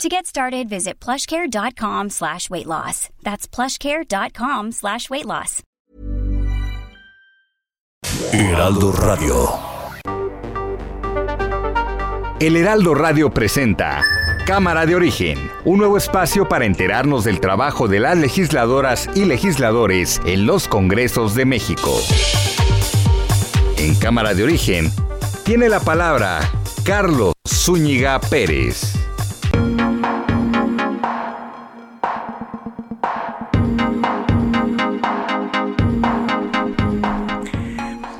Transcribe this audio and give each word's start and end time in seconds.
To 0.00 0.08
get 0.08 0.26
started, 0.26 0.68
visit 0.68 0.98
plushcare.com 1.00 2.10
slash 2.10 2.50
weight 2.50 2.66
loss. 2.66 3.08
That's 3.22 3.46
plushcare.com 3.46 4.72
slash 4.72 5.08
weight 5.10 5.26
loss. 5.26 5.62
Heraldo 8.32 8.92
Radio. 8.92 9.48
El 12.40 12.56
Heraldo 12.56 12.94
Radio 12.94 13.30
presenta 13.32 14.02
Cámara 14.46 14.86
de 14.86 14.96
Origen, 14.96 15.38
un 15.64 15.78
nuevo 15.78 15.96
espacio 15.96 16.48
para 16.48 16.64
enterarnos 16.64 17.22
del 17.22 17.38
trabajo 17.38 17.86
de 17.86 18.00
las 18.00 18.18
legisladoras 18.18 19.08
y 19.14 19.26
legisladores 19.26 20.20
en 20.26 20.46
los 20.46 20.66
Congresos 20.66 21.36
de 21.36 21.44
México. 21.44 22.00
En 23.76 23.94
Cámara 23.94 24.34
de 24.34 24.42
Origen 24.42 24.90
tiene 25.44 25.68
la 25.68 25.78
palabra 25.80 26.40
Carlos 26.84 27.34
Zúñiga 27.46 28.18
Pérez. 28.20 28.94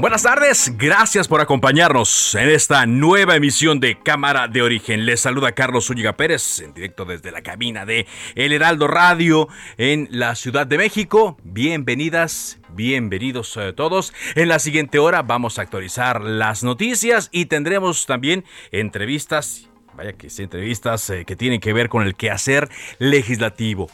Buenas 0.02 0.24
tardes, 0.24 0.76
gracias 0.76 1.28
por 1.28 1.40
acompañarnos 1.40 2.34
en 2.34 2.48
esta 2.48 2.86
nueva 2.86 3.36
emisión 3.36 3.78
de 3.78 4.00
Cámara 4.00 4.48
de 4.48 4.60
Origen. 4.60 5.06
Les 5.06 5.20
saluda 5.20 5.52
Carlos 5.52 5.86
Zúñiga 5.86 6.16
Pérez, 6.16 6.58
en 6.58 6.74
directo 6.74 7.04
desde 7.04 7.30
la 7.30 7.42
cabina 7.42 7.86
de 7.86 8.08
El 8.34 8.52
Heraldo 8.52 8.88
Radio 8.88 9.46
en 9.78 10.08
la 10.10 10.34
Ciudad 10.34 10.66
de 10.66 10.76
México. 10.76 11.36
Bienvenidas, 11.44 12.58
bienvenidos 12.70 13.56
a 13.56 13.74
todos. 13.74 14.12
En 14.34 14.48
la 14.48 14.58
siguiente 14.58 14.98
hora 14.98 15.22
vamos 15.22 15.60
a 15.60 15.62
actualizar 15.62 16.20
las 16.20 16.64
noticias 16.64 17.28
y 17.30 17.46
tendremos 17.46 18.04
también 18.04 18.44
entrevistas, 18.72 19.70
vaya 19.94 20.14
que 20.14 20.30
sí, 20.30 20.42
entrevistas 20.42 21.08
eh, 21.10 21.24
que 21.24 21.36
tienen 21.36 21.60
que 21.60 21.72
ver 21.72 21.88
con 21.88 22.02
el 22.02 22.16
quehacer 22.16 22.68
legislativo. 22.98 23.88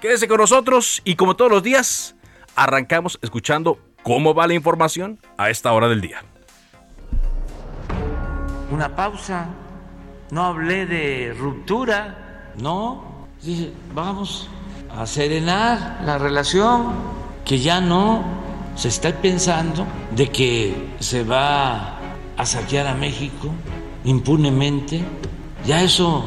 Quédese 0.00 0.26
con 0.26 0.38
nosotros 0.38 1.02
y 1.04 1.14
como 1.14 1.36
todos 1.36 1.52
los 1.52 1.62
días, 1.62 2.16
arrancamos 2.56 3.20
escuchando 3.22 3.78
¿Cómo 4.02 4.34
va 4.34 4.46
la 4.48 4.54
información 4.54 5.18
a 5.36 5.50
esta 5.50 5.72
hora 5.72 5.88
del 5.88 6.00
día? 6.00 6.22
Una 8.70 8.96
pausa. 8.96 9.46
No 10.30 10.44
hablé 10.44 10.86
de 10.86 11.34
ruptura, 11.38 12.50
no. 12.56 13.04
Dije, 13.42 13.72
vamos 13.94 14.48
a 14.96 15.06
serenar 15.06 16.00
la 16.04 16.18
relación, 16.18 16.92
que 17.44 17.58
ya 17.58 17.80
no 17.80 18.24
se 18.74 18.88
está 18.88 19.12
pensando 19.12 19.86
de 20.16 20.30
que 20.30 20.94
se 21.00 21.22
va 21.22 21.98
a 22.36 22.46
saquear 22.46 22.86
a 22.86 22.94
México 22.94 23.50
impunemente. 24.04 25.04
Ya 25.64 25.82
eso 25.82 26.24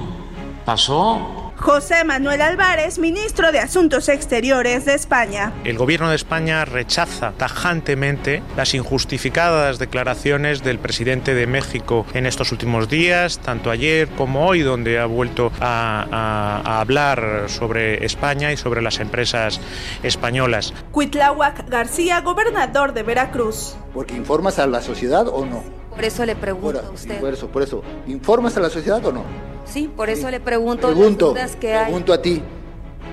pasó. 0.66 1.35
José 1.58 2.04
Manuel 2.04 2.42
Álvarez, 2.42 3.00
ministro 3.00 3.52
de 3.52 3.60
Asuntos 3.60 4.10
Exteriores 4.10 4.86
de 4.86 4.94
España. 4.94 5.54
El 5.64 5.78
gobierno 5.78 6.10
de 6.10 6.16
España 6.16 6.66
rechaza 6.66 7.32
tajantemente 7.38 8.44
las 8.58 8.74
injustificadas 8.74 9.80
declaraciones 9.80 10.64
del 10.64 10.80
presidente 10.80 11.34
de 11.34 11.48
México 11.48 12.06
en 12.14 12.26
estos 12.26 12.52
últimos 12.52 12.90
días, 12.90 13.40
tanto 13.40 13.72
ayer 13.72 14.10
como 14.10 14.46
hoy, 14.48 14.62
donde 14.62 15.00
ha 15.00 15.06
vuelto 15.06 15.52
a, 15.60 16.06
a, 16.12 16.62
a 16.62 16.82
hablar 16.82 17.46
sobre 17.48 18.06
España 18.06 18.52
y 18.52 18.58
sobre 18.58 18.82
las 18.82 19.00
empresas 19.00 19.60
españolas. 20.04 20.74
Cuitláhuac 20.92 21.70
García, 21.70 22.22
gobernador 22.22 22.94
de 22.94 23.04
Veracruz. 23.04 23.76
Porque 23.94 24.14
informas 24.14 24.60
a 24.60 24.68
la 24.68 24.82
sociedad 24.82 25.28
o 25.28 25.46
no. 25.46 25.64
Por 25.90 26.04
eso 26.04 26.26
le 26.26 26.36
pregunto 26.36 26.80
a 26.86 26.92
usted. 26.92 27.20
por 27.22 27.34
eso, 27.34 27.48
por 27.48 27.64
eso. 27.64 27.82
¿Informas 28.08 28.58
a 28.58 28.60
la 28.60 28.70
sociedad 28.70 29.04
o 29.06 29.14
no? 29.14 29.55
Sí, 29.66 29.90
por 29.96 30.10
eso 30.10 30.30
le 30.32 30.40
pregunto, 30.40 30.88
Pregunto, 30.88 31.34
las 31.34 31.36
dudas 31.36 31.56
que 31.56 31.74
hay. 31.74 31.86
pregunto 31.86 32.14
a 32.14 32.22
ti. 32.22 32.42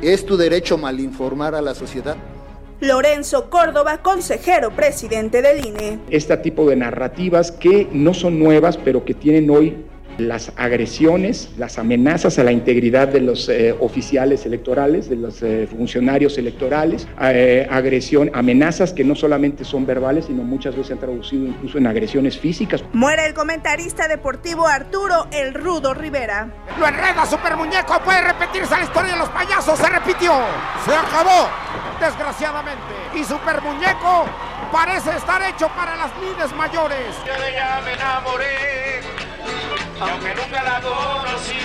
¿Es 0.00 0.26
tu 0.26 0.36
derecho 0.36 0.78
malinformar 0.78 1.54
a 1.54 1.62
la 1.62 1.74
sociedad? 1.74 2.16
Lorenzo 2.80 3.48
Córdoba, 3.48 3.98
consejero 4.02 4.70
presidente 4.72 5.40
del 5.40 5.64
INE. 5.64 5.98
Este 6.10 6.36
tipo 6.38 6.68
de 6.68 6.74
narrativas 6.76 7.52
que 7.52 7.88
no 7.92 8.12
son 8.12 8.38
nuevas, 8.40 8.76
pero 8.76 9.04
que 9.04 9.14
tienen 9.14 9.48
hoy 9.50 9.84
las 10.18 10.52
agresiones, 10.56 11.50
las 11.58 11.78
amenazas 11.78 12.38
a 12.38 12.44
la 12.44 12.52
integridad 12.52 13.08
de 13.08 13.20
los 13.20 13.48
eh, 13.48 13.74
oficiales 13.80 14.46
electorales, 14.46 15.08
de 15.08 15.16
los 15.16 15.42
eh, 15.42 15.66
funcionarios 15.70 16.38
electorales, 16.38 17.06
eh, 17.20 17.66
agresión, 17.70 18.30
amenazas 18.34 18.92
que 18.92 19.04
no 19.04 19.14
solamente 19.14 19.64
son 19.64 19.86
verbales, 19.86 20.26
sino 20.26 20.42
muchas 20.42 20.74
veces 20.74 20.88
se 20.88 20.92
han 20.94 20.98
traducido 20.98 21.46
incluso 21.46 21.78
en 21.78 21.86
agresiones 21.86 22.38
físicas. 22.38 22.84
Muere 22.92 23.26
el 23.26 23.34
comentarista 23.34 24.08
deportivo 24.08 24.66
Arturo 24.66 25.26
El 25.32 25.54
Rudo 25.54 25.94
Rivera. 25.94 26.52
Lo 26.78 26.86
enreda 26.86 27.26
Super 27.26 27.56
Muñeco, 27.56 28.00
puede 28.04 28.22
repetirse 28.22 28.76
la 28.76 28.84
historia 28.84 29.12
de 29.12 29.18
los 29.18 29.28
payasos, 29.30 29.78
se 29.78 29.88
repitió, 29.88 30.32
se 30.84 30.92
acabó, 30.94 31.48
desgraciadamente. 32.00 32.82
Y 33.14 33.24
Super 33.24 33.60
Muñeco 33.62 34.26
parece 34.72 35.10
estar 35.16 35.42
hecho 35.42 35.68
para 35.68 35.96
las 35.96 36.10
lides 36.18 36.54
mayores. 36.56 37.14
Yo 37.26 37.40
de 37.40 37.50
ella 37.50 37.80
me 37.84 37.92
enamoré, 37.92 39.00
aunque 40.10 40.34
nunca 40.34 40.62
la 40.62 40.80
conocí, 40.80 41.58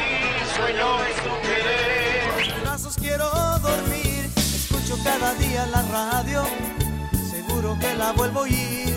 sueño 0.55 1.05
en 1.05 1.15
su 1.15 1.41
querer. 1.41 2.55
En 2.55 2.61
brazos 2.63 2.95
quiero 2.97 3.29
dormir, 3.59 4.29
escucho 4.35 4.97
cada 5.03 5.33
día 5.35 5.65
la 5.67 5.81
radio, 5.83 6.43
seguro 7.29 7.77
que 7.79 7.95
la 7.95 8.11
vuelvo 8.11 8.39
a 8.39 8.43
oír. 8.43 8.93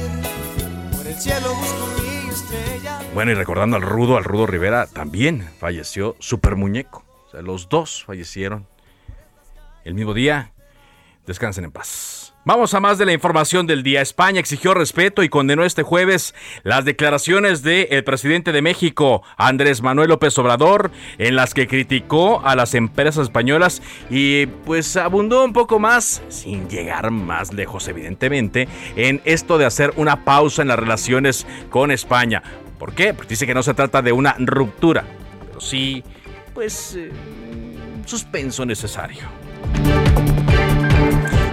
Por 0.97 1.07
el 1.07 1.15
cielo 1.15 1.55
busco 1.55 1.87
mi 2.03 2.31
estrella. 2.31 2.99
Bueno, 3.15 3.33
y 3.33 3.35
recordando 3.35 3.77
al 3.77 3.83
Rudo, 3.83 4.17
al 4.17 4.25
Rudo 4.25 4.47
Rivera, 4.47 4.87
también 4.87 5.49
falleció 5.59 6.17
Super 6.19 6.57
Muñeco. 6.57 7.05
O 7.27 7.31
sea, 7.31 7.43
los 7.43 7.69
dos 7.69 8.05
fallecieron 8.05 8.67
el 9.85 9.95
mismo 9.95 10.15
día. 10.15 10.53
Descansen 11.27 11.65
en 11.65 11.73
paz. 11.73 12.30
Vamos 12.43 12.73
a 12.73 12.81
más 12.81 12.97
de 12.97 13.05
la 13.05 13.13
información 13.13 13.67
del 13.67 13.83
día. 13.83 14.01
España 14.01 14.41
exigió 14.41 14.73
respeto 14.73 15.23
y 15.23 15.29
condenó 15.29 15.63
este 15.63 15.83
jueves 15.83 16.35
las 16.63 16.87
declaraciones 16.87 17.63
del 17.63 18.03
presidente 18.03 18.51
de 18.53 18.63
México, 18.63 19.23
Andrés 19.37 19.83
Manuel 19.83 20.09
López 20.09 20.39
Obrador, 20.39 20.91
en 21.19 21.37
las 21.37 21.53
que 21.53 21.69
criticó 21.69 22.41
a 22.43 22.57
las 22.57 22.75
empresas 22.75 23.25
españolas 23.25 23.83
y 24.09 24.47
pues 24.47 24.97
abundó 24.97 25.45
un 25.45 25.53
poco 25.53 25.79
más, 25.79 26.23
sin 26.31 26.67
llegar 26.71 27.11
más 27.11 27.53
lejos 27.53 27.89
evidentemente, 27.89 28.69
en 28.97 29.21
esto 29.27 29.59
de 29.59 29.67
hacer 29.67 29.93
una 29.97 30.25
pausa 30.25 30.63
en 30.63 30.69
las 30.69 30.79
relaciones 30.79 31.47
con 31.69 31.91
España. 31.91 32.43
¿Por 32.79 32.95
qué? 32.95 33.13
Porque 33.13 33.29
dice 33.29 33.47
que 33.47 33.53
no 33.53 33.63
se 33.63 33.75
trata 33.75 34.01
de 34.01 34.13
una 34.13 34.35
ruptura, 34.39 35.05
pero 35.47 35.61
sí, 35.61 36.03
pues, 36.55 36.95
eh, 36.97 37.13
suspenso 38.07 38.65
necesario. 38.65 39.40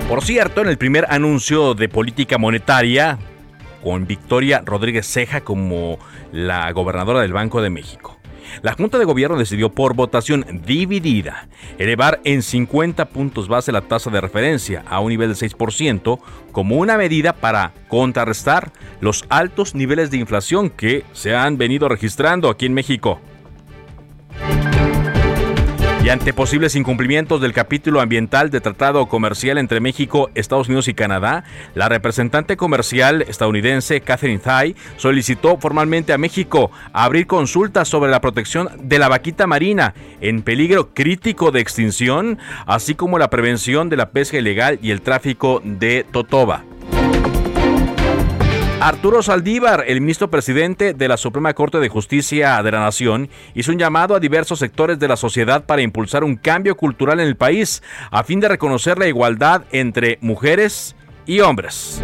Por 0.07 0.23
cierto, 0.23 0.61
en 0.61 0.69
el 0.69 0.77
primer 0.77 1.05
anuncio 1.09 1.73
de 1.73 1.89
política 1.89 2.37
monetaria, 2.37 3.17
con 3.83 4.07
Victoria 4.07 4.63
Rodríguez 4.65 5.05
Ceja 5.05 5.41
como 5.41 5.99
la 6.31 6.71
gobernadora 6.71 7.19
del 7.19 7.33
Banco 7.33 7.61
de 7.61 7.69
México, 7.69 8.17
la 8.61 8.71
Junta 8.71 8.99
de 8.99 9.03
Gobierno 9.03 9.37
decidió 9.37 9.69
por 9.69 9.95
votación 9.95 10.61
dividida 10.65 11.49
elevar 11.77 12.21
en 12.23 12.41
50 12.41 13.09
puntos 13.09 13.49
base 13.49 13.73
la 13.73 13.81
tasa 13.81 14.09
de 14.09 14.21
referencia 14.21 14.85
a 14.87 15.01
un 15.01 15.09
nivel 15.09 15.27
de 15.27 15.35
6% 15.35 16.19
como 16.53 16.77
una 16.77 16.97
medida 16.97 17.33
para 17.33 17.73
contrarrestar 17.89 18.71
los 19.01 19.25
altos 19.27 19.75
niveles 19.75 20.09
de 20.09 20.17
inflación 20.17 20.69
que 20.69 21.03
se 21.11 21.35
han 21.35 21.57
venido 21.57 21.89
registrando 21.89 22.49
aquí 22.49 22.65
en 22.65 22.73
México. 22.73 23.19
Y 26.07 26.09
ante 26.09 26.31
posibles 26.31 26.77
incumplimientos 26.77 27.41
del 27.41 27.51
capítulo 27.51 27.99
ambiental 27.99 28.49
de 28.49 28.61
Tratado 28.61 29.07
Comercial 29.07 29.57
entre 29.57 29.81
México, 29.81 30.29
Estados 30.35 30.69
Unidos 30.69 30.87
y 30.87 30.93
Canadá, 30.93 31.43
la 31.75 31.89
representante 31.89 32.55
comercial 32.55 33.23
estadounidense 33.23 33.99
Catherine 33.99 34.39
Tai 34.39 34.73
solicitó 34.95 35.57
formalmente 35.57 36.13
a 36.13 36.17
México 36.17 36.71
abrir 36.93 37.27
consultas 37.27 37.89
sobre 37.89 38.09
la 38.09 38.21
protección 38.21 38.69
de 38.83 38.99
la 38.99 39.09
vaquita 39.09 39.47
marina 39.47 39.95
en 40.21 40.43
peligro 40.43 40.93
crítico 40.93 41.51
de 41.51 41.59
extinción, 41.59 42.39
así 42.65 42.95
como 42.95 43.19
la 43.19 43.29
prevención 43.29 43.89
de 43.89 43.97
la 43.97 44.11
pesca 44.11 44.37
ilegal 44.37 44.79
y 44.81 44.91
el 44.91 45.01
tráfico 45.01 45.61
de 45.65 46.05
totoba. 46.09 46.63
Arturo 48.79 49.23
Saldívar, 49.23 49.85
el 49.87 50.01
ministro 50.01 50.29
presidente 50.29 50.93
de 50.93 51.07
la 51.07 51.17
Suprema 51.17 51.55
Corte 51.55 51.79
de 51.79 51.89
Justicia 51.89 52.61
de 52.61 52.71
la 52.71 52.79
Nación, 52.79 53.27
hizo 53.55 53.71
un 53.71 53.79
llamado 53.79 54.13
a 54.13 54.19
diversos 54.19 54.59
sectores 54.59 54.99
de 54.99 55.07
la 55.07 55.17
sociedad 55.17 55.65
para 55.65 55.81
impulsar 55.81 56.23
un 56.23 56.35
cambio 56.35 56.77
cultural 56.77 57.19
en 57.19 57.27
el 57.27 57.35
país 57.35 57.81
a 58.11 58.23
fin 58.23 58.39
de 58.39 58.47
reconocer 58.47 58.99
la 58.99 59.07
igualdad 59.07 59.63
entre 59.71 60.19
mujeres 60.21 60.95
y 61.25 61.39
hombres. 61.39 61.99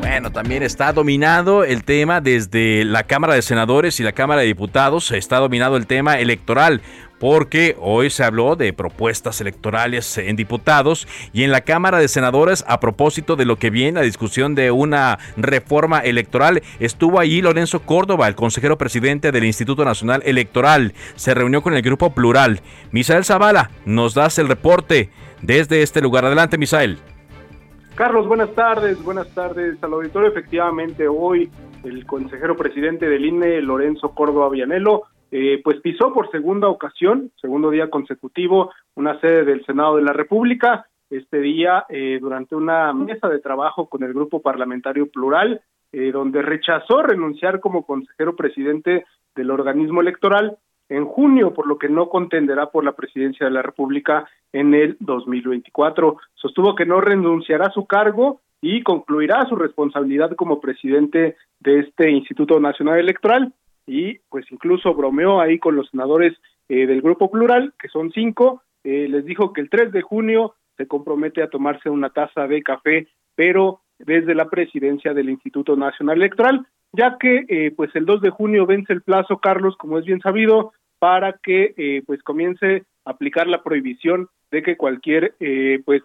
Bueno, 0.00 0.30
también 0.30 0.62
está 0.62 0.92
dominado 0.92 1.64
el 1.64 1.84
tema 1.84 2.20
desde 2.20 2.84
la 2.84 3.02
Cámara 3.04 3.34
de 3.34 3.42
Senadores 3.42 3.98
y 4.00 4.02
la 4.02 4.12
Cámara 4.12 4.42
de 4.42 4.46
Diputados, 4.46 5.10
está 5.10 5.38
dominado 5.38 5.76
el 5.76 5.86
tema 5.86 6.18
electoral 6.18 6.82
porque 7.18 7.76
hoy 7.80 8.10
se 8.10 8.24
habló 8.24 8.56
de 8.56 8.72
propuestas 8.72 9.40
electorales 9.40 10.18
en 10.18 10.36
diputados 10.36 11.08
y 11.32 11.44
en 11.44 11.50
la 11.50 11.62
Cámara 11.62 11.98
de 11.98 12.08
Senadores 12.08 12.64
a 12.68 12.80
propósito 12.80 13.36
de 13.36 13.44
lo 13.44 13.56
que 13.56 13.70
viene 13.70 14.00
la 14.00 14.06
discusión 14.06 14.54
de 14.54 14.70
una 14.70 15.18
reforma 15.36 16.00
electoral. 16.00 16.62
Estuvo 16.80 17.18
allí 17.18 17.42
Lorenzo 17.42 17.80
Córdoba, 17.80 18.28
el 18.28 18.34
consejero 18.34 18.78
presidente 18.78 19.32
del 19.32 19.44
Instituto 19.44 19.84
Nacional 19.84 20.22
Electoral. 20.24 20.92
Se 21.14 21.34
reunió 21.34 21.62
con 21.62 21.74
el 21.74 21.82
grupo 21.82 22.12
Plural. 22.14 22.60
Misael 22.92 23.24
Zavala, 23.24 23.70
nos 23.84 24.14
das 24.14 24.38
el 24.38 24.48
reporte 24.48 25.10
desde 25.42 25.82
este 25.82 26.00
lugar. 26.00 26.24
Adelante, 26.24 26.58
Misael. 26.58 26.98
Carlos, 27.94 28.28
buenas 28.28 28.54
tardes, 28.54 29.02
buenas 29.02 29.28
tardes 29.30 29.82
al 29.82 29.94
auditorio. 29.94 30.28
Efectivamente, 30.28 31.08
hoy 31.08 31.50
el 31.82 32.04
consejero 32.04 32.56
presidente 32.56 33.08
del 33.08 33.24
INE, 33.24 33.62
Lorenzo 33.62 34.10
Córdoba 34.10 34.50
Vianelo, 34.50 35.04
eh, 35.30 35.60
pues 35.62 35.80
pisó 35.80 36.12
por 36.12 36.30
segunda 36.30 36.68
ocasión, 36.68 37.32
segundo 37.40 37.70
día 37.70 37.90
consecutivo, 37.90 38.70
una 38.94 39.18
sede 39.20 39.44
del 39.44 39.64
Senado 39.64 39.96
de 39.96 40.02
la 40.02 40.12
República. 40.12 40.86
Este 41.10 41.40
día, 41.40 41.84
eh, 41.88 42.18
durante 42.20 42.54
una 42.54 42.92
mesa 42.92 43.28
de 43.28 43.40
trabajo 43.40 43.88
con 43.88 44.02
el 44.02 44.12
Grupo 44.12 44.40
Parlamentario 44.40 45.08
Plural, 45.10 45.60
eh, 45.92 46.12
donde 46.12 46.42
rechazó 46.42 47.02
renunciar 47.02 47.60
como 47.60 47.84
consejero 47.84 48.36
presidente 48.36 49.04
del 49.34 49.50
organismo 49.50 50.00
electoral 50.00 50.58
en 50.88 51.04
junio, 51.04 51.52
por 51.52 51.66
lo 51.66 51.78
que 51.78 51.88
no 51.88 52.08
contenderá 52.08 52.70
por 52.70 52.84
la 52.84 52.92
presidencia 52.92 53.46
de 53.46 53.52
la 53.52 53.62
República 53.62 54.28
en 54.52 54.74
el 54.74 54.96
2024. 55.00 56.18
Sostuvo 56.34 56.74
que 56.76 56.86
no 56.86 57.00
renunciará 57.00 57.66
a 57.66 57.72
su 57.72 57.86
cargo 57.86 58.40
y 58.60 58.82
concluirá 58.82 59.44
su 59.48 59.56
responsabilidad 59.56 60.34
como 60.36 60.60
presidente 60.60 61.36
de 61.60 61.80
este 61.80 62.10
Instituto 62.10 62.60
Nacional 62.60 62.98
Electoral 62.98 63.52
y 63.86 64.18
pues 64.28 64.44
incluso 64.50 64.94
bromeó 64.94 65.40
ahí 65.40 65.58
con 65.58 65.76
los 65.76 65.88
senadores 65.90 66.34
eh, 66.68 66.86
del 66.86 67.00
Grupo 67.00 67.30
Plural, 67.30 67.74
que 67.78 67.88
son 67.88 68.10
cinco, 68.12 68.62
eh, 68.82 69.06
les 69.08 69.24
dijo 69.24 69.52
que 69.52 69.60
el 69.60 69.70
3 69.70 69.92
de 69.92 70.02
junio 70.02 70.54
se 70.76 70.86
compromete 70.86 71.42
a 71.42 71.48
tomarse 71.48 71.88
una 71.88 72.10
taza 72.10 72.46
de 72.46 72.62
café, 72.62 73.08
pero 73.34 73.80
desde 73.98 74.34
la 74.34 74.50
presidencia 74.50 75.14
del 75.14 75.30
Instituto 75.30 75.76
Nacional 75.76 76.18
Electoral, 76.18 76.66
ya 76.92 77.16
que 77.18 77.44
eh, 77.48 77.72
pues 77.74 77.94
el 77.94 78.04
2 78.04 78.20
de 78.20 78.30
junio 78.30 78.66
vence 78.66 78.92
el 78.92 79.02
plazo, 79.02 79.38
Carlos, 79.38 79.76
como 79.76 79.98
es 79.98 80.04
bien 80.04 80.20
sabido, 80.20 80.72
para 80.98 81.34
que 81.34 82.02
pues 82.06 82.22
comience 82.22 82.84
a 83.04 83.10
aplicar 83.10 83.46
la 83.46 83.62
prohibición 83.62 84.28
de 84.50 84.62
que 84.62 84.78
cualquier 84.78 85.34
pues 85.84 86.02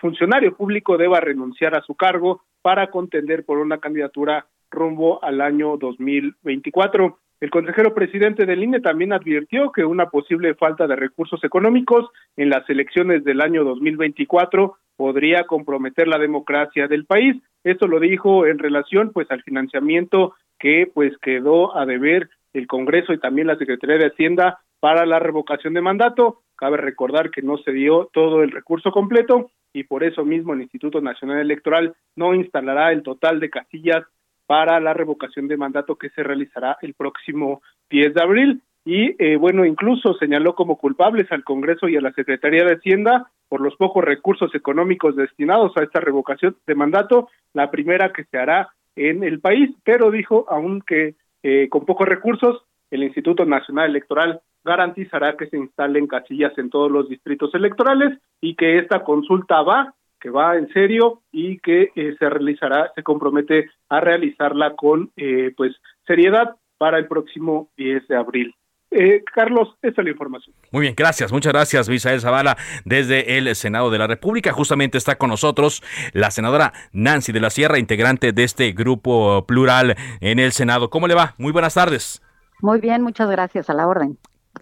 funcionario 0.00 0.56
público 0.56 0.96
deba 0.96 1.20
renunciar 1.20 1.76
a 1.76 1.82
su 1.82 1.94
cargo 1.94 2.40
para 2.62 2.90
contender 2.90 3.44
por 3.44 3.58
una 3.58 3.76
candidatura 3.76 4.46
rumbo 4.76 5.22
al 5.24 5.40
año 5.40 5.76
2024. 5.76 7.18
El 7.40 7.50
consejero 7.50 7.94
presidente 7.94 8.46
del 8.46 8.62
INE 8.62 8.80
también 8.80 9.12
advirtió 9.12 9.72
que 9.72 9.84
una 9.84 10.08
posible 10.08 10.54
falta 10.54 10.86
de 10.86 10.96
recursos 10.96 11.42
económicos 11.44 12.08
en 12.36 12.48
las 12.48 12.68
elecciones 12.70 13.24
del 13.24 13.40
año 13.40 13.64
2024 13.64 14.76
podría 14.96 15.44
comprometer 15.44 16.08
la 16.08 16.18
democracia 16.18 16.88
del 16.88 17.04
país. 17.04 17.36
Esto 17.62 17.88
lo 17.88 18.00
dijo 18.00 18.46
en 18.46 18.58
relación 18.58 19.10
pues 19.12 19.30
al 19.30 19.42
financiamiento 19.42 20.34
que 20.58 20.90
pues 20.94 21.12
quedó 21.18 21.76
a 21.76 21.84
deber 21.84 22.30
el 22.54 22.66
Congreso 22.66 23.12
y 23.12 23.18
también 23.18 23.48
la 23.48 23.58
Secretaría 23.58 23.98
de 23.98 24.06
Hacienda 24.06 24.60
para 24.80 25.04
la 25.04 25.18
revocación 25.18 25.74
de 25.74 25.82
mandato. 25.82 26.42
Cabe 26.56 26.78
recordar 26.78 27.30
que 27.30 27.42
no 27.42 27.58
se 27.58 27.72
dio 27.72 28.08
todo 28.14 28.42
el 28.42 28.50
recurso 28.50 28.90
completo 28.92 29.50
y 29.74 29.84
por 29.84 30.04
eso 30.04 30.24
mismo 30.24 30.54
el 30.54 30.62
Instituto 30.62 31.02
Nacional 31.02 31.38
Electoral 31.38 31.94
no 32.14 32.34
instalará 32.34 32.92
el 32.92 33.02
total 33.02 33.40
de 33.40 33.50
casillas 33.50 34.04
para 34.46 34.80
la 34.80 34.94
revocación 34.94 35.48
de 35.48 35.56
mandato 35.56 35.96
que 35.96 36.10
se 36.10 36.22
realizará 36.22 36.78
el 36.82 36.94
próximo 36.94 37.62
10 37.90 38.14
de 38.14 38.22
abril. 38.22 38.62
Y 38.84 39.16
eh, 39.22 39.36
bueno, 39.36 39.64
incluso 39.64 40.14
señaló 40.14 40.54
como 40.54 40.76
culpables 40.76 41.30
al 41.32 41.42
Congreso 41.42 41.88
y 41.88 41.96
a 41.96 42.00
la 42.00 42.12
Secretaría 42.12 42.64
de 42.64 42.74
Hacienda 42.74 43.30
por 43.48 43.60
los 43.60 43.76
pocos 43.76 44.04
recursos 44.04 44.54
económicos 44.54 45.16
destinados 45.16 45.76
a 45.76 45.82
esta 45.82 46.00
revocación 46.00 46.56
de 46.66 46.74
mandato, 46.74 47.28
la 47.52 47.70
primera 47.70 48.12
que 48.12 48.24
se 48.24 48.38
hará 48.38 48.70
en 48.94 49.22
el 49.24 49.40
país, 49.40 49.70
pero 49.84 50.10
dijo, 50.10 50.46
aunque 50.48 51.14
eh, 51.42 51.68
con 51.68 51.84
pocos 51.84 52.08
recursos, 52.08 52.64
el 52.90 53.02
Instituto 53.02 53.44
Nacional 53.44 53.90
Electoral 53.90 54.40
garantizará 54.64 55.36
que 55.36 55.46
se 55.46 55.56
instalen 55.56 56.06
casillas 56.06 56.56
en 56.58 56.70
todos 56.70 56.90
los 56.90 57.08
distritos 57.08 57.54
electorales 57.54 58.18
y 58.40 58.56
que 58.56 58.78
esta 58.78 59.04
consulta 59.04 59.62
va 59.62 59.94
que 60.20 60.30
va 60.30 60.56
en 60.56 60.68
serio 60.72 61.22
y 61.32 61.58
que 61.58 61.90
eh, 61.94 62.16
se 62.18 62.30
realizará, 62.30 62.92
se 62.94 63.02
compromete 63.02 63.70
a 63.88 64.00
realizarla 64.00 64.74
con 64.74 65.10
eh, 65.16 65.52
pues 65.56 65.74
seriedad 66.06 66.56
para 66.78 66.98
el 66.98 67.06
próximo 67.06 67.70
10 67.76 68.08
de 68.08 68.16
abril. 68.16 68.54
Eh, 68.90 69.22
Carlos, 69.34 69.76
esa 69.82 70.00
es 70.00 70.04
la 70.04 70.10
información. 70.10 70.54
Muy 70.70 70.82
bien, 70.82 70.94
gracias, 70.96 71.32
muchas 71.32 71.52
gracias, 71.52 71.88
Misael 71.88 72.20
Zavala, 72.20 72.56
desde 72.84 73.36
el 73.36 73.54
Senado 73.56 73.90
de 73.90 73.98
la 73.98 74.06
República. 74.06 74.52
Justamente 74.52 74.96
está 74.96 75.16
con 75.16 75.30
nosotros 75.30 75.82
la 76.12 76.30
senadora 76.30 76.72
Nancy 76.92 77.32
de 77.32 77.40
la 77.40 77.50
Sierra, 77.50 77.78
integrante 77.78 78.32
de 78.32 78.44
este 78.44 78.72
grupo 78.72 79.44
plural 79.46 79.96
en 80.20 80.38
el 80.38 80.52
Senado. 80.52 80.88
¿Cómo 80.88 81.08
le 81.08 81.14
va? 81.14 81.34
Muy 81.36 81.52
buenas 81.52 81.74
tardes. 81.74 82.22
Muy 82.62 82.80
bien, 82.80 83.02
muchas 83.02 83.28
gracias, 83.28 83.68
a 83.68 83.74
la 83.74 83.86
orden. 83.86 84.18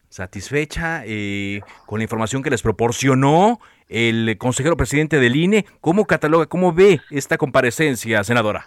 ¿Satisfecha 0.09 1.05
con 1.87 1.99
la 1.99 2.05
información 2.05 2.43
que 2.43 2.51
les 2.51 2.62
proporcionó 2.62 3.61
el 3.94 4.37
consejero 4.38 4.76
presidente 4.76 5.20
del 5.20 5.37
INE. 5.37 5.64
¿Cómo 5.81 6.05
cataloga, 6.05 6.46
cómo 6.46 6.73
ve 6.73 7.00
esta 7.11 7.38
comparecencia, 7.38 8.25
senadora? 8.25 8.67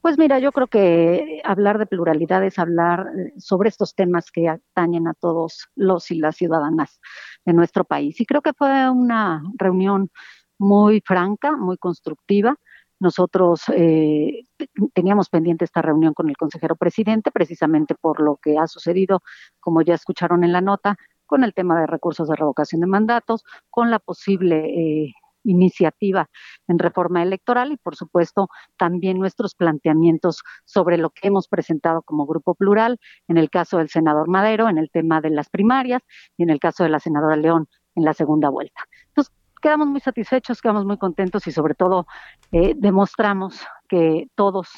Pues 0.00 0.18
mira, 0.18 0.38
yo 0.38 0.50
creo 0.52 0.66
que 0.66 1.40
hablar 1.44 1.78
de 1.78 1.86
pluralidad 1.86 2.44
es 2.44 2.58
hablar 2.58 3.06
eh, 3.16 3.32
sobre 3.38 3.68
estos 3.68 3.94
temas 3.94 4.30
que 4.30 4.48
atañen 4.48 5.06
a 5.06 5.14
todos 5.14 5.68
los 5.76 6.10
y 6.10 6.16
las 6.16 6.36
ciudadanas 6.36 7.00
de 7.44 7.52
nuestro 7.52 7.84
país. 7.84 8.20
Y 8.20 8.26
creo 8.26 8.40
que 8.42 8.52
fue 8.52 8.90
una 8.90 9.42
reunión 9.56 10.10
muy 10.58 11.02
franca, 11.04 11.56
muy 11.56 11.76
constructiva. 11.76 12.56
Nosotros 12.98 13.62
eh, 13.74 14.46
teníamos 14.92 15.28
pendiente 15.28 15.64
esta 15.64 15.82
reunión 15.82 16.14
con 16.14 16.28
el 16.28 16.36
consejero 16.36 16.76
presidente, 16.76 17.32
precisamente 17.32 17.94
por 17.94 18.20
lo 18.20 18.36
que 18.42 18.58
ha 18.58 18.68
sucedido, 18.68 19.22
como 19.58 19.82
ya 19.82 19.94
escucharon 19.94 20.44
en 20.44 20.52
la 20.52 20.60
nota, 20.60 20.96
con 21.32 21.44
el 21.44 21.54
tema 21.54 21.80
de 21.80 21.86
recursos 21.86 22.28
de 22.28 22.36
revocación 22.36 22.82
de 22.82 22.86
mandatos, 22.86 23.42
con 23.70 23.90
la 23.90 23.98
posible 23.98 24.66
eh, 24.66 25.14
iniciativa 25.44 26.28
en 26.68 26.78
reforma 26.78 27.22
electoral 27.22 27.72
y, 27.72 27.78
por 27.78 27.96
supuesto, 27.96 28.50
también 28.76 29.18
nuestros 29.18 29.54
planteamientos 29.54 30.42
sobre 30.66 30.98
lo 30.98 31.08
que 31.08 31.28
hemos 31.28 31.48
presentado 31.48 32.02
como 32.02 32.26
grupo 32.26 32.54
plural, 32.54 32.98
en 33.28 33.38
el 33.38 33.48
caso 33.48 33.78
del 33.78 33.88
senador 33.88 34.28
Madero, 34.28 34.68
en 34.68 34.76
el 34.76 34.90
tema 34.90 35.22
de 35.22 35.30
las 35.30 35.48
primarias 35.48 36.02
y 36.36 36.42
en 36.42 36.50
el 36.50 36.60
caso 36.60 36.82
de 36.82 36.90
la 36.90 37.00
senadora 37.00 37.36
León 37.36 37.66
en 37.94 38.04
la 38.04 38.12
segunda 38.12 38.50
vuelta. 38.50 38.82
Entonces, 39.06 39.32
quedamos 39.62 39.88
muy 39.88 40.00
satisfechos, 40.00 40.60
quedamos 40.60 40.84
muy 40.84 40.98
contentos 40.98 41.46
y 41.46 41.50
sobre 41.50 41.72
todo 41.72 42.06
eh, 42.50 42.74
demostramos 42.76 43.66
que 43.88 44.26
todos 44.34 44.68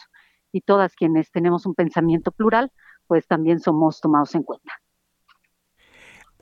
y 0.52 0.60
todas 0.60 0.94
quienes 0.94 1.32
tenemos 1.32 1.66
un 1.66 1.74
pensamiento 1.74 2.30
plural, 2.30 2.70
pues 3.08 3.26
también 3.26 3.58
somos 3.58 4.00
tomados 4.00 4.36
en 4.36 4.44
cuenta. 4.44 4.72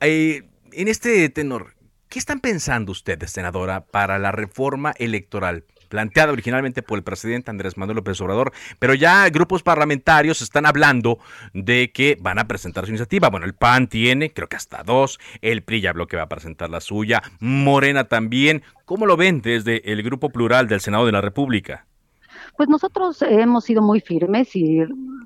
Eh, 0.04 0.42
en 0.72 0.88
este 0.88 1.28
tenor, 1.28 1.74
¿qué 2.08 2.18
están 2.18 2.40
pensando 2.40 2.90
ustedes, 2.90 3.30
senadora, 3.30 3.84
para 3.86 4.18
la 4.18 4.32
reforma 4.32 4.92
electoral? 4.98 5.64
planteada 5.88 6.32
originalmente 6.32 6.82
por 6.82 6.96
el 6.96 7.04
presidente 7.04 7.50
Andrés 7.50 7.76
Manuel 7.76 7.96
López 7.96 8.18
Obrador, 8.22 8.54
pero 8.78 8.94
ya 8.94 9.28
grupos 9.28 9.62
parlamentarios 9.62 10.40
están 10.40 10.64
hablando 10.64 11.18
de 11.52 11.92
que 11.92 12.16
van 12.18 12.38
a 12.38 12.48
presentar 12.48 12.86
su 12.86 12.92
iniciativa. 12.92 13.28
Bueno, 13.28 13.44
el 13.44 13.52
PAN 13.52 13.88
tiene, 13.88 14.32
creo 14.32 14.48
que 14.48 14.56
hasta 14.56 14.84
dos, 14.84 15.20
el 15.42 15.62
PRI 15.62 15.82
ya 15.82 15.90
habló 15.90 16.06
que 16.06 16.16
va 16.16 16.22
a 16.22 16.28
presentar 16.30 16.70
la 16.70 16.80
suya, 16.80 17.22
Morena 17.40 18.04
también. 18.04 18.62
¿Cómo 18.86 19.04
lo 19.04 19.18
ven 19.18 19.42
desde 19.42 19.92
el 19.92 20.02
Grupo 20.02 20.30
Plural 20.30 20.66
del 20.66 20.80
Senado 20.80 21.04
de 21.04 21.12
la 21.12 21.20
República? 21.20 21.84
Pues 22.56 22.68
nosotros 22.68 23.22
hemos 23.22 23.64
sido 23.64 23.82
muy 23.82 24.00
firmes 24.00 24.54
y 24.54 24.84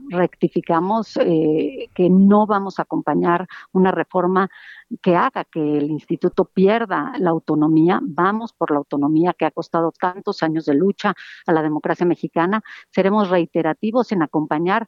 rectificamos 0.09 1.17
eh, 1.17 1.91
que 1.95 2.09
no 2.09 2.47
vamos 2.47 2.79
a 2.79 2.83
acompañar 2.83 3.47
una 3.73 3.91
reforma 3.91 4.49
que 5.03 5.17
haga 5.17 5.45
que 5.45 5.79
el 5.79 5.91
instituto 5.91 6.45
pierda 6.45 7.13
la 7.19 7.31
autonomía. 7.31 8.01
Vamos 8.03 8.53
por 8.53 8.71
la 8.71 8.79
autonomía 8.79 9.35
que 9.37 9.45
ha 9.45 9.51
costado 9.51 9.93
tantos 9.93 10.43
años 10.43 10.67
de 10.67 10.75
lucha 10.75 11.15
a 11.47 11.53
la 11.53 11.63
democracia 11.63 12.07
mexicana. 12.07 12.63
Seremos 12.91 13.29
reiterativos 13.29 14.13
en 14.13 14.23
acompañar 14.23 14.87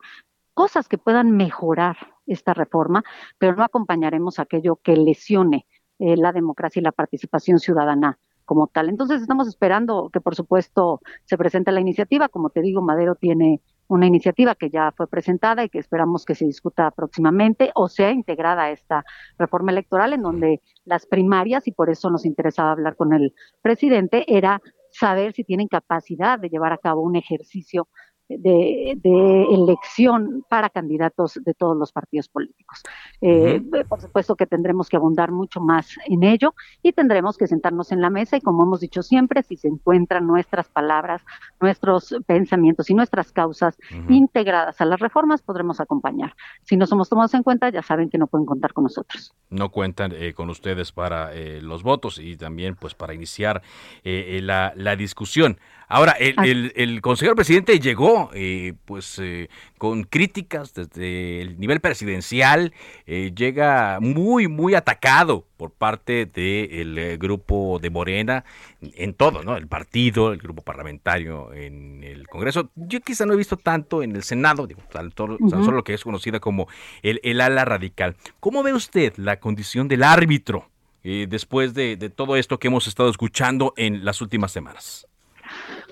cosas 0.55 0.89
que 0.89 0.99
puedan 0.99 1.33
mejorar 1.33 1.97
esta 2.27 2.55
reforma, 2.55 3.03
pero 3.39 3.57
no 3.57 3.65
acompañaremos 3.65 4.39
aquello 4.39 4.77
que 4.77 4.97
lesione 4.97 5.67
eh, 5.99 6.17
la 6.17 6.33
democracia 6.33 6.81
y 6.81 6.85
la 6.85 6.93
participación 6.93 7.59
ciudadana 7.59 8.19
como 8.49 8.67
tal. 8.67 8.89
Entonces 8.89 9.21
estamos 9.21 9.47
esperando 9.47 10.09
que 10.11 10.23
por 10.23 10.35
supuesto 10.35 11.03
se 11.27 11.37
presente 11.37 11.71
la 11.71 11.81
iniciativa. 11.81 12.31
Como 12.31 12.49
te 12.49 12.63
digo, 12.63 12.81
Madero 12.81 13.15
tiene 13.15 13.61
una 13.89 14.07
iniciativa 14.07 14.55
que 14.55 14.71
ya 14.71 14.91
fue 14.97 15.07
presentada 15.07 15.65
y 15.65 15.69
que 15.69 15.79
esperamos 15.79 16.25
que 16.25 16.35
se 16.35 16.47
discuta 16.47 16.91
próximamente 16.91 17.73
o 17.75 17.89
sea 17.89 18.11
integrada 18.11 18.65
a 18.65 18.71
esta 18.71 19.05
reforma 19.39 19.71
electoral 19.71 20.15
en 20.15 20.23
donde 20.23 20.63
las 20.87 21.05
primarias, 21.05 21.69
y 21.69 21.73
por 21.73 21.91
eso 21.91 22.09
nos 22.09 22.25
interesaba 22.25 22.73
hablar 22.73 22.97
con 22.97 23.13
el 23.13 23.35
presidente, 23.61 24.25
era 24.35 24.63
saber 24.91 25.35
si 25.35 25.45
tienen 25.45 25.69
capacidad 25.69 26.39
de 26.39 26.49
llevar 26.49 26.73
a 26.73 26.79
cabo 26.79 27.03
un 27.03 27.17
ejercicio 27.17 27.89
de, 28.29 29.47
elección 29.51 30.45
para 30.49 30.69
candidatos 30.71 31.41
de 31.43 31.55
todos 31.55 31.77
los 31.77 31.93
partidos 31.93 32.29
políticos. 32.29 32.83
Eh, 33.21 33.63
por 33.89 34.01
supuesto 34.01 34.37
que 34.37 34.47
tendremos 34.47 34.89
que 34.89 34.97
abundar 34.97 35.33
mucho 35.33 35.61
más 35.61 35.97
en 36.07 36.23
ello 36.23 36.55
y 36.83 36.93
tendremos 36.93 37.37
que 37.37 37.47
sentarnos 37.47 37.93
en 37.93 38.01
la 38.01 38.11
mesa 38.11 38.37
y 38.37 38.41
como 38.41 38.65
hemos 38.65 38.81
dicho 38.81 39.03
siempre, 39.03 39.43
si 39.43 39.57
se 39.57 39.69
encuentran 39.69 40.27
nuestras 40.27 40.69
palabras, 40.69 41.23
nuestros 41.61 42.15
pensamientos 42.27 42.91
y 42.91 42.95
nuestras 42.95 43.33
causas 43.33 43.79
integradas 44.09 44.81
a 44.81 44.85
las 44.85 45.01
reformas, 45.01 45.43
podremos 45.43 45.81
acompañar. 45.81 46.35
Si 46.63 46.77
no 46.77 46.87
somos 46.87 47.09
tomados 47.09 47.35
en 47.35 47.43
cuenta, 47.43 47.71
ya 47.71 47.83
saben 47.83 48.11
que 48.11 48.19
no 48.19 48.27
pueden 48.27 48.47
contar 48.47 48.73
con 48.73 48.85
nosotros. 48.85 49.35
No 49.51 49.71
cuentan 49.71 50.13
eh, 50.15 50.35
con 50.35 50.51
ustedes 50.51 50.93
para 50.93 51.35
eh, 51.35 51.61
los 51.63 51.83
votos 51.83 52.19
y 52.19 52.37
también 52.37 52.77
pues 52.77 52.95
para 52.95 53.15
iniciar 53.15 53.63
la, 54.05 54.73
la 54.77 54.97
discusión. 54.97 55.59
Ahora, 55.91 56.13
el, 56.13 56.73
el, 56.77 57.01
consejero 57.01 57.35
presidente 57.35 57.81
llegó 57.81 58.31
eh, 58.35 58.75
pues 58.85 59.19
eh, 59.19 59.49
con 59.79 60.05
críticas 60.05 60.75
desde 60.75 61.41
el 61.41 61.59
nivel 61.59 61.81
presidencial, 61.81 62.75
eh, 63.07 63.33
llega 63.35 63.99
muy, 63.99 64.49
muy 64.49 64.75
atacado 64.75 65.47
por 65.57 65.71
parte 65.71 66.27
del 66.27 67.17
grupo 67.17 67.79
de 67.81 67.89
Morena 67.89 68.45
en 68.83 69.15
todo, 69.15 69.43
¿no? 69.43 69.57
El 69.57 69.67
partido, 69.67 70.35
el 70.35 70.41
grupo 70.41 70.61
parlamentario 70.61 71.55
en 71.55 72.05
el 72.05 72.29
Congreso. 72.29 72.71
Yo 72.77 73.01
quizá 73.01 73.25
no 73.25 73.33
he 73.33 73.37
visto 73.37 73.57
tanto 73.57 74.03
en 74.03 74.15
el 74.15 74.23
Senado, 74.23 74.67
digo, 74.67 74.83
solo 75.17 75.39
lo 75.73 75.85
que 75.85 75.95
es 75.95 76.05
conocida 76.05 76.39
como 76.39 76.69
el, 77.03 77.19
el 77.25 77.41
ala 77.41 77.65
radical. 77.65 78.15
¿Cómo 78.41 78.63
ve 78.63 78.75
usted 78.75 79.15
la 79.17 79.41
condición 79.41 79.89
del 79.89 80.03
árbitro 80.03 80.69
después 81.03 81.73
de 81.73 81.97
todo 82.15 82.37
esto 82.37 82.59
que 82.59 82.69
hemos 82.69 82.87
estado 82.87 83.09
escuchando 83.09 83.73
en 83.79 84.05
las 84.05 84.21
últimas 84.21 84.53
semanas? 84.53 85.08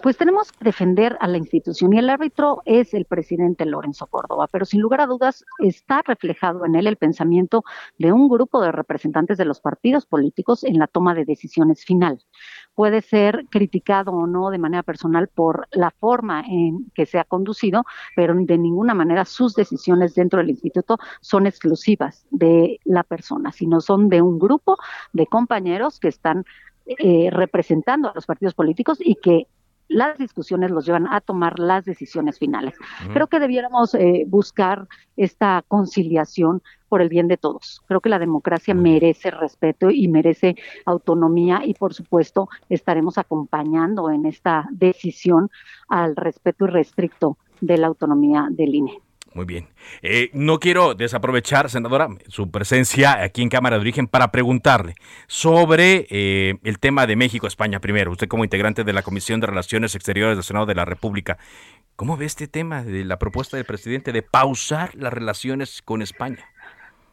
Pues 0.02 0.18
tenemos 0.18 0.52
que 0.52 0.64
defender 0.64 1.16
a 1.20 1.26
la 1.26 1.38
institución 1.38 1.92
y 1.92 1.98
el 1.98 2.10
árbitro 2.10 2.62
es 2.66 2.92
el 2.92 3.06
presidente 3.06 3.64
Lorenzo 3.64 4.06
Córdoba, 4.06 4.46
pero 4.50 4.64
sin 4.66 4.80
lugar 4.80 5.00
a 5.00 5.06
dudas 5.06 5.44
está 5.58 6.02
reflejado 6.02 6.66
en 6.66 6.74
él 6.74 6.86
el 6.86 6.96
pensamiento 6.96 7.64
de 7.98 8.12
un 8.12 8.28
grupo 8.28 8.60
de 8.60 8.72
representantes 8.72 9.38
de 9.38 9.46
los 9.46 9.60
partidos 9.60 10.04
políticos 10.04 10.64
en 10.64 10.78
la 10.78 10.86
toma 10.86 11.14
de 11.14 11.24
decisiones 11.24 11.84
final. 11.84 12.22
Puede 12.74 13.00
ser 13.00 13.46
criticado 13.50 14.12
o 14.12 14.26
no 14.26 14.50
de 14.50 14.58
manera 14.58 14.82
personal 14.82 15.28
por 15.28 15.66
la 15.72 15.90
forma 15.90 16.44
en 16.46 16.90
que 16.94 17.06
se 17.06 17.18
ha 17.18 17.24
conducido, 17.24 17.84
pero 18.14 18.34
de 18.36 18.58
ninguna 18.58 18.92
manera 18.92 19.24
sus 19.24 19.54
decisiones 19.54 20.14
dentro 20.14 20.40
del 20.40 20.50
instituto 20.50 20.98
son 21.22 21.46
exclusivas 21.46 22.26
de 22.30 22.80
la 22.84 23.02
persona, 23.02 23.50
sino 23.50 23.80
son 23.80 24.10
de 24.10 24.20
un 24.20 24.38
grupo 24.38 24.76
de 25.14 25.26
compañeros 25.26 25.98
que 25.98 26.08
están 26.08 26.44
eh, 26.86 27.30
representando 27.32 28.08
a 28.08 28.12
los 28.14 28.26
partidos 28.26 28.54
políticos 28.54 28.98
y 29.00 29.16
que 29.16 29.48
las 29.88 30.18
discusiones 30.18 30.70
los 30.70 30.86
llevan 30.86 31.06
a 31.06 31.20
tomar 31.20 31.58
las 31.58 31.84
decisiones 31.84 32.38
finales. 32.38 32.74
Creo 33.12 33.26
que 33.28 33.40
debiéramos 33.40 33.94
eh, 33.94 34.24
buscar 34.26 34.88
esta 35.16 35.62
conciliación 35.68 36.62
por 36.88 37.02
el 37.02 37.08
bien 37.08 37.28
de 37.28 37.36
todos. 37.36 37.82
Creo 37.86 38.00
que 38.00 38.08
la 38.08 38.18
democracia 38.18 38.74
merece 38.74 39.30
respeto 39.30 39.90
y 39.90 40.08
merece 40.08 40.56
autonomía 40.84 41.62
y 41.64 41.74
por 41.74 41.94
supuesto 41.94 42.48
estaremos 42.68 43.18
acompañando 43.18 44.10
en 44.10 44.26
esta 44.26 44.68
decisión 44.70 45.50
al 45.88 46.16
respeto 46.16 46.66
irrestricto 46.66 47.38
de 47.60 47.78
la 47.78 47.86
autonomía 47.86 48.48
del 48.50 48.74
INE. 48.74 49.00
Muy 49.36 49.44
bien. 49.44 49.68
Eh, 50.00 50.30
no 50.32 50.58
quiero 50.60 50.94
desaprovechar, 50.94 51.68
senadora, 51.68 52.08
su 52.26 52.50
presencia 52.50 53.22
aquí 53.22 53.42
en 53.42 53.50
Cámara 53.50 53.76
de 53.76 53.82
Origen 53.82 54.06
para 54.06 54.32
preguntarle 54.32 54.94
sobre 55.26 56.06
eh, 56.08 56.54
el 56.64 56.78
tema 56.78 57.06
de 57.06 57.16
México-España 57.16 57.78
primero. 57.78 58.12
Usted 58.12 58.28
como 58.28 58.44
integrante 58.44 58.82
de 58.82 58.94
la 58.94 59.02
Comisión 59.02 59.40
de 59.40 59.46
Relaciones 59.46 59.94
Exteriores 59.94 60.38
del 60.38 60.42
Senado 60.42 60.64
de 60.64 60.74
la 60.74 60.86
República, 60.86 61.36
¿cómo 61.96 62.16
ve 62.16 62.24
este 62.24 62.48
tema 62.48 62.82
de 62.82 63.04
la 63.04 63.18
propuesta 63.18 63.58
del 63.58 63.66
presidente 63.66 64.10
de 64.10 64.22
pausar 64.22 64.94
las 64.94 65.12
relaciones 65.12 65.82
con 65.82 66.00
España? 66.00 66.42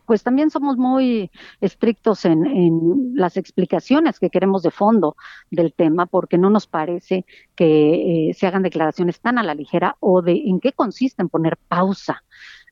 Pues 0.06 0.24
también 0.24 0.50
somos 0.50 0.78
muy 0.78 1.32
estrictos 1.62 2.26
en, 2.26 3.14
las 3.16 3.38
explicaciones 3.38 4.20
que 4.20 4.30
queremos 4.30 4.64
de 4.64 4.72
fondo 4.72 5.16
del 5.52 5.74
tema, 5.74 6.06
porque 6.06 6.38
no 6.38 6.50
nos 6.50 6.68
parece 6.68 7.26
que 7.56 8.30
eh, 8.30 8.34
se 8.34 8.48
hagan 8.48 8.64
declaraciones 8.64 9.20
tan 9.22 9.38
a 9.38 9.44
la 9.44 9.56
ligera 9.56 9.98
o 10.00 10.22
de 10.22 10.34
en 10.34 10.60
qué 10.60 10.74
consiste 10.74 11.22
en 11.22 11.30
poner 11.30 11.58
pausa. 11.58 12.24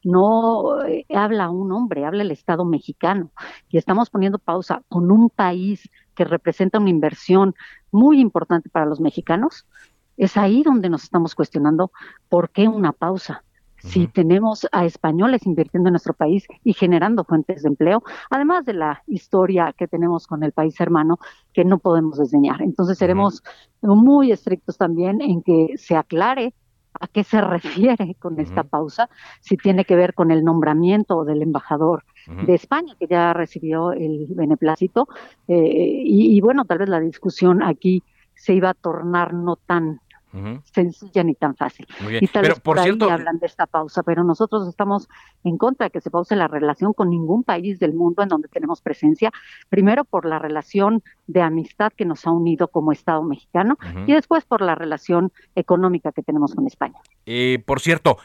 No 0.04 0.84
eh, 0.84 1.06
habla 1.14 1.50
un 1.50 1.72
hombre, 1.72 2.06
habla 2.06 2.24
el 2.24 2.32
Estado 2.32 2.66
mexicano 2.66 3.32
y 3.70 3.78
estamos 3.78 4.10
poniendo 4.10 4.40
pausa 4.40 4.82
con 4.90 5.12
un 5.12 5.30
país 5.30 5.90
que 6.16 6.26
representa 6.26 6.80
una 6.80 6.90
inversión 6.90 7.56
muy 7.92 8.20
importante 8.20 8.70
para 8.70 8.86
los 8.86 9.00
mexicanos. 9.00 9.68
Es 10.18 10.38
ahí 10.38 10.64
donde 10.64 10.90
nos 10.90 11.04
estamos 11.04 11.36
cuestionando 11.36 11.92
por 12.30 12.50
qué 12.50 12.68
una 12.68 12.92
pausa 12.92 13.44
si 13.84 14.08
tenemos 14.08 14.68
a 14.72 14.86
españoles 14.86 15.46
invirtiendo 15.46 15.90
en 15.90 15.94
nuestro 15.94 16.14
país 16.14 16.46
y 16.64 16.74
generando 16.74 17.24
fuentes 17.24 17.64
de 17.64 17.70
empleo, 17.70 18.04
además 18.30 18.66
de 18.66 18.74
la 18.74 19.04
historia 19.08 19.74
que 19.78 19.88
tenemos 19.88 20.28
con 20.28 20.44
el 20.44 20.52
país 20.52 20.80
hermano 20.80 21.18
que 21.54 21.66
no 21.66 21.80
podemos 21.80 22.18
desdeñar. 22.18 22.62
Entonces 22.62 22.98
seremos 22.98 23.44
muy 23.82 24.32
estrictos 24.32 24.78
también 24.78 25.22
en 25.22 25.42
que 25.42 25.74
se 25.78 25.96
aclare 25.96 26.54
a 27.00 27.08
qué 27.08 27.24
se 27.24 27.42
refiere 27.42 28.16
con 28.20 28.40
esta 28.40 28.64
pausa, 28.64 29.10
si 29.40 29.58
tiene 29.58 29.86
que 29.86 29.96
ver 29.96 30.14
con 30.14 30.32
el 30.32 30.44
nombramiento 30.44 31.24
del 31.24 31.42
embajador 31.42 32.04
de 32.46 32.54
España, 32.54 32.96
que 33.00 33.08
ya 33.08 33.34
recibió 33.34 33.94
el 33.94 34.28
beneplácito, 34.30 35.08
eh, 35.48 36.04
y, 36.06 36.38
y, 36.38 36.42
bueno, 36.42 36.66
tal 36.66 36.78
vez 36.78 36.90
la 36.90 37.00
discusión 37.00 37.64
aquí 37.64 38.04
se 38.36 38.54
iba 38.54 38.70
a 38.70 38.74
tornar 38.76 39.34
no 39.34 39.56
tan 39.56 40.02
sencilla 40.74 41.24
ni 41.24 41.36
tan 41.36 41.56
fácil. 41.56 41.88
Y 42.20 42.28
tal 42.28 42.44
vez 42.44 42.60
por, 42.60 42.80
ahí 42.80 42.92
hablan 43.10 43.40
de 43.40 43.46
esta 43.46 43.68
pausa, 43.68 44.04
pero 44.04 44.24
nosotros 44.24 44.68
estamos 44.68 45.10
en 45.44 45.58
contra 45.58 45.88
de 45.88 45.92
que 45.92 46.02
se 46.02 46.10
pause 46.10 46.36
la 46.36 46.48
relación 46.48 46.94
con 46.94 47.10
ningún 47.10 47.44
país 47.44 47.80
del 47.80 47.94
mundo 47.94 48.24
en 48.24 48.30
donde 48.30 48.48
tenemos 48.48 48.82
presencia, 48.82 49.32
primero 49.70 50.06
por 50.06 50.26
la 50.26 50.40
relación 50.40 51.04
de 51.28 51.42
amistad 51.42 51.92
que 51.96 52.06
nos 52.06 52.26
ha 52.26 52.32
unido 52.32 52.68
como 52.68 52.92
Estado 52.92 53.24
mexicano 53.24 53.78
y 54.08 54.14
después 54.14 54.46
por 54.46 54.62
la 54.62 54.76
relación 54.76 55.32
económica 55.56 56.12
que 56.12 56.24
tenemos 56.24 56.56
con 56.56 56.68
España. 56.68 57.00
Eh, 57.26 57.62
por 57.66 57.80
cierto, 57.80 58.18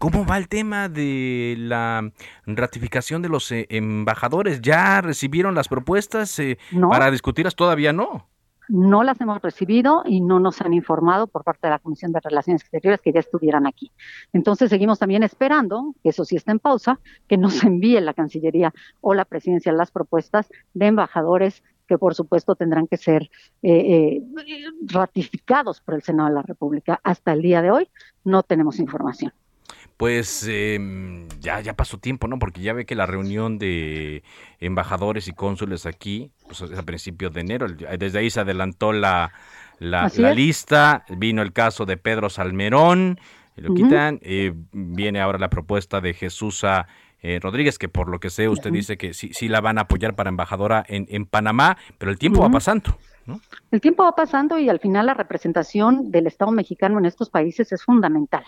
¿Cómo 0.00 0.26
va 0.26 0.36
el 0.38 0.48
tema 0.48 0.88
de 0.88 1.54
la 1.56 2.10
ratificación 2.46 3.22
de 3.22 3.28
los 3.28 3.50
eh, 3.52 3.66
embajadores? 3.70 4.60
¿Ya 4.60 5.00
recibieron 5.00 5.54
las 5.54 5.68
propuestas 5.68 6.36
eh, 6.40 6.58
para 6.90 7.10
discutirlas? 7.12 7.54
Todavía 7.54 7.92
no 7.92 8.28
no 8.68 9.04
las 9.04 9.20
hemos 9.20 9.40
recibido 9.42 10.02
y 10.06 10.20
no 10.20 10.40
nos 10.40 10.60
han 10.60 10.74
informado 10.74 11.26
por 11.26 11.44
parte 11.44 11.66
de 11.66 11.72
la 11.72 11.78
Comisión 11.78 12.12
de 12.12 12.20
Relaciones 12.20 12.62
Exteriores 12.62 13.00
que 13.00 13.12
ya 13.12 13.20
estuvieran 13.20 13.66
aquí. 13.66 13.92
Entonces 14.32 14.70
seguimos 14.70 14.98
también 14.98 15.22
esperando, 15.22 15.94
que 16.02 16.10
eso 16.10 16.24
sí 16.24 16.36
está 16.36 16.52
en 16.52 16.58
pausa, 16.58 17.00
que 17.28 17.36
nos 17.36 17.62
envíe 17.64 18.00
la 18.00 18.14
Cancillería 18.14 18.72
o 19.00 19.14
la 19.14 19.24
Presidencia 19.24 19.72
las 19.72 19.90
propuestas 19.90 20.48
de 20.72 20.86
embajadores 20.86 21.62
que 21.86 21.98
por 21.98 22.14
supuesto 22.14 22.54
tendrán 22.54 22.86
que 22.86 22.96
ser 22.96 23.30
eh, 23.62 23.72
eh, 23.72 24.22
ratificados 24.86 25.82
por 25.82 25.94
el 25.94 26.02
Senado 26.02 26.30
de 26.30 26.34
la 26.36 26.42
República. 26.42 26.98
Hasta 27.04 27.34
el 27.34 27.42
día 27.42 27.60
de 27.60 27.70
hoy 27.70 27.90
no 28.24 28.42
tenemos 28.42 28.78
información 28.78 29.32
pues 29.96 30.46
em, 30.48 31.28
ya, 31.40 31.60
ya 31.60 31.74
pasó 31.74 31.98
tiempo, 31.98 32.26
¿no? 32.26 32.38
Porque 32.38 32.60
ya 32.60 32.72
ve 32.72 32.84
que 32.84 32.94
la 32.94 33.06
reunión 33.06 33.58
de 33.58 34.22
embajadores 34.60 35.28
y 35.28 35.32
cónsules 35.32 35.86
aquí, 35.86 36.30
pues 36.46 36.62
es 36.62 36.78
a 36.78 36.82
principios 36.82 37.32
de 37.32 37.40
enero, 37.42 37.66
desde 37.68 38.18
ahí 38.18 38.30
se 38.30 38.40
adelantó 38.40 38.92
la, 38.92 39.32
la, 39.78 40.08
lista, 40.34 41.04
vino 41.08 41.42
el 41.42 41.52
caso 41.52 41.86
de 41.86 41.96
Pedro 41.96 42.28
Salmerón, 42.28 43.20
lo 43.56 43.72
quitan, 43.72 44.18
eh, 44.22 44.52
viene 44.72 45.20
ahora 45.20 45.38
la 45.38 45.48
propuesta 45.48 46.00
de 46.00 46.12
Jesús 46.12 46.64
eh, 47.22 47.38
Rodríguez, 47.40 47.78
que 47.78 47.88
por 47.88 48.08
lo 48.08 48.18
que 48.18 48.30
sé 48.30 48.48
usted 48.48 48.72
dice 48.72 48.96
que 48.98 49.14
sí, 49.14 49.30
sí 49.32 49.46
la 49.46 49.60
van 49.60 49.78
a 49.78 49.82
apoyar 49.82 50.16
para 50.16 50.28
embajadora 50.28 50.84
en, 50.88 51.06
en 51.08 51.24
Panamá, 51.24 51.76
pero 51.98 52.10
el 52.10 52.18
tiempo 52.18 52.40
va 52.40 52.50
pasando. 52.50 52.98
¿no? 53.26 53.40
El 53.70 53.80
tiempo 53.80 54.02
va 54.02 54.16
pasando 54.16 54.58
y 54.58 54.68
al 54.68 54.80
final 54.80 55.06
la 55.06 55.14
representación 55.14 56.10
del 56.10 56.26
Estado 56.26 56.50
mexicano 56.50 56.98
en 56.98 57.06
estos 57.06 57.30
países 57.30 57.70
es 57.70 57.84
fundamental 57.84 58.44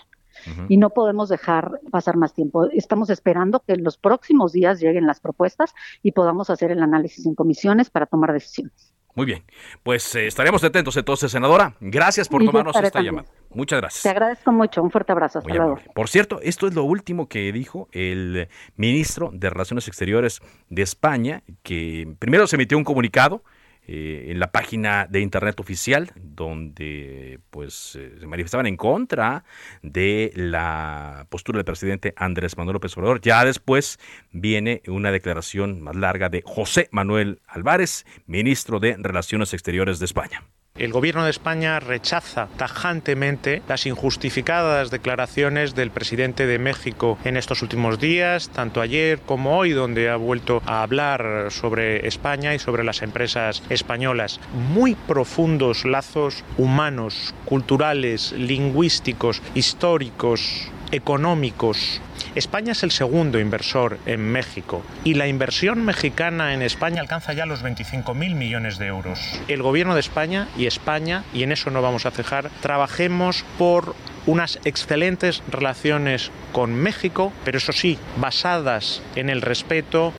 y 0.68 0.76
no 0.76 0.90
podemos 0.90 1.28
dejar 1.28 1.80
pasar 1.90 2.16
más 2.16 2.34
tiempo. 2.34 2.68
Estamos 2.70 3.10
esperando 3.10 3.60
que 3.60 3.74
en 3.74 3.84
los 3.84 3.98
próximos 3.98 4.52
días 4.52 4.80
lleguen 4.80 5.06
las 5.06 5.20
propuestas 5.20 5.74
y 6.02 6.12
podamos 6.12 6.50
hacer 6.50 6.70
el 6.70 6.82
análisis 6.82 7.26
en 7.26 7.34
comisiones 7.34 7.90
para 7.90 8.06
tomar 8.06 8.32
decisiones. 8.32 8.92
Muy 9.16 9.24
bien, 9.24 9.44
pues 9.82 10.14
eh, 10.14 10.26
estaremos 10.26 10.62
atentos 10.62 10.94
entonces, 10.98 11.32
senadora. 11.32 11.74
Gracias 11.80 12.28
por 12.28 12.44
tomarnos 12.44 12.76
esta 12.76 13.00
llamada. 13.00 13.26
Muchas 13.48 13.80
gracias. 13.80 14.02
Te 14.02 14.10
agradezco 14.10 14.52
mucho. 14.52 14.82
Un 14.82 14.90
fuerte 14.90 15.12
abrazo. 15.12 15.38
Hasta 15.38 15.54
luego. 15.54 15.78
Por 15.94 16.10
cierto, 16.10 16.38
esto 16.42 16.66
es 16.66 16.74
lo 16.74 16.84
último 16.84 17.26
que 17.26 17.50
dijo 17.50 17.88
el 17.92 18.48
ministro 18.76 19.30
de 19.32 19.48
Relaciones 19.48 19.88
Exteriores 19.88 20.42
de 20.68 20.82
España, 20.82 21.42
que 21.62 22.14
primero 22.18 22.46
se 22.46 22.56
emitió 22.56 22.76
un 22.76 22.84
comunicado 22.84 23.42
eh, 23.86 24.26
en 24.30 24.40
la 24.40 24.50
página 24.50 25.06
de 25.08 25.20
internet 25.20 25.60
oficial, 25.60 26.10
donde 26.16 27.38
pues 27.50 27.96
eh, 27.96 28.16
se 28.18 28.26
manifestaban 28.26 28.66
en 28.66 28.76
contra 28.76 29.44
de 29.82 30.32
la 30.34 31.26
postura 31.30 31.58
del 31.58 31.64
presidente 31.64 32.12
Andrés 32.16 32.56
Manuel 32.56 32.74
López 32.74 32.96
Obrador. 32.96 33.20
Ya 33.20 33.44
después 33.44 33.98
viene 34.32 34.82
una 34.88 35.12
declaración 35.12 35.80
más 35.82 35.94
larga 35.94 36.28
de 36.28 36.42
José 36.44 36.88
Manuel 36.90 37.40
Álvarez, 37.46 38.04
ministro 38.26 38.80
de 38.80 38.96
Relaciones 38.98 39.54
Exteriores 39.54 39.98
de 40.00 40.06
España. 40.06 40.42
El 40.78 40.92
gobierno 40.92 41.24
de 41.24 41.30
España 41.30 41.80
rechaza 41.80 42.48
tajantemente 42.58 43.62
las 43.66 43.86
injustificadas 43.86 44.90
declaraciones 44.90 45.74
del 45.74 45.90
presidente 45.90 46.46
de 46.46 46.58
México 46.58 47.18
en 47.24 47.38
estos 47.38 47.62
últimos 47.62 47.98
días, 47.98 48.50
tanto 48.50 48.82
ayer 48.82 49.20
como 49.20 49.56
hoy, 49.56 49.70
donde 49.70 50.10
ha 50.10 50.16
vuelto 50.16 50.62
a 50.66 50.82
hablar 50.82 51.46
sobre 51.50 52.06
España 52.06 52.54
y 52.54 52.58
sobre 52.58 52.84
las 52.84 53.00
empresas 53.00 53.62
españolas. 53.70 54.38
Muy 54.52 54.94
profundos 54.94 55.86
lazos 55.86 56.44
humanos, 56.58 57.34
culturales, 57.46 58.32
lingüísticos, 58.32 59.40
históricos, 59.54 60.70
económicos. 60.92 62.02
España 62.36 62.72
es 62.72 62.82
el 62.82 62.90
segundo 62.90 63.40
inversor 63.40 63.98
en 64.04 64.20
México 64.20 64.84
y 65.04 65.14
la 65.14 65.26
inversión 65.26 65.82
mexicana 65.86 66.52
en 66.52 66.60
España 66.60 67.00
alcanza 67.00 67.32
ya 67.32 67.46
los 67.46 67.64
25.000 67.64 68.34
millones 68.34 68.76
de 68.76 68.88
euros. 68.88 69.18
El 69.48 69.62
gobierno 69.62 69.94
de 69.94 70.00
España 70.00 70.46
y 70.54 70.66
España, 70.66 71.24
y 71.32 71.44
en 71.44 71.52
eso 71.52 71.70
no 71.70 71.80
vamos 71.80 72.04
a 72.04 72.10
cejar, 72.10 72.50
trabajemos 72.60 73.42
por 73.56 73.94
unas 74.26 74.58
excelentes 74.66 75.42
relaciones 75.48 76.30
con 76.52 76.74
México, 76.74 77.32
pero 77.42 77.56
eso 77.56 77.72
sí, 77.72 77.98
basadas 78.18 79.02
en 79.14 79.30
el 79.30 79.40
respeto 79.40 80.12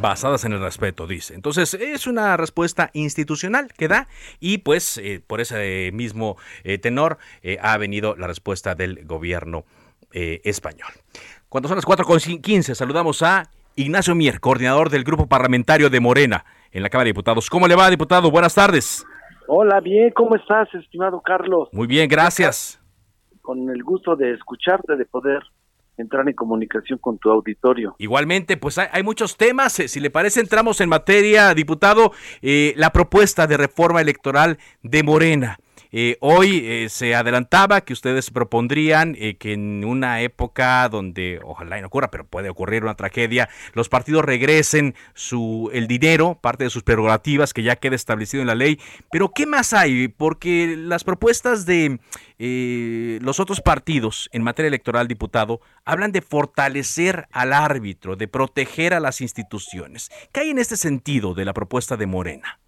basadas 0.00 0.44
en 0.44 0.52
el 0.52 0.60
respeto, 0.60 1.06
dice. 1.06 1.34
Entonces, 1.34 1.72
es 1.74 2.06
una 2.06 2.36
respuesta 2.36 2.90
institucional 2.92 3.72
que 3.76 3.88
da 3.88 4.08
y 4.40 4.58
pues 4.58 4.98
eh, 4.98 5.22
por 5.26 5.40
ese 5.40 5.90
mismo 5.92 6.36
eh, 6.64 6.78
tenor 6.78 7.18
eh, 7.42 7.58
ha 7.62 7.76
venido 7.78 8.14
la 8.14 8.26
respuesta 8.26 8.74
del 8.74 9.04
gobierno 9.04 9.64
español. 10.44 10.88
Cuando 11.48 11.68
son 11.68 11.76
las 11.76 11.84
4.15, 11.84 12.74
saludamos 12.74 13.22
a 13.22 13.50
Ignacio 13.76 14.14
Mier, 14.14 14.40
coordinador 14.40 14.88
del 14.88 15.04
grupo 15.04 15.26
parlamentario 15.26 15.90
de 15.90 16.00
Morena 16.00 16.44
en 16.72 16.82
la 16.82 16.88
Cámara 16.88 17.04
de 17.04 17.10
Diputados. 17.10 17.50
¿Cómo 17.50 17.68
le 17.68 17.74
va, 17.74 17.90
diputado? 17.90 18.30
Buenas 18.30 18.54
tardes. 18.54 19.06
Hola, 19.48 19.80
bien, 19.80 20.10
¿cómo 20.10 20.34
estás, 20.34 20.68
estimado 20.74 21.20
Carlos? 21.20 21.68
Muy 21.72 21.86
bien, 21.86 22.08
gracias. 22.08 22.80
Con 23.42 23.70
el 23.70 23.82
gusto 23.84 24.16
de 24.16 24.32
escucharte, 24.32 24.96
de 24.96 25.04
poder 25.04 25.42
entrar 25.96 26.28
en 26.28 26.34
comunicación 26.34 26.98
con 26.98 27.18
tu 27.18 27.30
auditorio. 27.30 27.94
Igualmente, 27.98 28.56
pues 28.56 28.78
hay, 28.78 29.02
muchos 29.02 29.36
temas. 29.36 29.78
Eh, 29.78 29.88
si 29.88 30.00
le 30.00 30.10
parece, 30.10 30.40
entramos 30.40 30.80
en 30.80 30.88
materia, 30.88 31.54
diputado, 31.54 32.12
eh, 32.42 32.74
la 32.76 32.90
propuesta 32.90 33.46
de 33.46 33.56
reforma 33.56 34.00
electoral 34.00 34.58
de 34.82 35.02
Morena. 35.02 35.58
Eh, 35.98 36.18
hoy 36.20 36.60
eh, 36.62 36.90
se 36.90 37.14
adelantaba 37.14 37.80
que 37.80 37.94
ustedes 37.94 38.30
propondrían 38.30 39.16
eh, 39.18 39.38
que 39.38 39.54
en 39.54 39.82
una 39.82 40.20
época 40.20 40.86
donde 40.90 41.40
ojalá 41.42 41.80
no 41.80 41.86
ocurra, 41.86 42.10
pero 42.10 42.26
puede 42.26 42.50
ocurrir 42.50 42.82
una 42.82 42.96
tragedia, 42.96 43.48
los 43.72 43.88
partidos 43.88 44.22
regresen 44.22 44.94
su 45.14 45.70
el 45.72 45.86
dinero, 45.86 46.38
parte 46.38 46.64
de 46.64 46.70
sus 46.70 46.82
prerrogativas 46.82 47.54
que 47.54 47.62
ya 47.62 47.76
queda 47.76 47.96
establecido 47.96 48.42
en 48.42 48.46
la 48.46 48.54
ley. 48.54 48.78
Pero 49.10 49.30
¿qué 49.34 49.46
más 49.46 49.72
hay? 49.72 50.08
Porque 50.08 50.76
las 50.76 51.02
propuestas 51.02 51.64
de 51.64 51.98
los 53.22 53.40
otros 53.40 53.62
partidos 53.62 54.28
en 54.32 54.42
materia 54.42 54.68
electoral, 54.68 55.08
diputado, 55.08 55.62
hablan 55.86 56.12
de 56.12 56.20
fortalecer 56.20 57.26
al 57.32 57.54
árbitro, 57.54 58.16
de 58.16 58.28
proteger 58.28 58.92
a 58.92 59.00
las 59.00 59.22
instituciones. 59.22 60.10
¿Qué 60.30 60.40
hay 60.40 60.50
en 60.50 60.58
este 60.58 60.76
sentido 60.76 61.32
de 61.32 61.46
la 61.46 61.54
propuesta 61.54 61.96
de 61.96 62.04
Morena? 62.04 62.58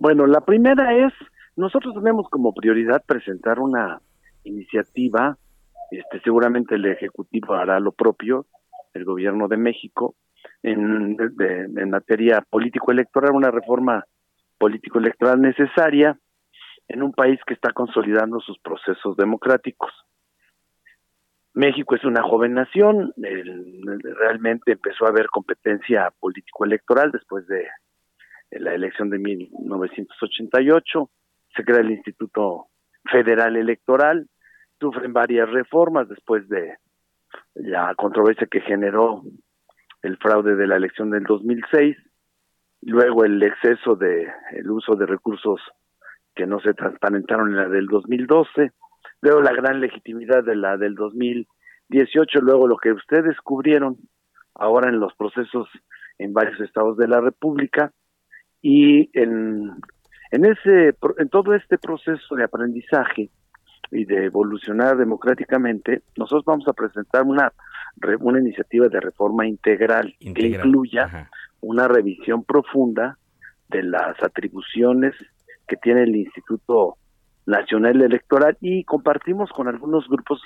Bueno, 0.00 0.26
la 0.26 0.40
primera 0.40 0.92
es 1.06 1.12
nosotros 1.56 1.94
tenemos 1.94 2.28
como 2.28 2.54
prioridad 2.54 3.02
presentar 3.04 3.58
una 3.58 4.00
iniciativa, 4.44 5.36
este, 5.90 6.20
seguramente 6.20 6.74
el 6.74 6.86
Ejecutivo 6.86 7.54
hará 7.54 7.80
lo 7.80 7.92
propio, 7.92 8.46
el 8.92 9.04
Gobierno 9.04 9.48
de 9.48 9.56
México, 9.56 10.14
en, 10.62 11.16
en 11.18 11.90
materia 11.90 12.44
político-electoral, 12.48 13.32
una 13.32 13.50
reforma 13.50 14.04
político-electoral 14.58 15.40
necesaria 15.40 16.18
en 16.88 17.02
un 17.02 17.12
país 17.12 17.40
que 17.46 17.54
está 17.54 17.72
consolidando 17.72 18.40
sus 18.40 18.58
procesos 18.58 19.16
democráticos. 19.16 19.90
México 21.54 21.94
es 21.94 22.04
una 22.04 22.22
joven 22.22 22.52
nación, 22.52 23.14
realmente 23.16 24.72
empezó 24.72 25.06
a 25.06 25.08
haber 25.08 25.26
competencia 25.28 26.12
político-electoral 26.20 27.10
después 27.10 27.46
de 27.46 27.66
la 28.50 28.74
elección 28.74 29.08
de 29.08 29.18
1988 29.18 31.10
se 31.56 31.64
crea 31.64 31.80
el 31.80 31.90
Instituto 31.90 32.66
Federal 33.10 33.56
Electoral, 33.56 34.28
sufren 34.78 35.12
varias 35.12 35.48
reformas 35.50 36.08
después 36.08 36.48
de 36.48 36.76
la 37.54 37.94
controversia 37.94 38.46
que 38.46 38.60
generó 38.60 39.22
el 40.02 40.16
fraude 40.18 40.56
de 40.56 40.66
la 40.66 40.76
elección 40.76 41.10
del 41.10 41.24
2006, 41.24 41.96
luego 42.82 43.24
el 43.24 43.42
exceso 43.42 43.96
de 43.96 44.28
el 44.52 44.70
uso 44.70 44.94
de 44.94 45.06
recursos 45.06 45.60
que 46.34 46.46
no 46.46 46.60
se 46.60 46.74
transparentaron 46.74 47.48
en 47.48 47.56
la 47.56 47.68
del 47.68 47.86
2012, 47.86 48.72
luego 49.22 49.40
la 49.40 49.52
gran 49.52 49.80
legitimidad 49.80 50.44
de 50.44 50.56
la 50.56 50.76
del 50.76 50.94
2018, 50.94 52.40
luego 52.40 52.68
lo 52.68 52.76
que 52.76 52.92
ustedes 52.92 53.24
descubrieron 53.24 53.96
ahora 54.54 54.90
en 54.90 55.00
los 55.00 55.14
procesos 55.14 55.68
en 56.18 56.32
varios 56.32 56.60
estados 56.60 56.96
de 56.96 57.08
la 57.08 57.20
República 57.20 57.92
y 58.60 59.10
en 59.18 59.80
en 60.30 60.44
ese, 60.44 60.94
en 61.18 61.28
todo 61.28 61.54
este 61.54 61.78
proceso 61.78 62.34
de 62.34 62.44
aprendizaje 62.44 63.30
y 63.90 64.04
de 64.04 64.24
evolucionar 64.24 64.96
democráticamente, 64.96 66.02
nosotros 66.16 66.44
vamos 66.44 66.66
a 66.68 66.72
presentar 66.72 67.22
una 67.22 67.52
una 68.20 68.38
iniciativa 68.38 68.88
de 68.88 69.00
reforma 69.00 69.46
integral, 69.46 70.14
que 70.18 70.46
incluya 70.46 71.30
una 71.60 71.88
revisión 71.88 72.44
profunda 72.44 73.16
de 73.68 73.82
las 73.82 74.22
atribuciones 74.22 75.14
que 75.66 75.76
tiene 75.76 76.02
el 76.02 76.14
Instituto 76.14 76.96
Nacional 77.46 78.02
Electoral 78.02 78.56
y 78.60 78.84
compartimos 78.84 79.50
con 79.50 79.68
algunos 79.68 80.06
grupos 80.08 80.40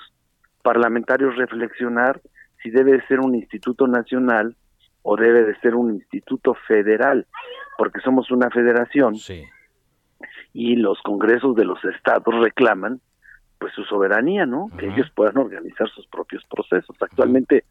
parlamentarios 0.63 1.37
reflexionar 1.37 2.21
si 2.63 2.71
debe 2.71 3.05
ser 3.09 3.21
un 3.21 3.35
instituto 3.35 3.87
nacional 3.87 4.55
o 5.03 5.17
debe 5.17 5.45
de 5.45 5.59
ser 5.61 5.75
un 5.75 5.95
instituto 5.95 6.55
federal, 6.69 7.27
porque 7.79 8.01
somos 8.01 8.31
una 8.31 8.51
federación. 8.51 9.17
Sí 9.17 9.43
y 10.53 10.77
los 10.77 11.01
congresos 11.03 11.55
de 11.55 11.65
los 11.65 11.83
estados 11.85 12.35
reclaman 12.41 13.01
pues 13.59 13.75
su 13.75 13.85
soberanía, 13.85 14.47
¿no? 14.47 14.71
Que 14.79 14.87
ellos 14.87 15.11
puedan 15.15 15.37
organizar 15.37 15.89
sus 15.91 16.07
propios 16.07 16.43
procesos. 16.47 16.97
Actualmente 16.99 17.65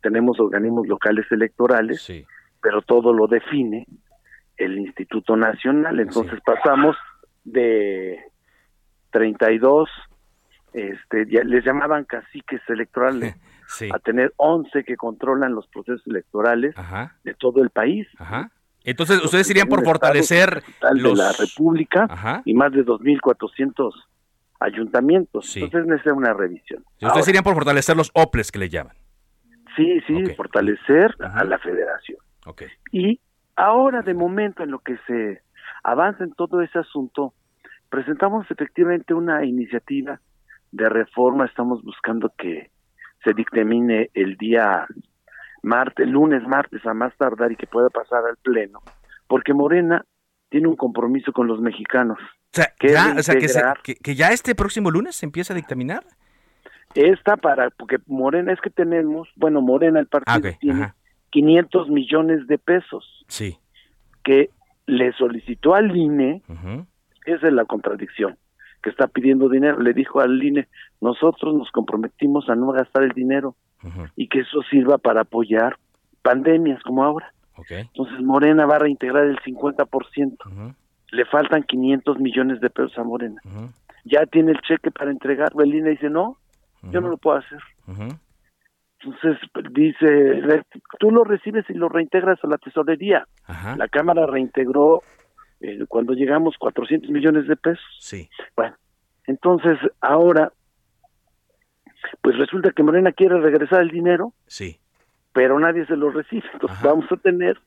tenemos 0.00 0.40
organismos 0.40 0.88
locales 0.88 1.24
electorales, 1.30 2.04
pero 2.60 2.82
todo 2.82 3.12
lo 3.12 3.28
define 3.28 3.86
el 4.56 4.76
Instituto 4.76 5.36
Nacional. 5.36 6.00
Entonces 6.00 6.40
pasamos 6.44 6.96
de 7.44 8.18
32, 9.10 9.88
este, 10.72 11.26
ya, 11.30 11.44
les 11.44 11.64
llamaban 11.64 12.04
caciques 12.04 12.60
electorales, 12.68 13.36
a 13.94 13.98
tener 14.00 14.34
11 14.36 14.82
que 14.82 14.96
controlan 14.96 15.54
los 15.54 15.68
procesos 15.68 16.04
electorales 16.08 16.74
de 17.22 17.34
todo 17.34 17.62
el 17.62 17.70
país. 17.70 18.08
Ajá. 18.18 18.50
Entonces, 18.86 19.22
ustedes 19.22 19.50
irían 19.50 19.66
por 19.66 19.84
fortalecer 19.84 20.62
los... 20.92 21.18
de 21.18 21.24
la 21.24 21.32
República 21.32 22.42
y 22.44 22.54
más 22.54 22.72
de 22.72 22.86
2.400 22.86 23.92
ayuntamientos. 24.60 25.56
Entonces 25.56 25.86
necesita 25.86 26.14
una 26.14 26.32
revisión. 26.32 26.84
ustedes 27.02 27.28
irían 27.28 27.44
por 27.44 27.54
fortalecer 27.54 27.96
los 27.96 28.10
OPLES 28.14 28.52
que 28.52 28.60
le 28.60 28.68
llaman. 28.68 28.96
Sí, 29.74 30.00
sí, 30.06 30.34
fortalecer 30.36 31.14
a 31.20 31.44
la 31.44 31.58
federación. 31.58 32.18
Okay. 32.46 32.68
Y 32.92 33.20
ahora, 33.56 34.02
de 34.02 34.14
momento, 34.14 34.62
en 34.62 34.70
lo 34.70 34.78
que 34.78 34.96
se 35.06 35.42
avanza 35.82 36.22
en 36.22 36.32
todo 36.32 36.62
ese 36.62 36.78
asunto, 36.78 37.34
presentamos 37.90 38.48
efectivamente 38.50 39.14
una 39.14 39.44
iniciativa 39.44 40.20
de 40.70 40.88
reforma. 40.88 41.44
Estamos 41.44 41.82
buscando 41.82 42.32
que 42.38 42.70
se 43.24 43.34
dictamine 43.34 44.10
el 44.14 44.36
día 44.36 44.86
martes, 45.66 46.08
lunes, 46.08 46.46
martes 46.46 46.86
a 46.86 46.94
más 46.94 47.14
tardar 47.16 47.52
y 47.52 47.56
que 47.56 47.66
pueda 47.66 47.90
pasar 47.90 48.24
al 48.24 48.36
pleno, 48.36 48.80
porque 49.26 49.52
Morena 49.52 50.04
tiene 50.48 50.68
un 50.68 50.76
compromiso 50.76 51.32
con 51.32 51.48
los 51.48 51.60
mexicanos. 51.60 52.18
O 52.18 52.52
sea, 52.52 52.72
que, 52.78 52.88
ya, 52.88 53.74
que, 53.82 54.14
ya 54.14 54.28
este 54.28 54.54
próximo 54.54 54.90
lunes 54.90 55.16
se 55.16 55.26
empieza 55.26 55.52
a 55.52 55.56
dictaminar. 55.56 56.04
Esta 56.94 57.36
para, 57.36 57.70
porque 57.70 57.98
Morena 58.06 58.52
es 58.52 58.60
que 58.60 58.70
tenemos, 58.70 59.28
bueno, 59.36 59.60
Morena 59.60 59.98
el 59.98 60.06
partido 60.06 60.50
ah, 60.54 60.58
tiene 60.58 60.92
500 61.30 61.90
millones 61.90 62.46
de 62.46 62.58
pesos. 62.58 63.24
Sí. 63.28 63.58
Que 64.22 64.50
le 64.86 65.12
solicitó 65.12 65.74
al 65.74 65.94
INE, 65.94 66.42
esa 67.26 67.48
es 67.48 67.52
la 67.52 67.64
contradicción, 67.64 68.38
que 68.82 68.90
está 68.90 69.08
pidiendo 69.08 69.48
dinero. 69.48 69.80
Le 69.80 69.92
dijo 69.92 70.20
al 70.20 70.42
INE, 70.42 70.68
nosotros 71.00 71.54
nos 71.54 71.70
comprometimos 71.72 72.48
a 72.48 72.54
no 72.54 72.70
gastar 72.70 73.02
el 73.02 73.12
dinero 73.12 73.56
y 74.16 74.28
que 74.28 74.40
eso 74.40 74.62
sirva 74.70 74.98
para 74.98 75.22
apoyar 75.22 75.78
pandemias 76.22 76.82
como 76.82 77.04
ahora. 77.04 77.32
Entonces 77.68 78.20
Morena 78.20 78.66
va 78.66 78.76
a 78.76 78.80
reintegrar 78.80 79.24
el 79.26 79.38
50%. 79.38 80.74
Le 81.12 81.24
faltan 81.26 81.62
500 81.62 82.18
millones 82.18 82.60
de 82.60 82.70
pesos 82.70 82.98
a 82.98 83.04
Morena. 83.04 83.40
Ya 84.04 84.26
tiene 84.26 84.52
el 84.52 84.60
cheque 84.60 84.90
para 84.90 85.10
entregar. 85.10 85.54
Belina 85.54 85.90
dice, 85.90 86.10
no, 86.10 86.38
yo 86.82 87.00
no 87.00 87.08
lo 87.08 87.16
puedo 87.16 87.38
hacer. 87.38 87.60
Entonces 89.00 89.38
dice, 89.72 90.62
tú 90.98 91.10
lo 91.10 91.24
recibes 91.24 91.64
y 91.68 91.74
lo 91.74 91.88
reintegras 91.88 92.42
a 92.42 92.48
la 92.48 92.58
tesorería. 92.58 93.26
La 93.76 93.88
Cámara 93.88 94.26
reintegró 94.26 95.02
eh, 95.60 95.84
cuando 95.88 96.12
llegamos 96.12 96.56
400 96.58 97.10
millones 97.10 97.46
de 97.46 97.56
pesos. 97.56 97.84
Sí. 98.00 98.28
Bueno, 98.56 98.76
entonces 99.26 99.78
ahora, 100.00 100.52
pues 102.22 102.36
resulta 102.38 102.70
que 102.70 102.82
Morena 102.82 103.12
quiere 103.12 103.38
regresar 103.40 103.80
el 103.82 103.90
dinero, 103.90 104.32
Sí. 104.46 104.78
pero 105.32 105.58
nadie 105.58 105.86
se 105.86 105.96
lo 105.96 106.10
recibe. 106.10 106.44
Entonces 106.52 106.78
vamos 106.82 107.10
a 107.10 107.16
tener 107.16 107.58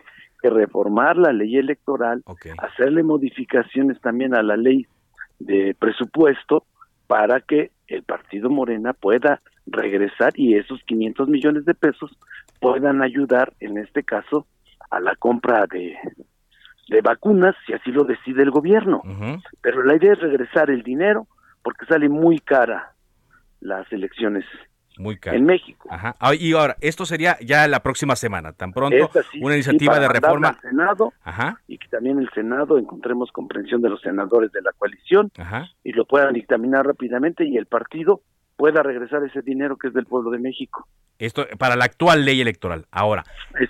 que 0.41 0.49
reformar 0.49 1.17
la 1.17 1.33
ley 1.33 1.57
electoral, 1.57 2.23
hacerle 2.59 3.03
modificaciones 3.03 3.99
también 4.01 4.33
a 4.35 4.41
la 4.41 4.55
ley 4.57 4.87
de 5.39 5.75
presupuesto 5.77 6.63
para 7.07 7.41
que 7.41 7.71
el 7.87 8.03
partido 8.03 8.49
Morena 8.49 8.93
pueda 8.93 9.41
regresar 9.67 10.33
y 10.35 10.55
esos 10.55 10.81
500 10.83 11.27
millones 11.27 11.65
de 11.65 11.73
pesos 11.73 12.17
puedan 12.59 13.01
ayudar, 13.01 13.53
en 13.59 13.77
este 13.77 14.03
caso, 14.03 14.45
a 14.91 14.99
la 14.99 15.15
compra 15.15 15.65
de, 15.71 15.95
de 16.87 17.01
vacunas, 17.01 17.55
si 17.65 17.73
así 17.73 17.91
lo 17.91 18.03
decide 18.03 18.41
el 18.43 18.51
gobierno. 18.51 19.01
Pero 19.61 19.83
la 19.83 19.95
idea 19.95 20.13
es 20.13 20.19
regresar 20.19 20.69
el 20.69 20.83
dinero 20.83 21.27
porque 21.61 21.85
sale 21.85 22.09
muy 22.09 22.39
cara 22.39 22.93
las 23.61 23.91
elecciones 23.91 24.45
Muy 24.97 25.17
caro. 25.17 25.37
en 25.37 25.45
México. 25.45 25.87
Ajá. 25.91 26.15
Ah, 26.19 26.33
y 26.35 26.53
ahora, 26.53 26.75
esto 26.81 27.05
sería 27.05 27.37
ya 27.41 27.67
la 27.67 27.81
próxima 27.81 28.15
semana, 28.15 28.53
tan 28.53 28.71
pronto, 28.73 29.09
sí, 29.31 29.39
una 29.41 29.53
sí, 29.53 29.59
iniciativa 29.59 29.93
para 29.93 30.07
de 30.07 30.13
reforma. 30.13 30.47
al 30.49 30.59
Senado 30.61 31.13
Ajá, 31.23 31.59
y 31.67 31.77
que 31.77 31.87
también 31.87 32.19
el 32.19 32.29
Senado 32.33 32.77
encontremos 32.77 33.31
comprensión 33.31 33.81
de 33.81 33.89
los 33.89 34.01
senadores 34.01 34.51
de 34.51 34.61
la 34.61 34.71
coalición 34.77 35.31
ajá. 35.37 35.69
y 35.83 35.93
lo 35.93 36.05
puedan 36.05 36.33
dictaminar 36.33 36.85
rápidamente 36.85 37.45
y 37.45 37.57
el 37.57 37.65
partido 37.65 38.21
pueda 38.57 38.83
regresar 38.83 39.23
ese 39.23 39.41
dinero 39.41 39.77
que 39.77 39.87
es 39.87 39.93
del 39.93 40.05
pueblo 40.05 40.31
de 40.31 40.39
México. 40.39 40.85
Esto 41.17 41.45
para 41.57 41.75
la 41.77 41.85
actual 41.85 42.25
ley 42.25 42.41
electoral. 42.41 42.85
Ahora, 42.91 43.23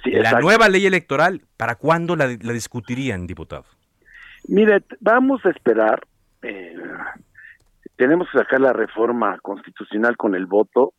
sí, 0.03 0.11
la 0.11 0.39
nueva 0.39 0.67
ley 0.69 0.85
electoral, 0.87 1.41
¿para 1.57 1.75
cuándo 1.75 2.15
la, 2.15 2.25
la 2.41 2.53
discutirían, 2.53 3.27
diputado? 3.27 3.65
Mire, 4.47 4.83
vamos 4.99 5.45
a 5.45 5.49
esperar. 5.49 6.01
eh, 6.41 6.75
tenemos 7.99 8.29
que 8.31 8.37
sacar 8.37 8.61
la 8.61 8.71
reforma 8.71 9.37
constitucional 9.41 10.15
con 10.15 10.33
el 10.33 10.45
voto 10.45 10.93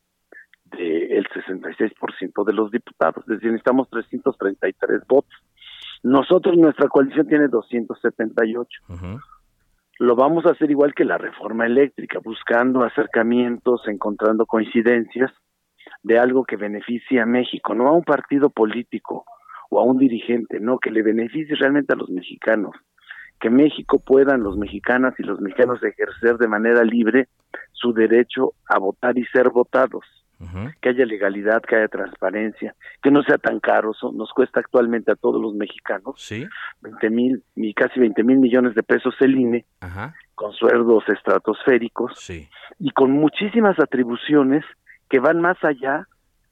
del 0.65 1.27
66% 1.29 2.45
de 2.45 2.53
los 2.53 2.71
diputados, 2.71 3.25
es 3.25 3.37
decir, 3.37 3.51
necesitamos 3.51 3.89
333 3.89 5.07
votos. 5.09 5.33
Nosotros, 6.03 6.59
nuestra 6.59 6.89
coalición 6.89 7.27
tiene 7.27 7.49
278. 7.49 8.83
Lo 9.99 10.15
vamos 10.15 10.45
a 10.45 10.51
hacer 10.51 10.71
igual 10.71 10.93
que 10.93 11.07
la 11.07 11.17
reforma 11.17 11.65
eléctrica, 11.65 12.19
buscando 12.23 12.85
acercamientos, 12.85 13.89
encontrando 13.89 14.45
coincidencias 14.45 15.33
de 16.03 16.19
algo 16.19 16.45
que 16.45 16.57
beneficie 16.57 17.19
a 17.19 17.25
México, 17.25 17.75
no 17.75 17.89
a 17.89 17.93
un 17.93 18.05
partido 18.05 18.51
político 18.51 19.25
o 19.71 19.81
a 19.81 19.85
un 19.85 19.97
dirigente, 19.97 20.61
no, 20.61 20.79
que 20.79 20.91
le 20.91 21.03
beneficie 21.03 21.57
realmente 21.57 21.95
a 21.95 21.97
los 21.97 22.11
mexicanos 22.11 22.77
que 23.41 23.51
México 23.51 23.99
puedan 23.99 24.43
los 24.43 24.57
mexicanas 24.59 25.15
y 25.19 25.23
los 25.23 25.41
mexicanos 25.41 25.83
ejercer 25.83 26.37
de 26.37 26.47
manera 26.49 26.85
libre 26.85 27.29
su 27.73 27.93
derecho 27.93 28.53
a 28.69 28.79
votar 28.79 29.17
y 29.19 29.25
ser 29.27 29.49
votados, 29.51 30.05
que 30.81 30.89
haya 30.91 31.05
legalidad, 31.05 31.61
que 31.63 31.77
haya 31.77 31.89
transparencia, 31.89 32.75
que 33.03 33.11
no 33.11 33.23
sea 33.23 33.37
tan 33.39 33.61
caro, 33.61 33.91
eso 33.93 34.11
nos 34.13 34.31
cuesta 34.33 34.61
actualmente 34.61 35.13
a 35.13 35.15
todos 35.17 35.41
los 35.41 35.55
mexicanos 35.55 36.15
Sí. 36.17 36.47
20 36.81 37.11
mil, 37.11 37.43
y 37.57 37.75
casi 37.75 38.01
20 38.01 38.23
mil 38.25 38.39
millones 38.39 38.75
de 38.75 38.83
pesos 38.83 39.15
el 39.21 39.39
INE, 39.39 39.65
con 40.35 40.53
sueldos 40.53 41.05
estratosféricos 41.09 42.13
Sí. 42.19 42.49
y 42.79 42.91
con 42.93 43.11
muchísimas 43.11 43.79
atribuciones 43.79 44.65
que 45.09 45.19
van 45.19 45.41
más 45.41 45.63
allá 45.65 46.07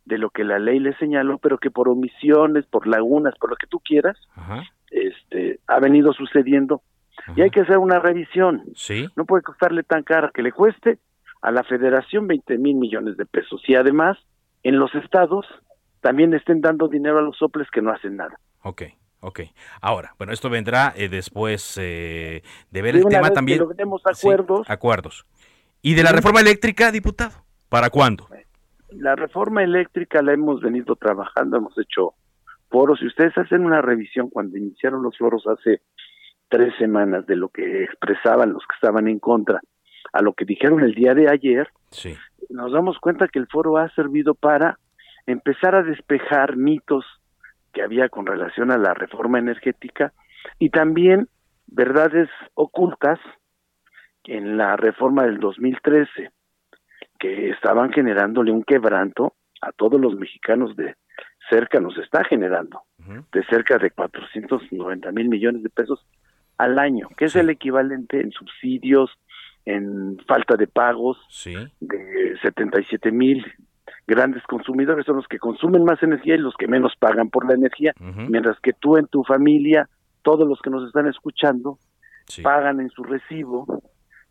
de 0.05 0.19
lo 0.19 0.31
que 0.31 0.45
la 0.45 0.59
ley 0.59 0.79
le 0.81 0.95
señaló, 0.97 1.39
pero 1.39 1.59
que 1.59 1.71
por 1.71 1.89
omisiones, 1.89 2.67
por 2.67 2.87
lagunas, 2.87 3.35
por 3.39 3.51
lo 3.51 3.57
que 3.57 3.67
tú 3.67 3.79
quieras, 3.81 4.17
Ajá. 4.35 4.63
Este, 4.91 5.61
ha 5.67 5.79
venido 5.81 6.13
sucediendo. 6.13 6.83
Y 7.37 7.43
hay 7.43 7.51
que 7.51 7.61
hacer 7.61 7.79
una 7.79 7.99
revisión. 7.99 8.63
Sí. 8.75 9.09
No 9.17 9.25
puede 9.27 9.43
costarle 9.43 9.83
tan 9.83 10.03
cara 10.03 10.31
que 10.33 10.43
le 10.43 10.53
cueste 10.53 10.99
a 11.43 11.51
la 11.51 11.63
federación 11.65 12.27
20 12.27 12.59
mil 12.59 12.77
millones 12.77 13.17
de 13.17 13.27
pesos. 13.27 13.61
Y 13.69 13.75
además, 13.75 14.17
en 14.63 14.79
los 14.79 14.95
estados 14.95 15.45
también 16.01 16.33
estén 16.33 16.61
dando 16.61 16.89
dinero 16.89 17.19
a 17.19 17.23
los 17.23 17.37
soples 17.37 17.69
que 17.71 17.83
no 17.83 17.91
hacen 17.91 18.17
nada. 18.17 18.39
Ok, 18.63 18.83
ok. 19.21 19.41
Ahora, 19.81 20.15
bueno, 20.17 20.33
esto 20.33 20.49
vendrá 20.49 20.93
eh, 20.97 21.09
después 21.09 21.77
eh, 21.81 22.43
de 22.71 22.83
ver 22.83 22.95
De 22.95 23.01
el 23.01 23.07
tema 23.07 23.31
también. 23.31 23.59
logremos 23.59 24.01
Sí, 24.15 24.27
acuerdos. 24.27 24.71
acuerdos. 24.71 25.27
¿Y 25.83 25.95
de 25.95 26.05
la 26.05 26.13
reforma 26.13 26.41
eléctrica, 26.41 26.91
diputado? 26.93 27.45
¿Para 27.69 27.91
cuándo? 27.91 28.29
La 28.91 29.17
reforma 29.17 29.63
eléctrica 29.63 30.23
la 30.23 30.33
hemos 30.33 30.61
venido 30.61 30.97
trabajando, 30.97 31.57
hemos 31.59 31.77
hecho 31.79 32.15
foros. 32.69 32.99
Si 33.01 33.07
ustedes 33.07 33.37
hacen 33.37 33.65
una 33.65 33.83
revisión 33.83 34.29
cuando 34.31 34.57
iniciaron 34.57 35.03
los 35.03 35.17
foros 35.17 35.47
hace 35.47 35.83
tres 36.49 36.75
semanas 36.79 37.27
de 37.27 37.37
lo 37.37 37.49
que 37.51 37.85
expresaban 37.85 38.53
los 38.53 38.63
que 38.67 38.75
estaban 38.75 39.09
en 39.09 39.19
contra 39.19 39.61
a 40.13 40.23
lo 40.23 40.33
que 40.33 40.45
dijeron 40.47 40.81
el 40.81 40.95
día 40.95 41.15
de 41.15 41.29
ayer, 41.31 41.69
Sí. 41.91 42.17
nos 42.49 42.73
damos 42.73 42.99
cuenta 42.99 43.29
que 43.29 43.39
el 43.39 43.47
foro 43.49 43.77
ha 43.77 43.89
servido 43.95 44.35
para 44.35 44.79
empezar 45.27 45.75
a 45.75 45.83
despejar 45.83 46.57
mitos 46.57 47.05
que 47.73 47.83
había 47.83 48.09
con 48.09 48.25
relación 48.27 48.71
a 48.71 48.79
la 48.79 48.95
reforma 48.95 49.39
energética 49.39 50.13
y 50.59 50.71
también 50.71 51.29
verdades 51.67 52.31
ocultas 52.55 53.19
en 54.25 54.57
la 54.57 54.77
reforma 54.77 55.25
del 55.25 55.39
2013 55.39 56.31
que 57.19 57.51
estaban 57.51 57.93
generándole 57.93 58.53
un 58.53 58.63
quebranto 58.63 59.35
a 59.61 59.73
todos 59.73 60.01
los 60.01 60.15
mexicanos 60.15 60.77
de 60.77 60.95
cerca, 61.51 61.81
nos 61.81 61.97
está 61.99 62.25
generando 62.25 62.83
de 63.33 63.43
cerca 63.45 63.79
de 63.79 63.91
490 63.91 65.11
mil 65.13 65.29
millones 65.29 65.63
de 65.63 65.71
pesos 65.71 66.05
al 66.59 66.79
año, 66.79 67.09
que 67.17 67.27
es 67.27 67.37
el 67.37 67.49
equivalente 67.51 68.21
en 68.21 68.33
subsidios, 68.33 69.11
en 69.65 70.19
falta 70.27 70.57
de 70.57 70.67
pagos 70.67 71.19
Sí. 71.31 71.55
de 71.81 72.37
77 72.43 73.11
mil. 73.13 73.45
Grandes 74.07 74.43
consumidores 74.45 75.07
son 75.07 75.17
los 75.17 75.29
que 75.29 75.39
consumen 75.39 75.85
más 75.85 76.03
energía 76.03 76.35
y 76.35 76.39
los 76.39 76.55
que 76.57 76.67
menos 76.69 76.95
pagan 76.99 77.29
por 77.31 77.47
la 77.47 77.55
energía, 77.55 77.93
mientras 78.29 78.59
que 78.61 78.73
tú 78.73 78.97
en 78.97 79.07
tu 79.07 79.23
familia, 79.25 79.89
todos 80.23 80.47
los 80.49 80.61
que 80.61 80.71
nos 80.71 80.87
están 80.87 81.07
escuchando, 81.07 81.79
pagan 82.43 82.81
en 82.81 82.91
su 82.91 83.03
recibo 83.05 83.83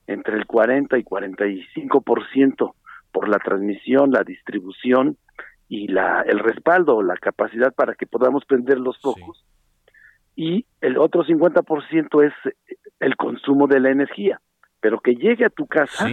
entre 0.07 0.35
el 0.37 0.45
40 0.45 0.97
y 0.97 1.03
45% 1.03 2.73
por 3.11 3.27
la 3.29 3.39
transmisión, 3.39 4.11
la 4.11 4.23
distribución 4.23 5.17
y 5.69 5.87
la 5.87 6.21
el 6.21 6.39
respaldo, 6.39 7.01
la 7.01 7.17
capacidad 7.17 7.73
para 7.73 7.95
que 7.95 8.05
podamos 8.05 8.45
prender 8.45 8.79
los 8.79 8.99
focos. 8.99 9.45
Y 10.35 10.65
el 10.81 10.97
otro 10.97 11.23
50% 11.23 12.25
es 12.25 12.33
el 12.99 13.15
consumo 13.15 13.67
de 13.67 13.79
la 13.79 13.89
energía, 13.89 14.39
pero 14.79 14.99
que 14.99 15.15
llegue 15.15 15.45
a 15.45 15.49
tu 15.49 15.65
casa, 15.65 16.09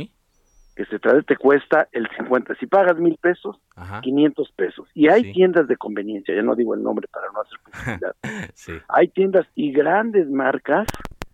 que 0.74 0.84
se 0.86 0.98
trae, 0.98 1.22
te 1.22 1.36
cuesta 1.36 1.88
el 1.92 2.08
50. 2.16 2.54
Si 2.56 2.66
pagas 2.66 2.98
mil 2.98 3.16
pesos, 3.20 3.60
500 4.02 4.52
pesos. 4.52 4.88
Y 4.94 5.08
hay 5.08 5.32
tiendas 5.32 5.68
de 5.68 5.76
conveniencia, 5.76 6.34
ya 6.34 6.42
no 6.42 6.56
digo 6.56 6.74
el 6.74 6.82
nombre 6.82 7.06
para 7.08 7.26
no 7.32 7.42
hacer 7.42 7.58
publicidad. 7.62 8.84
Hay 8.88 9.08
tiendas 9.08 9.46
y 9.54 9.72
grandes 9.72 10.28
marcas, 10.30 10.88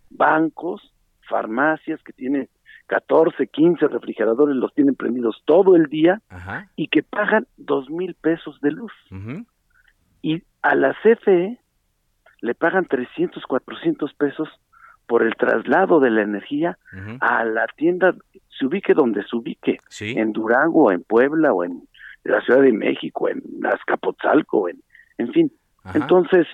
bancos, 0.09 0.93
farmacias 1.27 2.03
que 2.03 2.13
tienen 2.13 2.49
14, 2.91 3.47
15 3.47 3.87
refrigeradores, 3.87 4.53
los 4.57 4.73
tienen 4.73 4.95
prendidos 4.95 5.41
todo 5.45 5.77
el 5.77 5.85
día 5.85 6.21
Ajá. 6.27 6.67
y 6.75 6.89
que 6.89 7.03
pagan 7.03 7.47
dos 7.55 7.89
mil 7.89 8.15
pesos 8.15 8.59
de 8.59 8.71
luz. 8.71 8.91
Y 10.21 10.43
a 10.61 10.75
la 10.75 10.93
CFE 11.01 11.57
le 12.41 12.53
pagan 12.53 12.83
300, 12.85 13.43
400 13.45 14.13
pesos 14.15 14.49
por 15.07 15.23
el 15.23 15.35
traslado 15.35 16.01
de 16.01 16.09
la 16.09 16.21
energía 16.23 16.77
a 17.21 17.45
la 17.45 17.65
tienda, 17.77 18.13
se 18.49 18.65
ubique 18.65 18.93
donde 18.93 19.23
se 19.23 19.37
ubique, 19.37 19.77
Sí. 19.87 20.13
en 20.17 20.33
Durango, 20.33 20.91
en 20.91 21.01
Puebla 21.03 21.53
o 21.53 21.63
en 21.63 21.83
la 22.25 22.41
Ciudad 22.41 22.61
de 22.61 22.73
México, 22.73 23.29
en 23.29 23.41
Azcapotzalco, 23.65 24.67
en, 24.67 24.81
en 25.17 25.31
fin. 25.31 25.51
Ajá. 25.85 25.97
Entonces, 25.97 26.45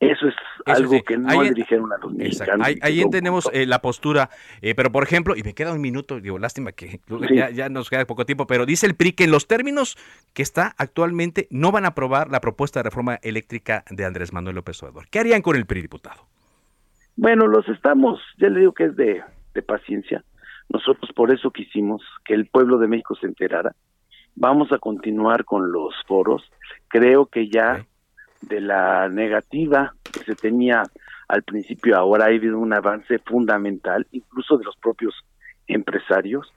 eso 0.00 0.28
es 0.28 0.34
Eso 0.66 0.76
algo 0.76 0.92
sí, 0.92 1.02
que 1.02 1.18
no 1.18 1.28
ahí- 1.28 1.48
le 1.48 1.54
dijeron 1.54 1.92
a 1.92 1.98
los 1.98 2.12
mexicanos. 2.12 2.66
Ahí, 2.82 3.00
entendemos 3.00 3.50
eh, 3.52 3.66
la 3.66 3.80
postura, 3.80 4.30
eh, 4.62 4.74
pero 4.74 4.92
por 4.92 5.02
ejemplo, 5.02 5.34
y 5.36 5.42
me 5.42 5.54
queda 5.54 5.72
un 5.72 5.80
minuto, 5.80 6.20
digo, 6.20 6.38
lástima 6.38 6.70
que 6.72 7.00
Sí. 7.08 7.34
ya, 7.34 7.50
ya 7.50 7.68
nos 7.68 7.90
queda 7.90 8.04
poco 8.04 8.24
tiempo, 8.24 8.46
pero 8.46 8.64
dice 8.64 8.86
el 8.86 8.94
PRI 8.94 9.12
que 9.12 9.24
en 9.24 9.32
los 9.32 9.46
términos 9.48 9.96
que 10.34 10.42
está 10.42 10.74
actualmente 10.78 11.48
no 11.50 11.72
van 11.72 11.84
a 11.84 11.88
aprobar 11.88 12.30
la 12.30 12.40
propuesta 12.40 12.78
de 12.80 12.84
reforma 12.84 13.18
eléctrica 13.22 13.84
de 13.90 14.04
Andrés 14.04 14.32
Manuel 14.32 14.54
López 14.56 14.80
Obrador. 14.82 15.08
¿Qué 15.10 15.18
harían 15.18 15.42
con 15.42 15.56
el 15.56 15.66
PRI, 15.66 15.82
diputado? 15.82 16.22
Bueno, 17.16 17.48
los 17.48 17.68
estamos, 17.68 18.20
ya 18.38 18.48
le 18.48 18.60
digo 18.60 18.72
que 18.72 18.84
es 18.84 18.96
de, 18.96 19.22
de 19.54 19.62
paciencia. 19.62 20.22
Nosotros 20.68 21.10
por 21.16 21.32
eso 21.32 21.50
quisimos 21.50 22.02
que 22.24 22.34
el 22.34 22.46
pueblo 22.46 22.78
de 22.78 22.86
México 22.86 23.16
se 23.16 23.26
enterara. 23.26 23.74
Vamos 24.36 24.70
a 24.70 24.78
continuar 24.78 25.44
con 25.44 25.72
los 25.72 25.92
foros. 26.06 26.42
Creo 26.86 27.26
que 27.26 27.48
ya 27.48 27.84
de 28.40 28.60
la 28.60 29.08
negativa 29.08 29.94
que 30.12 30.20
se 30.20 30.34
tenía 30.34 30.82
al 31.28 31.42
principio, 31.42 31.96
ahora 31.96 32.24
ha 32.24 32.28
habido 32.28 32.58
un 32.58 32.72
avance 32.72 33.18
fundamental, 33.18 34.06
incluso 34.12 34.56
de 34.56 34.64
los 34.64 34.76
propios 34.76 35.14
empresarios. 35.66 36.52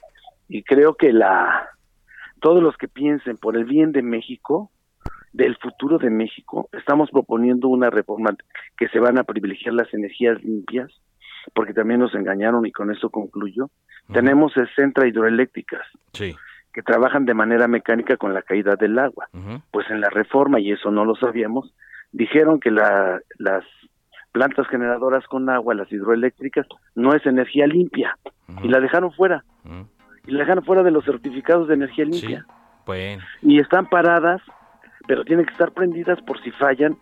Y 0.47 0.63
creo 0.63 0.95
que 0.95 1.11
la 1.11 1.69
todos 2.39 2.63
los 2.63 2.75
que 2.77 2.87
piensen 2.87 3.37
por 3.37 3.55
el 3.55 3.65
bien 3.65 3.91
de 3.91 4.01
México 4.01 4.71
del 5.33 5.55
futuro 5.57 5.97
de 5.97 6.09
México. 6.09 6.67
Estamos 6.73 7.09
proponiendo 7.09 7.67
una 7.67 7.89
reforma 7.89 8.35
que 8.77 8.89
se 8.89 8.99
van 8.99 9.17
a 9.17 9.23
privilegiar 9.23 9.73
las 9.73 9.93
energías 9.93 10.43
limpias, 10.43 10.91
porque 11.53 11.73
también 11.73 11.99
nos 11.99 12.13
engañaron 12.15 12.65
y 12.65 12.71
con 12.71 12.91
eso 12.91 13.09
concluyo. 13.09 13.69
Tenemos 14.11 14.51
60 14.53 15.07
hidroeléctricas 15.07 15.87
Sí. 16.13 16.35
Que 16.73 16.81
trabajan 16.81 17.25
de 17.25 17.33
manera 17.33 17.67
mecánica 17.67 18.17
con 18.17 18.33
la 18.33 18.41
caída 18.41 18.75
del 18.75 18.97
agua. 18.99 19.27
Pues 19.71 19.89
en 19.89 20.01
la 20.01 20.09
reforma, 20.09 20.59
y 20.59 20.71
eso 20.71 20.91
no 20.91 21.05
lo 21.05 21.15
sabíamos, 21.15 21.73
dijeron 22.11 22.59
que 22.59 22.71
la- 22.71 23.19
las 23.37 23.63
plantas 24.31 24.67
generadoras 24.67 25.25
con 25.27 25.49
agua, 25.49 25.73
las 25.75 25.91
hidroeléctricas, 25.91 26.65
no 26.95 27.13
es 27.13 27.25
energía 27.25 27.67
limpia, 27.67 28.17
y 28.63 28.69
la 28.69 28.79
dejaron 28.79 29.11
fuera. 29.11 29.43
Y 30.25 30.31
la 30.31 30.39
dejaron 30.39 30.63
fuera 30.63 30.83
de 30.83 30.91
los 30.91 31.03
certificados 31.03 31.67
de 31.67 31.73
energía 31.73 32.05
limpia. 32.05 32.45
Bueno. 32.85 33.23
Y 33.41 33.59
están 33.59 33.87
paradas, 33.87 34.41
pero 35.07 35.23
tienen 35.25 35.45
que 35.45 35.51
estar 35.51 35.71
prendidas 35.71 36.21
por 36.21 36.41
si 36.41 36.51
fallan 36.51 36.95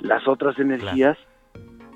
las 0.00 0.26
otras 0.26 0.58
energías 0.58 1.16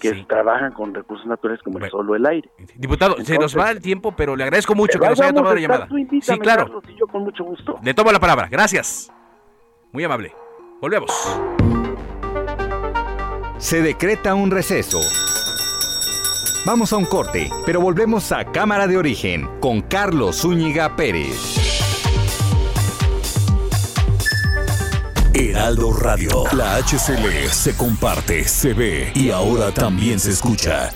que 0.01 0.25
trabajan 0.29 0.73
con 0.73 0.95
recursos 0.95 1.27
naturales 1.27 1.63
como 1.63 1.79
el 1.79 1.91
sol 1.91 2.09
o 2.11 2.15
el 2.15 2.27
aire. 2.27 2.51
Diputado, 2.77 3.17
se 3.25 3.39
nos 3.39 3.57
va 3.57 3.71
el 3.71 3.81
tiempo, 3.81 4.13
pero 4.17 4.37
le 4.37 4.45
agradezco 4.45 4.75
mucho 4.75 4.99
que 4.99 5.09
nos 5.09 5.21
haya 5.21 5.33
tomado 5.33 5.55
la 5.55 5.61
llamada. 5.61 5.89
invítame, 5.91 6.23
Sí, 6.23 6.39
claro. 6.39 6.65
Carlos, 6.65 6.85
y 6.89 6.99
yo 6.99 7.07
con 7.07 7.23
mucho 7.23 7.45
gusto. 7.45 7.79
Le 7.83 7.95
tomo 7.95 8.13
la 8.13 8.21
palabra. 8.21 8.49
Gracias. 8.51 9.13
Muy 9.93 10.05
amable. 10.05 10.33
Volvemos. 10.81 11.11
Se 13.59 13.81
decreta 13.81 14.35
un 14.35 14.51
receso. 14.51 15.01
Vamos 16.67 16.93
a 16.93 16.97
un 16.97 17.05
corte, 17.07 17.49
pero 17.65 17.81
volvemos 17.81 18.33
a 18.33 18.45
Cámara 18.45 18.87
de 18.87 18.99
Origen 18.99 19.49
con 19.61 19.83
Carlos 19.83 20.43
Zúñiga 20.43 20.97
Pérez. 20.97 21.66
Heraldo 25.39 25.93
Radio. 25.93 26.45
La 26.53 26.77
HCL 26.77 27.51
se 27.51 27.77
comparte, 27.77 28.45
se 28.49 28.73
ve 28.73 29.13
y 29.15 29.31
ahora 29.31 29.71
también 29.71 30.19
se 30.19 30.31
escucha. 30.31 30.91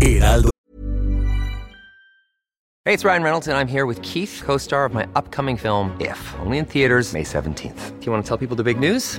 Heraldo. 0.00 0.50
Hey, 2.84 2.94
it's 2.94 3.04
Ryan 3.04 3.24
Reynolds, 3.24 3.48
and 3.48 3.56
I'm 3.56 3.66
here 3.66 3.84
with 3.84 4.00
Keith, 4.02 4.40
co 4.44 4.58
star 4.58 4.84
of 4.84 4.94
my 4.94 5.08
upcoming 5.16 5.56
film, 5.56 5.96
If, 6.00 6.16
only 6.44 6.58
in 6.58 6.64
theaters, 6.64 7.12
May 7.12 7.24
17th. 7.24 7.98
Do 7.98 8.06
you 8.06 8.12
want 8.12 8.24
to 8.24 8.28
tell 8.28 8.38
people 8.38 8.56
the 8.56 8.64
big 8.64 8.78
news? 8.78 9.18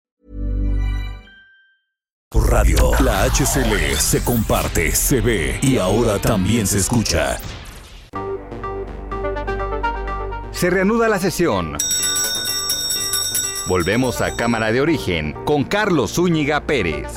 Radio. 2.33 2.91
La 3.01 3.23
HCL 3.25 3.97
se 3.97 4.23
comparte, 4.23 4.95
se 4.95 5.19
ve 5.19 5.59
y 5.61 5.77
ahora 5.77 6.17
también 6.17 6.65
se 6.65 6.77
escucha. 6.77 7.37
Se 10.51 10.69
reanuda 10.69 11.09
la 11.09 11.19
sesión. 11.19 11.77
Volvemos 13.67 14.21
a 14.21 14.33
Cámara 14.37 14.71
de 14.71 14.79
Origen 14.79 15.33
con 15.43 15.65
Carlos 15.65 16.13
Zúñiga 16.13 16.61
Pérez. 16.61 17.11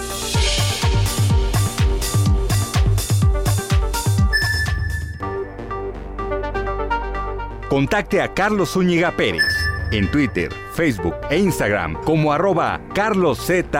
Contacte 7.69 8.21
a 8.21 8.35
Carlos 8.35 8.73
Zúñiga 8.73 9.13
Pérez 9.13 9.45
en 9.93 10.11
Twitter, 10.11 10.53
Facebook 10.73 11.15
e 11.31 11.39
Instagram 11.39 12.03
como 12.03 12.33
arroba 12.33 12.81
carloszup. 12.95 13.77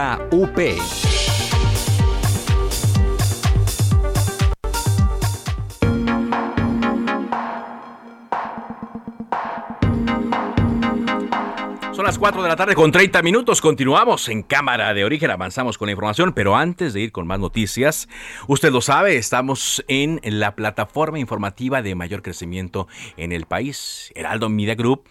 Las 12.15 12.21
4 12.21 12.45
de 12.45 12.49
la 12.49 12.55
tarde 12.55 12.77
con 12.77 12.93
30 12.93 13.23
minutos. 13.23 13.61
Continuamos 13.61 14.29
en 14.29 14.45
Cámara 14.45 14.95
de 14.95 15.05
Origen. 15.05 15.33
Avanzamos 15.33 15.79
con 15.79 15.87
la 15.87 15.93
información, 15.93 16.33
pero 16.33 16.55
antes 16.55 16.93
de 16.93 17.01
ir 17.01 17.11
con 17.11 17.27
más 17.27 17.41
noticias, 17.41 18.09
usted 18.47 18.71
lo 18.71 18.81
sabe, 18.81 19.17
estamos 19.17 19.85
en 19.89 20.21
la 20.23 20.55
plataforma 20.55 21.19
informativa 21.19 21.83
de 21.83 21.97
mayor 21.97 22.23
crecimiento 22.23 22.87
en 23.17 23.33
el 23.33 23.47
país. 23.47 24.13
Heraldo 24.15 24.49
Media 24.49 24.77
Group 24.77 25.09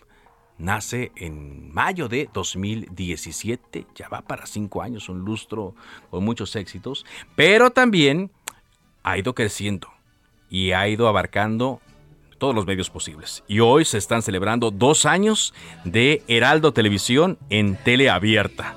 nace 0.58 1.12
en 1.18 1.74
mayo 1.74 2.08
de 2.08 2.30
2017. 2.32 3.86
Ya 3.96 4.08
va 4.08 4.22
para 4.22 4.46
cinco 4.46 4.82
años, 4.82 5.10
un 5.10 5.26
lustro 5.26 5.76
con 6.10 6.24
muchos 6.24 6.56
éxitos, 6.56 7.06
pero 7.36 7.72
también 7.72 8.32
ha 9.04 9.18
ido 9.18 9.36
creciendo 9.36 9.90
y 10.50 10.72
ha 10.72 10.88
ido 10.88 11.10
abarcando 11.10 11.82
todos 12.38 12.56
los 12.56 12.66
medios 12.66 12.90
posibles. 12.90 13.44
Y 13.48 13.60
hoy 13.60 13.86
se 13.86 13.98
están 13.98 14.22
celebrando 14.22 14.72
dos 14.72 15.06
años 15.06 15.54
de 15.84 16.24
Heraldo 16.28 16.74
Televisión 16.74 17.38
en 17.50 17.76
teleabierta. 17.76 18.76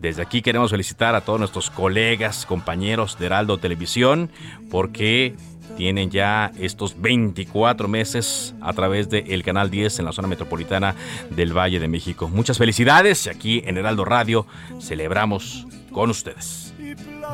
Desde 0.00 0.22
aquí 0.22 0.42
queremos 0.42 0.70
felicitar 0.70 1.14
a 1.14 1.22
todos 1.22 1.38
nuestros 1.38 1.70
colegas, 1.70 2.44
compañeros 2.44 3.18
de 3.18 3.26
Heraldo 3.26 3.56
Televisión, 3.56 4.30
porque 4.70 5.34
tienen 5.76 6.10
ya 6.10 6.52
estos 6.58 7.00
24 7.00 7.88
meses 7.88 8.54
a 8.60 8.72
través 8.72 9.08
del 9.08 9.42
Canal 9.42 9.70
10 9.70 10.00
en 10.00 10.04
la 10.04 10.12
zona 10.12 10.28
metropolitana 10.28 10.94
del 11.30 11.56
Valle 11.56 11.80
de 11.80 11.88
México. 11.88 12.28
Muchas 12.28 12.58
felicidades 12.58 13.26
y 13.26 13.30
aquí 13.30 13.62
en 13.64 13.78
Heraldo 13.78 14.04
Radio 14.04 14.46
celebramos 14.80 15.66
con 15.90 16.10
ustedes. 16.10 16.74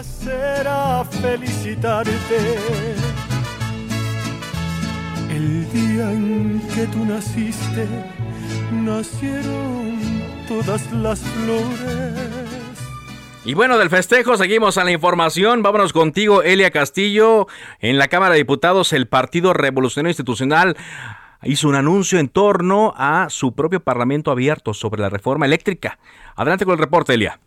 será 0.03 1.05
felicitarte. 1.05 3.10
El 5.41 5.73
día 5.73 6.13
en 6.13 6.61
que 6.75 6.87
tú 6.89 7.03
naciste, 7.07 7.89
nacieron 8.73 9.99
todas 10.47 10.93
las 10.93 11.19
flores. 11.21 12.15
Y 13.47 13.55
bueno, 13.55 13.79
del 13.79 13.89
festejo 13.89 14.37
seguimos 14.37 14.77
a 14.77 14.85
la 14.85 14.91
información. 14.91 15.63
Vámonos 15.63 15.95
contigo, 15.95 16.43
Elia 16.43 16.71
Castillo. 16.71 17.47
En 17.79 17.97
la 17.97 18.09
Cámara 18.09 18.35
de 18.35 18.41
Diputados, 18.41 18.93
el 18.93 19.09
Partido 19.09 19.55
Revolucionario 19.55 20.11
Institucional 20.11 20.77
hizo 21.43 21.69
un 21.69 21.75
anuncio 21.75 22.19
en 22.19 22.29
torno 22.29 22.93
a 22.99 23.29
su 23.31 23.55
propio 23.55 23.81
Parlamento 23.81 24.31
abierto 24.31 24.75
sobre 24.75 25.01
la 25.01 25.09
reforma 25.09 25.47
eléctrica. 25.47 25.99
Adelante 26.37 26.67
con 26.67 26.73
el 26.73 26.81
reporte, 26.81 27.15
Elia. 27.15 27.41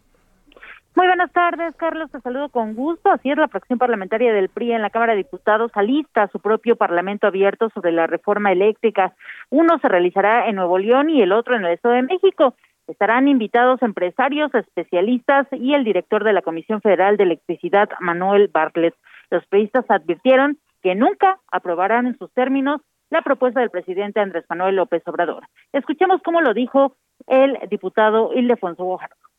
Muy 0.95 1.07
buenas 1.07 1.31
tardes, 1.31 1.75
Carlos. 1.75 2.11
Te 2.11 2.21
saludo 2.21 2.49
con 2.49 2.75
gusto. 2.75 3.09
Así 3.09 3.31
es, 3.31 3.37
la 3.37 3.47
fracción 3.47 3.79
parlamentaria 3.79 4.31
del 4.31 4.49
PRI 4.49 4.73
en 4.73 4.83
la 4.83 4.91
Cámara 4.91 5.13
de 5.13 5.23
Diputados 5.23 5.71
alista 5.73 6.27
su 6.27 6.39
propio 6.39 6.75
Parlamento 6.75 7.25
abierto 7.25 7.71
sobre 7.73 7.91
la 7.91 8.05
reforma 8.05 8.51
eléctrica. 8.51 9.15
Uno 9.49 9.79
se 9.79 9.87
realizará 9.87 10.47
en 10.47 10.55
Nuevo 10.55 10.77
León 10.77 11.09
y 11.09 11.23
el 11.23 11.31
otro 11.31 11.55
en 11.55 11.65
el 11.65 11.73
Estado 11.73 11.95
de 11.95 12.03
México. 12.03 12.53
Estarán 12.85 13.27
invitados 13.27 13.81
empresarios, 13.81 14.53
especialistas 14.53 15.47
y 15.51 15.73
el 15.73 15.83
director 15.83 16.23
de 16.23 16.33
la 16.33 16.43
Comisión 16.43 16.79
Federal 16.79 17.17
de 17.17 17.23
Electricidad, 17.23 17.89
Manuel 17.99 18.49
Bartlett. 18.53 18.93
Los 19.31 19.43
periodistas 19.47 19.85
advirtieron 19.89 20.59
que 20.83 20.93
nunca 20.93 21.39
aprobarán 21.51 22.05
en 22.05 22.19
sus 22.19 22.31
términos 22.33 22.81
la 23.09 23.23
propuesta 23.23 23.61
del 23.61 23.71
presidente 23.71 24.19
Andrés 24.19 24.45
Manuel 24.47 24.75
López 24.75 25.01
Obrador. 25.07 25.47
Escuchemos 25.71 26.21
cómo 26.23 26.41
lo 26.41 26.53
dijo 26.53 26.95
el 27.25 27.57
diputado 27.67 28.31
Ildefonso 28.35 28.83
Guajardo. 28.83 29.32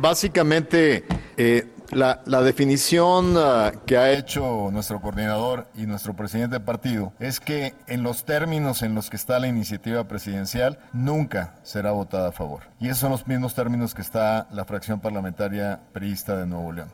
Básicamente, 0.00 1.04
eh, 1.36 1.64
la, 1.90 2.20
la 2.26 2.42
definición 2.42 3.34
ah, 3.36 3.72
que 3.86 3.96
ha 3.96 4.12
hecho 4.12 4.70
nuestro 4.70 5.00
coordinador 5.00 5.66
y 5.74 5.86
nuestro 5.86 6.14
presidente 6.14 6.60
de 6.60 6.64
partido 6.64 7.12
es 7.18 7.40
que 7.40 7.72
en 7.88 8.04
los 8.04 8.24
términos 8.24 8.82
en 8.82 8.94
los 8.94 9.10
que 9.10 9.16
está 9.16 9.40
la 9.40 9.48
iniciativa 9.48 10.04
presidencial 10.04 10.78
nunca 10.92 11.56
será 11.64 11.90
votada 11.90 12.28
a 12.28 12.32
favor. 12.32 12.62
Y 12.78 12.86
esos 12.86 12.98
son 12.98 13.10
los 13.10 13.26
mismos 13.26 13.56
términos 13.56 13.96
que 13.96 14.02
está 14.02 14.46
la 14.52 14.64
fracción 14.64 15.00
parlamentaria 15.00 15.80
priista 15.92 16.36
de 16.36 16.46
Nuevo 16.46 16.72
León. 16.72 16.88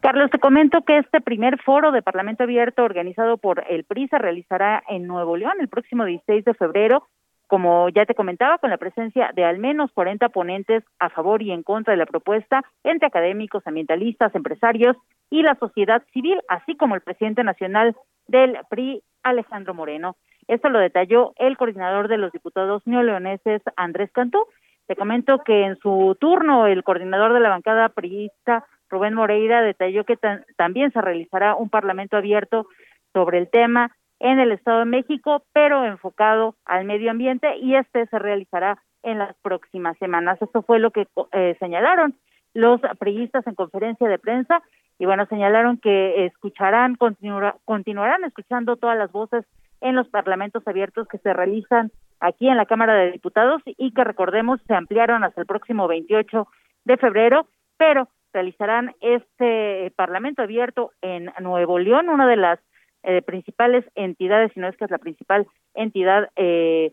Carlos, 0.00 0.30
te 0.30 0.38
comento 0.38 0.82
que 0.82 0.98
este 0.98 1.22
primer 1.22 1.58
foro 1.62 1.90
de 1.90 2.02
Parlamento 2.02 2.44
Abierto 2.44 2.84
organizado 2.84 3.38
por 3.38 3.64
el 3.68 3.84
PRI 3.84 4.08
se 4.08 4.18
realizará 4.18 4.82
en 4.88 5.06
Nuevo 5.06 5.38
León 5.38 5.54
el 5.58 5.68
próximo 5.68 6.04
16 6.04 6.44
de 6.44 6.54
febrero. 6.54 7.08
Como 7.46 7.88
ya 7.90 8.06
te 8.06 8.14
comentaba, 8.14 8.58
con 8.58 8.70
la 8.70 8.76
presencia 8.76 9.30
de 9.34 9.44
al 9.44 9.58
menos 9.58 9.92
40 9.92 10.28
ponentes 10.30 10.82
a 10.98 11.10
favor 11.10 11.42
y 11.42 11.52
en 11.52 11.62
contra 11.62 11.92
de 11.92 11.98
la 11.98 12.06
propuesta, 12.06 12.64
entre 12.82 13.06
académicos, 13.06 13.66
ambientalistas, 13.66 14.34
empresarios 14.34 14.96
y 15.30 15.42
la 15.42 15.54
sociedad 15.54 16.02
civil, 16.12 16.40
así 16.48 16.76
como 16.76 16.96
el 16.96 17.02
presidente 17.02 17.44
nacional 17.44 17.94
del 18.26 18.58
PRI, 18.68 19.02
Alejandro 19.22 19.74
Moreno. 19.74 20.16
Esto 20.48 20.68
lo 20.68 20.78
detalló 20.78 21.32
el 21.36 21.56
coordinador 21.56 22.08
de 22.08 22.18
los 22.18 22.32
diputados 22.32 22.82
neoleoneses, 22.86 23.62
Andrés 23.76 24.10
Cantú. 24.12 24.46
Te 24.86 24.96
comento 24.96 25.42
que 25.44 25.64
en 25.64 25.76
su 25.78 26.16
turno 26.20 26.66
el 26.66 26.84
coordinador 26.84 27.32
de 27.32 27.40
la 27.40 27.50
bancada 27.50 27.88
priista, 27.88 28.64
Rubén 28.88 29.14
Moreira, 29.14 29.62
detalló 29.62 30.04
que 30.04 30.16
también 30.56 30.92
se 30.92 31.00
realizará 31.00 31.56
un 31.56 31.70
parlamento 31.70 32.16
abierto 32.16 32.68
sobre 33.12 33.38
el 33.38 33.50
tema 33.50 33.90
en 34.20 34.38
el 34.38 34.52
Estado 34.52 34.80
de 34.80 34.84
México, 34.86 35.44
pero 35.52 35.84
enfocado 35.84 36.56
al 36.64 36.84
medio 36.84 37.10
ambiente 37.10 37.56
y 37.58 37.74
este 37.74 38.06
se 38.06 38.18
realizará 38.18 38.82
en 39.02 39.18
las 39.18 39.36
próximas 39.42 39.96
semanas. 39.98 40.40
Esto 40.40 40.62
fue 40.62 40.78
lo 40.78 40.90
que 40.90 41.06
eh, 41.32 41.56
señalaron 41.58 42.14
los 42.54 42.80
priistas 42.98 43.46
en 43.46 43.54
conferencia 43.54 44.08
de 44.08 44.18
prensa 44.18 44.62
y 44.98 45.04
bueno, 45.04 45.26
señalaron 45.26 45.78
que 45.78 46.24
escucharán, 46.24 46.96
continuarán 46.96 48.24
escuchando 48.24 48.76
todas 48.76 48.96
las 48.96 49.12
voces 49.12 49.44
en 49.82 49.94
los 49.94 50.08
parlamentos 50.08 50.66
abiertos 50.66 51.06
que 51.06 51.18
se 51.18 51.34
realizan 51.34 51.92
aquí 52.18 52.48
en 52.48 52.56
la 52.56 52.64
Cámara 52.64 52.94
de 52.94 53.12
Diputados 53.12 53.62
y 53.66 53.92
que 53.92 54.04
recordemos 54.04 54.60
se 54.66 54.74
ampliaron 54.74 55.22
hasta 55.22 55.42
el 55.42 55.46
próximo 55.46 55.86
28 55.86 56.48
de 56.84 56.96
febrero, 56.96 57.46
pero 57.76 58.08
realizarán 58.32 58.94
este 59.00 59.92
Parlamento 59.96 60.42
abierto 60.42 60.92
en 61.02 61.30
Nuevo 61.40 61.78
León, 61.78 62.08
una 62.08 62.26
de 62.26 62.36
las 62.36 62.58
eh, 63.06 63.22
principales 63.22 63.84
entidades, 63.94 64.52
si 64.52 64.60
no 64.60 64.68
es 64.68 64.76
que 64.76 64.84
es 64.84 64.90
la 64.90 64.98
principal 64.98 65.46
entidad, 65.74 66.28
eh, 66.34 66.92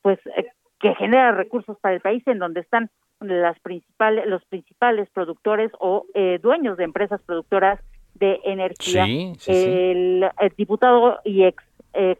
pues 0.00 0.18
eh, 0.36 0.46
que 0.80 0.94
genera 0.94 1.32
recursos 1.32 1.78
para 1.80 1.94
el 1.94 2.00
país, 2.00 2.26
en 2.26 2.38
donde 2.38 2.60
están 2.60 2.90
las 3.20 3.60
principales, 3.60 4.26
los 4.26 4.42
principales 4.46 5.08
productores 5.10 5.70
o 5.78 6.06
eh, 6.14 6.40
dueños 6.42 6.76
de 6.78 6.84
empresas 6.84 7.20
productoras 7.22 7.78
de 8.14 8.40
energía. 8.44 9.04
el, 9.46 10.28
diputado 10.56 11.20
y 11.24 11.44
ex, 11.44 11.62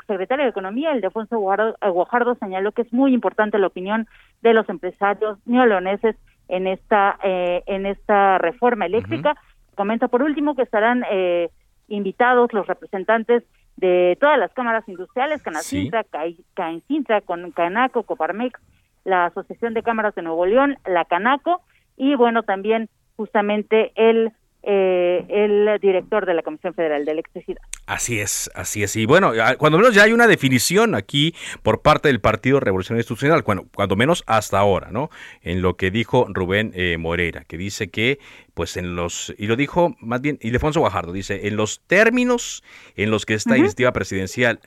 secretario 0.07 0.45
de 0.45 0.51
Economía, 0.51 0.93
el 0.93 1.01
Defonso 1.01 1.39
Guajardo, 1.39 2.35
señaló 2.37 2.73
que 2.73 2.83
es 2.83 2.93
muy 2.93 3.15
importante 3.15 3.59
la 3.59 3.67
opinión 3.67 4.07
de 4.43 4.53
los 4.53 4.69
empresarios 4.69 5.39
neoloneses 5.47 6.17
en 6.49 6.67
esta 6.67 7.19
en 7.23 7.87
esta 7.87 8.37
reforma 8.39 8.87
eléctrica. 8.87 9.35
Comenta 9.75 10.09
por 10.09 10.23
último 10.23 10.55
que 10.55 10.63
estarán 10.63 11.03
eh, 11.11 11.49
invitados 11.89 12.53
los 12.53 12.67
representantes 12.67 13.45
de 13.77 14.17
todas 14.21 14.39
las 14.39 14.53
cámaras 14.53 14.89
industriales, 14.89 15.43
Canacintra, 15.43 16.05
sí. 16.05 16.45
Caincintra, 16.55 17.21
con 17.21 17.51
Canaco, 17.53 18.03
Coparmex, 18.03 18.61
la 19.05 19.27
Asociación 19.27 19.75
de 19.75 19.83
Cámaras 19.83 20.15
de 20.15 20.23
Nuevo 20.23 20.47
León, 20.47 20.77
la 20.87 21.05
Canaco, 21.05 21.63
y 21.97 22.15
bueno, 22.15 22.43
también 22.43 22.89
justamente 23.17 23.93
el 23.97 24.33
eh, 24.63 25.25
el 25.29 25.81
director 25.81 26.25
de 26.27 26.35
la 26.35 26.43
Comisión 26.43 26.75
Federal 26.75 27.05
de 27.05 27.13
Electricidad. 27.13 27.61
Así 27.87 28.21
es, 28.21 28.51
así 28.55 28.83
es. 28.83 28.95
Y 28.97 29.07
bueno, 29.07 29.33
cuando 29.59 29.79
menos 29.79 29.95
ya 29.95 30.05
hay 30.05 30.13
una 30.13 30.27
definición 30.27 30.95
aquí 30.95 31.35
por 31.63 31.83
parte 31.83 32.09
del 32.09 32.21
Partido 32.21 32.61
Revolucionario 32.61 33.01
Institucional, 33.01 33.43
bueno, 33.43 33.67
cuando 33.75 33.97
menos 33.97 34.23
hasta 34.27 34.59
ahora, 34.59 34.91
¿no? 34.91 35.11
En 35.43 35.63
lo 35.63 35.77
que 35.77 35.91
dijo 35.91 36.27
Rubén 36.29 36.73
eh, 36.75 36.97
Moreira, 36.97 37.45
que 37.45 37.59
dice 37.59 37.91
que, 37.91 38.19
pues 38.55 38.77
en 38.77 38.95
los, 38.95 39.35
y 39.37 39.47
lo 39.47 39.57
dijo 39.57 39.97
más 40.01 40.21
bien 40.21 40.39
Ildefonso 40.41 40.81
Guajardo, 40.81 41.13
dice, 41.13 41.49
en 41.49 41.57
los 41.57 41.81
términos 41.87 42.63
en 42.97 43.11
los 43.11 43.27
que 43.27 43.35
esta 43.35 43.59
iniciativa 43.59 43.93
presidencial 43.93 44.61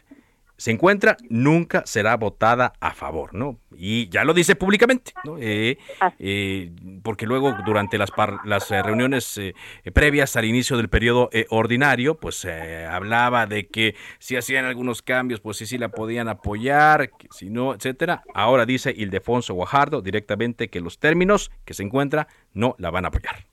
se 0.57 0.71
encuentra, 0.71 1.17
nunca 1.29 1.83
será 1.85 2.15
votada 2.17 2.73
a 2.79 2.93
favor, 2.93 3.33
¿no? 3.33 3.59
Y 3.77 4.07
ya 4.09 4.23
lo 4.23 4.33
dice 4.33 4.55
públicamente, 4.55 5.11
¿no? 5.25 5.37
Eh, 5.37 5.77
eh, 6.19 6.71
porque 7.03 7.25
luego 7.25 7.55
durante 7.65 7.97
las, 7.97 8.09
las 8.45 8.71
eh, 8.71 8.81
reuniones 8.81 9.39
previas 9.93 10.35
al 10.35 10.45
inicio 10.45 10.77
del 10.77 10.89
periodo 10.89 11.29
ordinario, 11.49 12.15
pues 12.15 12.45
hablaba 12.45 13.45
de 13.47 13.67
que 13.67 13.95
si 14.19 14.37
hacían 14.37 14.65
algunos 14.65 15.01
cambios, 15.01 15.41
pues 15.41 15.57
sí, 15.57 15.65
sí 15.65 15.77
la 15.77 15.89
podían 15.89 16.29
apoyar, 16.29 17.11
si 17.31 17.49
no, 17.49 17.73
etcétera. 17.73 18.23
Ahora 18.33 18.65
dice 18.65 18.93
Ildefonso 18.95 19.53
Guajardo 19.53 20.01
directamente 20.01 20.69
que 20.69 20.79
los 20.79 20.99
términos 20.99 21.51
que 21.65 21.73
se 21.73 21.83
encuentra 21.83 22.27
no 22.53 22.75
la 22.77 22.91
van 22.91 23.05
a 23.05 23.09
apoyar. 23.09 23.45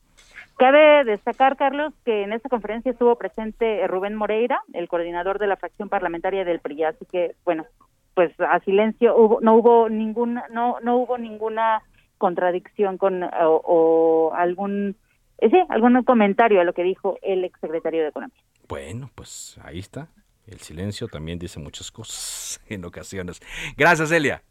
Cabe 0.62 1.02
destacar, 1.02 1.56
Carlos, 1.56 1.92
que 2.04 2.22
en 2.22 2.32
esta 2.32 2.48
conferencia 2.48 2.92
estuvo 2.92 3.16
presente 3.16 3.84
Rubén 3.88 4.14
Moreira, 4.14 4.62
el 4.74 4.86
coordinador 4.86 5.40
de 5.40 5.48
la 5.48 5.56
fracción 5.56 5.88
parlamentaria 5.88 6.44
del 6.44 6.60
PRI, 6.60 6.84
así 6.84 7.04
que, 7.10 7.34
bueno, 7.44 7.66
pues 8.14 8.30
a 8.38 8.60
silencio 8.60 9.16
hubo, 9.16 9.40
no 9.40 9.56
hubo 9.56 9.88
ninguna, 9.88 10.44
no, 10.52 10.78
no 10.78 10.98
hubo 10.98 11.18
ninguna 11.18 11.82
contradicción 12.16 12.96
con 12.96 13.24
o, 13.24 14.30
algún, 14.36 14.94
eh, 15.38 15.50
sí, 15.50 15.56
algún 15.68 16.00
comentario 16.04 16.60
a 16.60 16.64
lo 16.64 16.74
que 16.74 16.84
dijo 16.84 17.18
el 17.22 17.44
exsecretario 17.44 18.02
de 18.02 18.10
Economía. 18.10 18.38
Bueno, 18.68 19.10
pues 19.16 19.58
ahí 19.64 19.80
está. 19.80 20.10
El 20.46 20.60
silencio 20.60 21.08
también 21.08 21.40
dice 21.40 21.58
muchas 21.58 21.90
cosas 21.90 22.60
en 22.68 22.84
ocasiones. 22.84 23.40
Gracias, 23.76 24.12
Elia. 24.12 24.44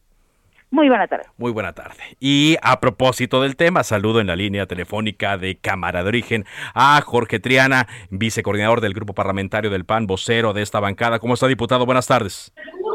Muy 0.71 0.87
buena 0.87 1.05
tarde. 1.05 1.25
Muy 1.37 1.51
buena 1.51 1.73
tarde. 1.73 1.97
Y 2.21 2.55
a 2.61 2.79
propósito 2.79 3.41
del 3.41 3.57
tema, 3.57 3.83
saludo 3.83 4.21
en 4.21 4.27
la 4.27 4.37
línea 4.37 4.67
telefónica 4.67 5.37
de 5.37 5.57
Cámara 5.57 6.01
de 6.01 6.07
Origen 6.07 6.45
a 6.73 7.01
Jorge 7.01 7.41
Triana, 7.41 7.87
vicecoordinador 8.09 8.79
del 8.79 8.93
Grupo 8.93 9.13
Parlamentario 9.13 9.69
del 9.69 9.83
PAN, 9.83 10.07
vocero 10.07 10.53
de 10.53 10.61
esta 10.61 10.79
bancada. 10.79 11.19
¿Cómo 11.19 11.33
está, 11.33 11.47
diputado? 11.47 11.85
Buenas 11.85 12.07
tardes. 12.07 12.53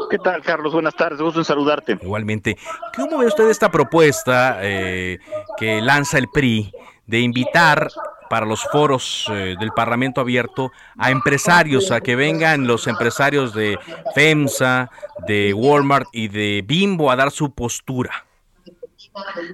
¿Qué 0.09 0.17
tal, 0.17 0.41
Carlos? 0.41 0.73
Buenas 0.73 0.95
tardes, 0.95 1.21
gusto 1.21 1.39
en 1.39 1.45
saludarte. 1.45 1.99
Igualmente. 2.01 2.57
¿Cómo 2.95 3.19
ve 3.19 3.27
usted 3.27 3.47
esta 3.47 3.69
propuesta 3.69 4.57
eh, 4.61 5.19
que 5.57 5.79
lanza 5.79 6.17
el 6.17 6.29
PRI 6.33 6.71
de 7.05 7.19
invitar 7.19 7.89
para 8.29 8.45
los 8.45 8.63
foros 8.63 9.25
eh, 9.29 9.55
del 9.59 9.71
Parlamento 9.71 10.21
abierto 10.21 10.71
a 10.97 11.11
empresarios, 11.11 11.91
a 11.91 12.01
que 12.01 12.15
vengan 12.15 12.67
los 12.67 12.87
empresarios 12.87 13.53
de 13.53 13.77
FEMSA, 14.15 14.89
de 15.27 15.53
Walmart 15.53 16.07
y 16.11 16.27
de 16.27 16.63
Bimbo 16.65 17.11
a 17.11 17.15
dar 17.15 17.31
su 17.31 17.53
postura. 17.53 18.25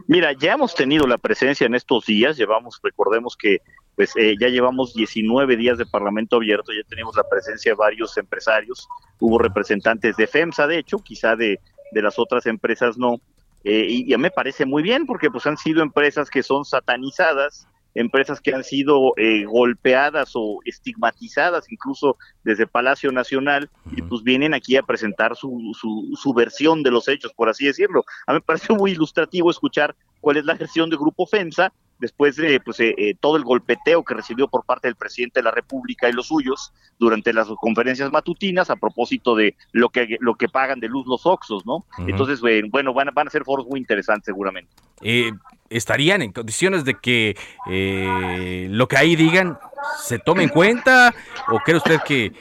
Mira, 0.07 0.33
ya 0.33 0.53
hemos 0.53 0.75
tenido 0.75 1.07
la 1.07 1.17
presencia 1.17 1.65
en 1.65 1.75
estos 1.75 2.05
días, 2.05 2.37
llevamos, 2.37 2.79
recordemos 2.83 3.37
que 3.37 3.59
pues 3.95 4.15
eh, 4.15 4.35
ya 4.39 4.47
llevamos 4.47 4.93
19 4.93 5.55
días 5.55 5.77
de 5.77 5.85
Parlamento 5.85 6.37
abierto, 6.37 6.71
ya 6.73 6.81
tenemos 6.89 7.15
la 7.15 7.23
presencia 7.29 7.71
de 7.71 7.75
varios 7.75 8.17
empresarios, 8.17 8.87
hubo 9.19 9.37
representantes 9.37 10.17
de 10.17 10.25
FEMSA, 10.25 10.65
de 10.67 10.79
hecho, 10.79 10.97
quizá 10.97 11.35
de, 11.35 11.59
de 11.91 12.01
las 12.01 12.17
otras 12.17 12.47
empresas 12.47 12.97
no, 12.97 13.21
eh, 13.63 13.85
y 13.87 14.09
ya 14.09 14.17
me 14.17 14.31
parece 14.31 14.65
muy 14.65 14.83
bien 14.83 15.05
porque 15.05 15.29
pues 15.31 15.45
han 15.45 15.57
sido 15.57 15.81
empresas 15.81 16.29
que 16.29 16.43
son 16.43 16.65
satanizadas, 16.65 17.67
empresas 17.95 18.41
que 18.41 18.53
han 18.53 18.63
sido 18.63 19.13
eh, 19.17 19.45
golpeadas 19.45 20.31
o 20.35 20.59
estigmatizadas 20.65 21.71
incluso 21.71 22.17
desde 22.43 22.67
Palacio 22.67 23.11
Nacional 23.11 23.69
y 23.91 24.01
pues 24.01 24.23
vienen 24.23 24.53
aquí 24.53 24.75
a 24.75 24.83
presentar 24.83 25.35
su, 25.35 25.71
su, 25.79 26.15
su, 26.15 26.33
versión 26.33 26.83
de 26.83 26.91
los 26.91 27.07
hechos, 27.07 27.33
por 27.33 27.49
así 27.49 27.65
decirlo. 27.65 28.03
A 28.25 28.33
mí 28.33 28.37
me 28.37 28.41
pareció 28.41 28.75
muy 28.75 28.91
ilustrativo 28.91 29.51
escuchar 29.51 29.95
cuál 30.21 30.37
es 30.37 30.45
la 30.45 30.55
gestión 30.55 30.89
de 30.89 30.97
Grupo 30.97 31.25
FEMSA 31.25 31.71
después 32.03 32.35
de 32.35 32.59
pues, 32.59 32.81
eh, 32.81 32.93
eh, 32.97 33.15
todo 33.17 33.37
el 33.37 33.45
golpeteo 33.45 34.03
que 34.03 34.13
recibió 34.13 34.49
por 34.49 34.65
parte 34.65 34.89
del 34.89 34.95
presidente 34.95 35.39
de 35.39 35.43
la 35.45 35.51
República 35.51 36.09
y 36.09 36.11
los 36.11 36.27
suyos 36.27 36.73
durante 36.99 37.31
las 37.31 37.47
conferencias 37.61 38.11
matutinas 38.11 38.69
a 38.69 38.75
propósito 38.75 39.35
de 39.35 39.55
lo 39.71 39.87
que 39.87 40.17
lo 40.19 40.35
que 40.35 40.49
pagan 40.49 40.81
de 40.81 40.89
luz 40.89 41.07
los 41.07 41.25
Oxos, 41.25 41.65
¿no? 41.65 41.85
Entonces, 42.05 42.41
bueno, 42.41 42.93
van, 42.93 43.07
van 43.13 43.27
a 43.27 43.31
ser 43.31 43.45
foros 43.45 43.65
muy 43.67 43.79
interesantes 43.79 44.25
seguramente. 44.25 44.69
Eh, 45.01 45.31
¿Estarían 45.69 46.21
en 46.21 46.33
condiciones 46.33 46.83
de 46.83 46.95
que 46.95 47.37
lo 48.69 48.87
que 48.89 48.97
ahí 48.97 49.15
digan 49.15 49.57
se 50.01 50.19
tome 50.19 50.43
en 50.43 50.49
cuenta? 50.49 51.15
¿O 51.47 51.59
cree 51.59 51.77
usted 51.77 52.01
que 52.05 52.33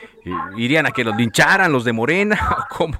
irían 0.56 0.86
a 0.86 0.90
que 0.90 1.04
los 1.04 1.16
lincharan 1.16 1.70
los 1.70 1.84
de 1.84 1.92
Morena? 1.92 2.66
¿Cómo? 2.76 2.98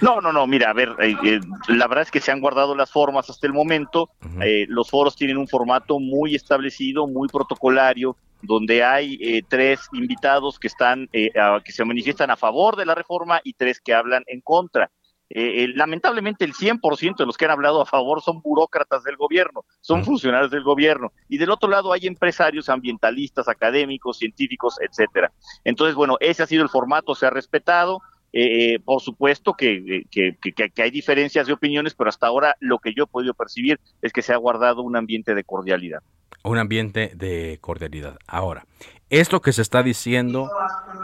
No, 0.00 0.20
no, 0.20 0.32
no, 0.32 0.46
mira, 0.46 0.70
a 0.70 0.72
ver, 0.72 0.94
eh, 1.00 1.16
eh, 1.24 1.40
la 1.68 1.86
verdad 1.86 2.02
es 2.02 2.10
que 2.10 2.20
se 2.20 2.30
han 2.30 2.40
guardado 2.40 2.74
las 2.74 2.90
formas 2.90 3.28
hasta 3.30 3.46
el 3.46 3.52
momento. 3.52 4.10
Eh, 4.40 4.66
los 4.68 4.90
foros 4.90 5.16
tienen 5.16 5.38
un 5.38 5.48
formato 5.48 5.98
muy 5.98 6.34
establecido, 6.34 7.06
muy 7.06 7.28
protocolario, 7.28 8.16
donde 8.42 8.84
hay 8.84 9.42
tres 9.48 9.88
invitados 9.92 10.58
que 10.58 10.68
están, 10.68 11.08
que 11.08 11.72
se 11.72 11.84
manifiestan 11.84 12.30
a 12.30 12.36
favor 12.36 12.76
de 12.76 12.86
la 12.86 12.94
reforma 12.94 13.40
y 13.42 13.54
tres 13.54 13.80
que 13.80 13.94
hablan 13.94 14.22
en 14.26 14.40
contra. 14.42 14.90
lamentablemente 15.28 16.44
el 16.44 16.52
100% 16.52 17.16
de 17.16 17.26
los 17.26 17.36
que 17.36 17.46
han 17.46 17.50
hablado 17.50 17.80
a 17.80 17.86
favor 17.86 18.22
son 18.22 18.42
burócratas 18.42 19.02
del 19.02 19.16
gobierno, 19.16 19.64
son 19.80 20.04
funcionarios 20.04 20.50
del 20.50 20.62
gobierno. 20.62 21.12
Y 21.28 21.38
del 21.38 21.50
otro 21.50 21.68
lado 21.68 21.92
hay 21.92 22.06
empresarios, 22.06 22.68
ambientalistas, 22.68 23.48
académicos, 23.48 24.18
científicos, 24.18 24.76
etcétera. 24.80 25.32
Entonces, 25.64 25.96
bueno, 25.96 26.16
ese 26.20 26.42
ha 26.42 26.46
sido 26.46 26.62
el 26.62 26.68
formato, 26.68 27.14
se 27.14 27.26
ha 27.26 27.30
respetado. 27.30 28.00
Eh, 28.38 28.74
eh, 28.74 28.80
por 28.80 29.00
supuesto 29.00 29.54
que, 29.54 30.04
que, 30.10 30.36
que, 30.36 30.82
hay 30.82 30.90
diferencias 30.90 31.46
de 31.46 31.54
opiniones, 31.54 31.94
pero 31.94 32.10
hasta 32.10 32.26
ahora 32.26 32.54
lo 32.60 32.80
que 32.80 32.92
yo 32.92 33.04
he 33.04 33.06
podido 33.06 33.32
percibir 33.32 33.80
es 34.02 34.12
que 34.12 34.20
se 34.20 34.34
ha 34.34 34.36
guardado 34.36 34.82
un 34.82 34.94
ambiente 34.94 35.34
de 35.34 35.42
cordialidad. 35.42 36.00
Un 36.44 36.58
ambiente 36.58 37.12
de 37.14 37.56
cordialidad. 37.62 38.18
Ahora, 38.26 38.66
esto 39.08 39.40
que 39.40 39.54
se 39.54 39.62
está 39.62 39.82
diciendo 39.82 40.50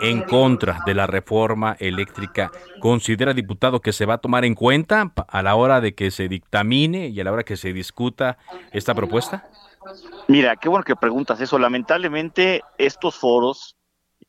en 0.02 0.20
contra 0.20 0.80
de 0.84 0.92
la 0.92 1.06
reforma 1.06 1.74
eléctrica, 1.80 2.52
¿considera 2.80 3.32
diputado 3.32 3.80
que 3.80 3.94
se 3.94 4.04
va 4.04 4.14
a 4.14 4.18
tomar 4.18 4.44
en 4.44 4.54
cuenta 4.54 5.10
a 5.26 5.42
la 5.42 5.54
hora 5.54 5.80
de 5.80 5.94
que 5.94 6.10
se 6.10 6.28
dictamine 6.28 7.08
y 7.08 7.18
a 7.18 7.24
la 7.24 7.32
hora 7.32 7.44
que 7.44 7.56
se 7.56 7.72
discuta 7.72 8.36
esta 8.72 8.94
propuesta? 8.94 9.48
Mira, 10.28 10.56
qué 10.56 10.68
bueno 10.68 10.84
que 10.84 10.96
preguntas 10.96 11.40
eso. 11.40 11.58
Lamentablemente 11.58 12.60
estos 12.76 13.16
foros 13.16 13.78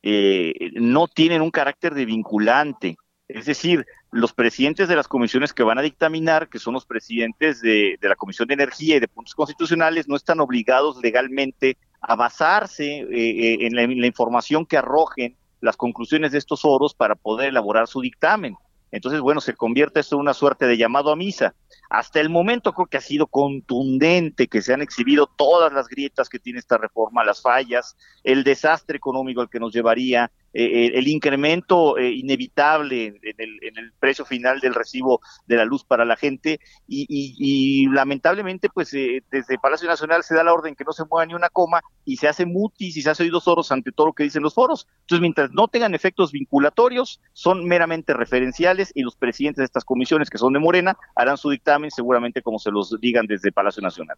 eh, 0.03 0.71
no 0.73 1.07
tienen 1.07 1.41
un 1.41 1.49
carácter 1.49 1.93
de 1.93 2.05
vinculante. 2.05 2.97
Es 3.29 3.45
decir, 3.45 3.85
los 4.11 4.33
presidentes 4.33 4.89
de 4.89 4.97
las 4.97 5.07
comisiones 5.07 5.53
que 5.53 5.63
van 5.63 5.79
a 5.79 5.81
dictaminar, 5.81 6.49
que 6.49 6.59
son 6.59 6.73
los 6.73 6.85
presidentes 6.85 7.61
de, 7.61 7.97
la 8.01 8.15
Comisión 8.15 8.47
de 8.49 8.53
Energía 8.53 8.97
y 8.97 8.99
de 8.99 9.07
Puntos 9.07 9.33
Constitucionales, 9.33 10.07
no 10.07 10.17
están 10.17 10.41
obligados 10.41 10.99
legalmente 11.01 11.77
a 12.01 12.15
basarse 12.15 12.99
eh, 12.99 13.07
eh, 13.09 13.57
en, 13.61 13.75
la, 13.75 13.83
en 13.83 14.01
la 14.01 14.07
información 14.07 14.65
que 14.65 14.77
arrojen 14.77 15.37
las 15.61 15.77
conclusiones 15.77 16.33
de 16.33 16.37
estos 16.37 16.61
foros 16.61 16.93
para 16.93 17.15
poder 17.15 17.47
elaborar 17.47 17.87
su 17.87 18.01
dictamen. 18.01 18.57
Entonces, 18.93 19.21
bueno, 19.21 19.41
se 19.41 19.55
convierte 19.55 19.99
esto 19.99 20.15
en 20.15 20.21
una 20.21 20.35
suerte 20.35 20.67
de 20.67 20.77
llamado 20.77 21.11
a 21.11 21.15
misa. 21.15 21.55
Hasta 21.89 22.19
el 22.19 22.29
momento 22.29 22.73
creo 22.73 22.85
que 22.85 22.97
ha 22.97 23.01
sido 23.01 23.25
contundente 23.25 24.47
que 24.47 24.61
se 24.61 24.71
han 24.71 24.83
exhibido 24.83 25.25
todas 25.25 25.73
las 25.73 25.87
grietas 25.87 26.29
que 26.29 26.37
tiene 26.37 26.59
esta 26.59 26.77
reforma, 26.77 27.25
las 27.25 27.41
fallas, 27.41 27.97
el 28.23 28.43
desastre 28.43 28.95
económico 28.97 29.41
al 29.41 29.49
que 29.49 29.59
nos 29.59 29.73
llevaría, 29.73 30.31
eh, 30.53 30.91
el 30.93 31.07
incremento 31.07 31.97
eh, 31.97 32.11
inevitable 32.11 33.07
en 33.23 33.77
el, 33.77 33.91
precio 33.99 34.25
final 34.25 34.59
del 34.59 34.75
recibo 34.75 35.21
de 35.47 35.55
la 35.55 35.65
luz 35.65 35.83
para 35.83 36.05
la 36.05 36.15
gente 36.15 36.59
y, 36.87 37.87
lamentablemente 37.89 38.69
pues 38.69 38.93
eh, 38.93 39.23
desde 39.31 39.57
Palacio 39.57 39.87
Nacional 39.87 40.23
se 40.23 40.35
da 40.35 40.43
la 40.43 40.53
orden 40.53 40.75
que 40.75 40.83
no 40.83 40.91
se 40.91 41.05
mueva 41.05 41.25
ni 41.25 41.33
una 41.33 41.49
coma 41.49 41.81
y 42.05 42.17
se 42.17 42.27
hace 42.27 42.45
mutis 42.45 42.97
y 42.97 43.01
se 43.01 43.09
hace 43.09 43.23
oídos 43.23 43.45
soros 43.45 43.71
ante 43.71 43.91
todo 43.91 44.07
lo 44.07 44.13
que 44.13 44.23
dicen 44.23 44.43
los 44.43 44.53
foros. 44.53 44.87
Entonces 45.01 45.21
mientras 45.21 45.51
no 45.51 45.67
tengan 45.67 45.95
efectos 45.95 46.31
vinculatorios 46.31 47.21
son 47.33 47.65
meramente 47.65 48.13
referenciales 48.13 48.91
y 48.93 49.01
los 49.01 49.15
presidentes 49.15 49.59
de 49.61 49.65
estas 49.65 49.85
comisiones 49.85 50.29
que 50.29 50.37
son 50.37 50.53
de 50.53 50.59
Morena 50.59 50.97
harán 51.15 51.37
su 51.37 51.49
dictamen 51.49 51.91
seguramente 51.91 52.41
como 52.41 52.59
se 52.59 52.71
los 52.71 52.99
digan 52.99 53.25
desde 53.25 53.51
Palacio 53.51 53.81
Nacional. 53.81 54.17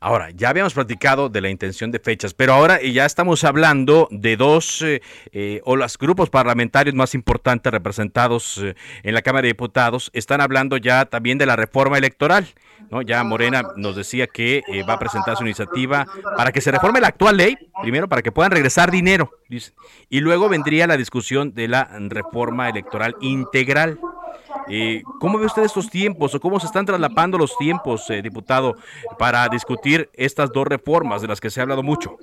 Ahora, 0.00 0.30
ya 0.30 0.48
habíamos 0.48 0.74
platicado 0.74 1.28
de 1.28 1.40
la 1.40 1.48
intención 1.48 1.90
de 1.90 1.98
fechas, 1.98 2.34
pero 2.34 2.54
ahora 2.54 2.82
ya 2.82 3.04
estamos 3.06 3.44
hablando 3.44 4.08
de 4.10 4.36
dos 4.36 4.84
o 5.64 5.76
los 5.76 5.98
grupos 5.98 6.30
parlamentarios 6.30 6.94
más 6.94 7.14
importantes 7.14 7.72
representados 7.72 8.58
eh, 8.58 8.74
en 9.02 9.14
la 9.14 9.22
Cámara 9.22 9.42
de 9.42 9.48
Diputados 9.48 10.10
están 10.12 10.40
hablando 10.40 10.76
ya 10.76 11.04
también 11.04 11.38
de 11.38 11.46
la 11.46 11.56
reforma 11.56 11.98
electoral. 11.98 12.46
¿no? 12.90 13.02
Ya 13.02 13.22
Morena 13.24 13.62
nos 13.76 13.96
decía 13.96 14.26
que 14.26 14.62
eh, 14.66 14.82
va 14.82 14.94
a 14.94 14.98
presentar 14.98 15.36
su 15.36 15.44
iniciativa 15.44 16.06
para 16.36 16.52
que 16.52 16.60
se 16.60 16.70
reforme 16.70 17.00
la 17.00 17.08
actual 17.08 17.36
ley, 17.36 17.56
primero 17.82 18.08
para 18.08 18.22
que 18.22 18.32
puedan 18.32 18.52
regresar 18.52 18.90
dinero, 18.90 19.30
dice, 19.48 19.72
y 20.08 20.20
luego 20.20 20.48
vendría 20.48 20.86
la 20.86 20.96
discusión 20.96 21.54
de 21.54 21.68
la 21.68 21.88
reforma 22.08 22.68
electoral 22.68 23.16
integral. 23.20 23.98
Eh, 24.68 25.02
¿Cómo 25.20 25.38
ve 25.38 25.46
usted 25.46 25.62
estos 25.62 25.88
tiempos 25.90 26.34
o 26.34 26.40
cómo 26.40 26.60
se 26.60 26.66
están 26.66 26.86
traslapando 26.86 27.38
los 27.38 27.56
tiempos, 27.56 28.06
diputado, 28.22 28.76
para 29.18 29.48
discutir 29.48 30.10
estas 30.14 30.52
dos 30.52 30.66
reformas 30.66 31.22
de 31.22 31.28
las 31.28 31.40
que 31.40 31.50
se 31.50 31.60
ha 31.60 31.62
hablado 31.62 31.82
mucho? 31.82 32.16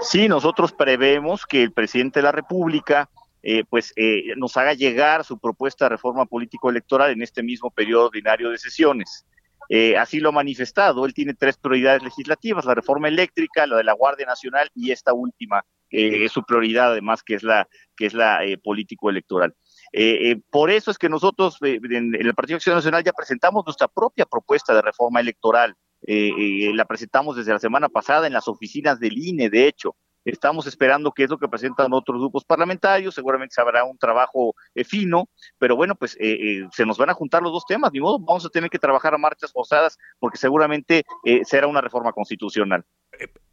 Sí, 0.00 0.28
nosotros 0.28 0.72
prevemos 0.72 1.46
que 1.46 1.62
el 1.62 1.72
presidente 1.72 2.20
de 2.20 2.24
la 2.24 2.32
República 2.32 3.08
eh, 3.42 3.64
pues 3.68 3.92
eh, 3.96 4.34
nos 4.36 4.56
haga 4.56 4.74
llegar 4.74 5.24
su 5.24 5.38
propuesta 5.38 5.86
de 5.86 5.90
reforma 5.90 6.26
político-electoral 6.26 7.10
en 7.12 7.22
este 7.22 7.42
mismo 7.42 7.70
periodo 7.70 8.06
ordinario 8.06 8.50
de 8.50 8.58
sesiones. 8.58 9.24
Eh, 9.72 9.96
así 9.96 10.18
lo 10.18 10.30
ha 10.30 10.32
manifestado. 10.32 11.06
Él 11.06 11.14
tiene 11.14 11.32
tres 11.32 11.56
prioridades 11.56 12.02
legislativas, 12.02 12.64
la 12.64 12.74
reforma 12.74 13.06
eléctrica, 13.06 13.68
la 13.68 13.76
de 13.76 13.84
la 13.84 13.92
Guardia 13.92 14.26
Nacional 14.26 14.68
y 14.74 14.90
esta 14.90 15.12
última, 15.12 15.64
eh, 15.90 16.24
es 16.24 16.32
su 16.32 16.42
prioridad 16.42 16.90
además, 16.90 17.22
que 17.22 17.34
es 17.34 17.44
la, 17.44 17.68
que 17.96 18.06
es 18.06 18.14
la 18.14 18.44
eh, 18.44 18.58
político-electoral. 18.58 19.54
Eh, 19.92 20.40
por 20.50 20.70
eso 20.70 20.90
es 20.90 20.98
que 20.98 21.08
nosotros 21.08 21.58
en, 21.62 21.94
en, 21.94 22.14
el 22.14 22.34
Partido 22.34 22.56
Acción 22.56 22.74
Nacional 22.74 23.04
ya 23.04 23.12
presentamos 23.12 23.64
nuestra 23.64 23.86
propia 23.86 24.26
propuesta 24.26 24.74
de 24.74 24.82
reforma 24.82 25.20
electoral. 25.20 25.76
La 26.02 26.84
presentamos 26.84 27.36
desde 27.36 27.52
la 27.52 27.58
semana 27.58 27.88
pasada 27.88 28.26
en 28.26 28.32
las 28.32 28.48
oficinas 28.48 29.00
del 29.00 29.18
INE, 29.18 29.50
de 29.50 29.66
hecho. 29.66 29.96
Estamos 30.24 30.66
esperando 30.66 31.12
qué 31.12 31.24
es 31.24 31.30
lo 31.30 31.38
que 31.38 31.48
presentan 31.48 31.92
otros 31.92 32.20
grupos 32.20 32.44
parlamentarios, 32.44 33.14
seguramente 33.14 33.54
se 33.54 33.60
habrá 33.60 33.84
un 33.84 33.96
trabajo 33.96 34.54
eh, 34.74 34.84
fino, 34.84 35.28
pero 35.58 35.76
bueno, 35.76 35.94
pues 35.94 36.14
eh, 36.20 36.32
eh, 36.32 36.68
se 36.72 36.84
nos 36.84 36.98
van 36.98 37.10
a 37.10 37.14
juntar 37.14 37.42
los 37.42 37.52
dos 37.52 37.64
temas, 37.66 37.90
ni 37.92 38.00
modo, 38.00 38.18
vamos 38.18 38.44
a 38.44 38.50
tener 38.50 38.68
que 38.68 38.78
trabajar 38.78 39.14
a 39.14 39.18
marchas 39.18 39.52
forzadas 39.52 39.98
porque 40.18 40.36
seguramente 40.36 41.04
será 41.44 41.66
una 41.66 41.80
reforma 41.80 42.12
constitucional. 42.12 42.84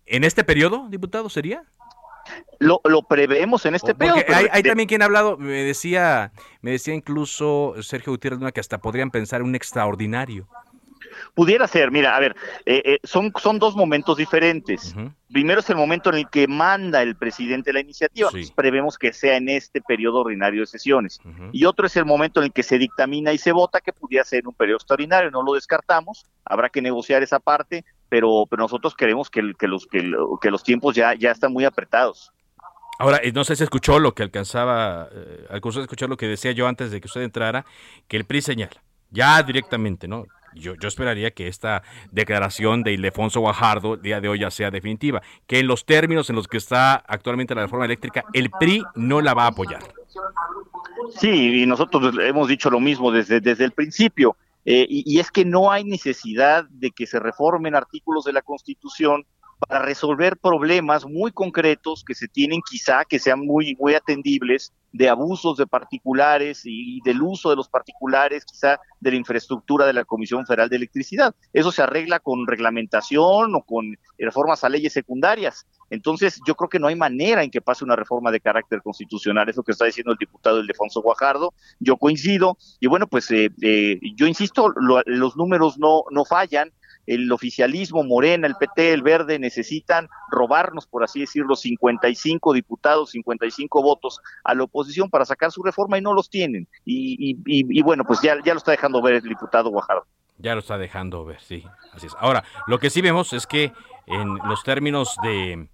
¿En 0.06 0.24
este 0.24 0.44
periodo, 0.44 0.88
diputado, 0.90 1.30
sería? 1.30 1.64
Lo, 2.60 2.82
lo 2.84 3.04
preveemos 3.04 3.66
en 3.66 3.76
este 3.76 3.96
periodo. 3.96 4.18
Hay, 4.28 4.48
hay, 4.52 4.64
también 4.64 4.90
quien 4.90 5.02
ha 5.02 5.06
hablado, 5.06 5.38
me 5.38 5.64
decía, 5.64 6.34
me 6.62 6.72
decía 6.72 6.94
incluso 6.94 7.76
Sergio 7.82 8.12
Gutiérrez 8.12 8.40
Luna 8.40 8.52
que 8.52 8.60
hasta 8.60 8.80
podrían 8.80 9.12
pensar 9.12 9.42
un 9.42 9.56
extraordinario. 9.56 10.50
Pudiera 11.34 11.68
ser, 11.68 11.92
mira, 11.92 12.16
a 12.16 12.20
ver, 12.20 12.36
eh, 12.66 12.82
eh, 12.86 13.00
son, 13.04 13.32
son 13.42 13.60
dos 13.60 13.76
momentos 13.76 14.18
diferentes. 14.18 14.94
Uh 14.96 15.00
-huh. 15.00 15.14
Primero 15.32 15.60
es 15.60 15.70
el 15.70 15.76
momento 15.76 16.10
en 16.10 16.16
el 16.16 16.30
que 16.30 16.48
manda 16.48 17.02
el 17.02 17.16
presidente 17.16 17.74
la 17.74 17.80
iniciativa, 17.80 18.30
sí. 18.32 18.52
prevemos 18.56 18.98
que 18.98 19.14
sea 19.14 19.38
en 19.38 19.50
este 19.50 19.82
periodo 19.82 20.22
ordinario 20.22 20.62
de 20.62 20.68
sesiones. 20.68 21.20
Uh 21.24 21.30
-huh. 21.30 21.50
Y 21.52 21.66
otro 21.66 21.88
es 21.88 21.96
el 21.96 22.06
momento 22.06 22.40
en 22.40 22.46
el 22.46 22.54
que 22.54 22.64
se 22.64 22.78
dictamina 22.78 23.34
y 23.34 23.38
se 23.38 23.52
vota, 23.52 23.82
que 23.82 23.94
pudiera 23.94 24.24
ser 24.24 24.48
un 24.48 24.54
periodo 24.54 24.78
extraordinario, 24.78 25.32
no 25.32 25.44
lo 25.44 25.54
descartamos, 25.54 26.26
habrá 26.46 26.70
que 26.70 26.82
negociar 26.82 27.24
esa 27.24 27.40
parte, 27.40 27.84
pero, 28.10 28.46
pero 28.50 28.64
nosotros 28.64 28.96
queremos 28.96 29.30
que, 29.30 29.54
que, 29.58 29.68
los, 29.68 29.86
que, 29.88 30.12
que 30.42 30.52
los 30.52 30.64
tiempos 30.64 30.96
ya, 30.96 31.14
ya 31.14 31.32
están 31.32 31.52
muy 31.52 31.66
apretados. 31.66 32.32
Ahora, 33.00 33.22
no 33.34 33.44
sé 33.44 33.56
si 33.56 33.64
escuchó 33.64 34.00
lo 34.00 34.14
que 34.14 34.24
alcanzaba, 34.24 35.08
eh, 35.12 35.46
alcanzó 35.52 35.80
a 35.80 35.84
escuchar 35.84 36.10
lo 36.10 36.18
que 36.18 36.28
decía 36.28 36.52
yo 36.52 36.68
antes 36.68 36.90
de 36.90 37.00
que 37.00 37.08
usted 37.08 37.22
entrara, 37.22 37.66
que 38.08 38.18
el 38.18 38.26
PRI 38.26 38.42
señala, 38.42 38.82
ya 39.12 39.44
directamente, 39.44 40.08
¿no? 40.08 40.26
Yo, 40.60 40.76
yo, 40.76 40.88
esperaría 40.88 41.32
que 41.32 41.48
esta 41.48 41.84
declaración 42.12 42.84
de 42.84 42.94
Ildefonso 42.94 43.40
Guajardo 43.40 43.96
el 43.96 44.02
día 44.02 44.22
de 44.22 44.30
hoy 44.30 44.40
ya 44.40 44.52
sea 44.52 44.72
definitiva, 44.72 45.22
que 45.46 45.60
en 45.60 45.68
los 45.68 45.86
términos 45.86 46.30
en 46.30 46.36
los 46.36 46.48
que 46.48 46.58
está 46.58 46.96
actualmente 46.96 47.56
la 47.56 47.64
reforma 47.64 47.86
eléctrica, 47.86 48.24
el 48.34 48.50
PRI 48.50 48.84
no 48.96 49.22
la 49.22 49.34
va 49.34 49.44
a 49.44 49.48
apoyar. 49.48 49.84
Sí, 51.16 51.62
y 51.62 51.66
nosotros 51.66 52.16
hemos 52.20 52.48
dicho 52.48 52.70
lo 52.70 52.80
mismo 52.80 53.12
desde, 53.12 53.40
desde 53.40 53.66
el 53.66 53.72
principio, 53.72 54.36
eh, 54.66 54.86
y, 54.90 55.04
y 55.06 55.20
es 55.20 55.32
que 55.32 55.46
no 55.46 55.72
hay 55.72 55.84
necesidad 55.84 56.66
de 56.70 56.92
que 56.92 57.08
se 57.08 57.20
reformen 57.20 57.76
artículos 57.76 58.26
de 58.26 58.34
la 58.34 58.42
Constitución 58.42 59.26
para 59.60 59.82
resolver 59.82 60.38
problemas 60.38 61.06
muy 61.06 61.32
concretos 61.32 62.04
que 62.06 62.14
se 62.14 62.28
tienen 62.28 62.62
quizá, 62.70 63.06
que 63.06 63.20
sean 63.20 63.40
muy, 63.40 63.76
muy 63.80 63.96
atendibles, 63.96 64.74
de 64.94 65.10
abusos 65.10 65.58
de 65.58 65.68
particulares 65.68 66.62
y 66.64 67.02
del 67.02 67.22
uso 67.22 67.50
de 67.50 67.56
los 67.56 67.68
particulares, 67.70 68.46
quizá 68.46 68.80
de 69.00 69.12
la 69.12 69.18
infraestructura 69.18 69.86
de 69.86 69.94
la 69.94 70.06
Comisión 70.06 70.46
Federal 70.46 70.70
de 70.70 70.78
Electricidad. 70.78 71.36
Eso 71.54 71.72
se 71.72 71.82
arregla 71.82 72.20
con 72.20 72.48
reglamentación 72.48 73.54
o 73.54 73.62
con 73.62 73.98
reformas 74.18 74.64
a 74.64 74.70
leyes 74.70 74.94
secundarias. 74.94 75.68
Entonces, 75.90 76.40
yo 76.48 76.56
creo 76.56 76.70
que 76.70 76.80
no 76.80 76.88
hay 76.88 76.96
manera 76.96 77.44
en 77.44 77.52
que 77.52 77.62
pase 77.62 77.84
una 77.84 77.96
reforma 77.96 78.32
de 78.32 78.40
carácter 78.40 78.82
constitucional, 78.82 79.48
es 79.50 79.56
lo 79.56 79.64
que 79.64 79.72
está 79.72 79.86
diciendo 79.86 80.12
el 80.12 80.18
diputado 80.18 80.60
Ildefonso 80.60 81.02
Guajardo. 81.02 81.54
Yo 81.80 81.98
coincido, 81.98 82.58
y 82.80 82.88
bueno, 82.88 83.08
pues 83.08 83.30
eh, 83.32 83.50
eh, 83.62 84.00
yo 84.16 84.26
insisto, 84.26 84.70
lo, 84.76 85.02
los 85.06 85.38
números 85.38 85.78
no, 85.78 86.04
no 86.12 86.26
fallan, 86.26 86.72
el 87.08 87.32
oficialismo, 87.32 88.04
Morena, 88.04 88.46
el 88.46 88.56
PT, 88.56 88.94
el 88.94 89.02
Verde 89.02 89.40
necesitan 89.40 90.10
robarnos, 90.30 90.86
por 90.86 91.04
así 91.04 91.22
decirlo, 91.22 91.56
55 91.56 92.54
diputados, 92.54 93.12
55 93.12 93.82
votos 93.82 94.20
a 94.44 94.54
la 94.54 94.64
oposición 94.64 95.10
para 95.10 95.26
sacar 95.26 95.52
su 95.52 95.64
reforma 95.64 95.98
y 95.98 96.02
no 96.02 96.14
los 96.14 96.30
tienen. 96.30 96.68
Y, 96.86 97.16
y, 97.18 97.32
y, 97.46 97.80
y 97.80 97.82
bueno, 97.82 98.04
pues 98.04 98.22
ya, 98.22 98.36
ya 98.44 98.54
lo 98.54 98.60
está 98.60 98.72
dejando 98.72 99.02
ver 99.02 99.16
el 99.16 99.24
diputado 99.24 99.70
Guajardo. 99.70 100.06
Ya 100.38 100.54
lo 100.54 100.60
está 100.60 100.78
dejando 100.78 101.26
ver, 101.26 101.42
sí, 101.42 101.64
así 101.94 102.06
es. 102.06 102.16
Ahora, 102.20 102.44
lo 102.68 102.78
que 102.78 102.92
sí 102.92 103.02
vemos 103.02 103.34
es 103.34 103.48
que 103.48 103.72
en 104.06 104.36
los 104.48 104.64
términos 104.64 105.16
de, 105.24 105.68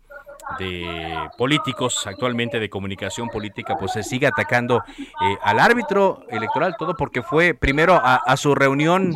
de 0.60 1.30
políticos 1.38 2.06
actualmente 2.06 2.60
de 2.60 2.70
comunicación 2.70 3.30
política 3.30 3.76
pues 3.78 3.94
se 3.94 4.04
sigue 4.04 4.28
atacando 4.28 4.84
eh, 4.88 5.38
al 5.42 5.60
árbitro 5.60 6.26
electoral 6.30 6.76
todo 6.78 6.96
porque 6.96 7.22
fue 7.22 7.54
primero 7.54 8.00
a, 8.04 8.38
su 8.38 8.56
reunión 8.56 9.16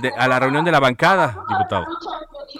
de, 0.00 0.12
a 0.16 0.28
la 0.28 0.38
reunión 0.38 0.64
de 0.64 0.72
la 0.72 0.80
bancada 0.80 1.44
diputado 1.48 1.86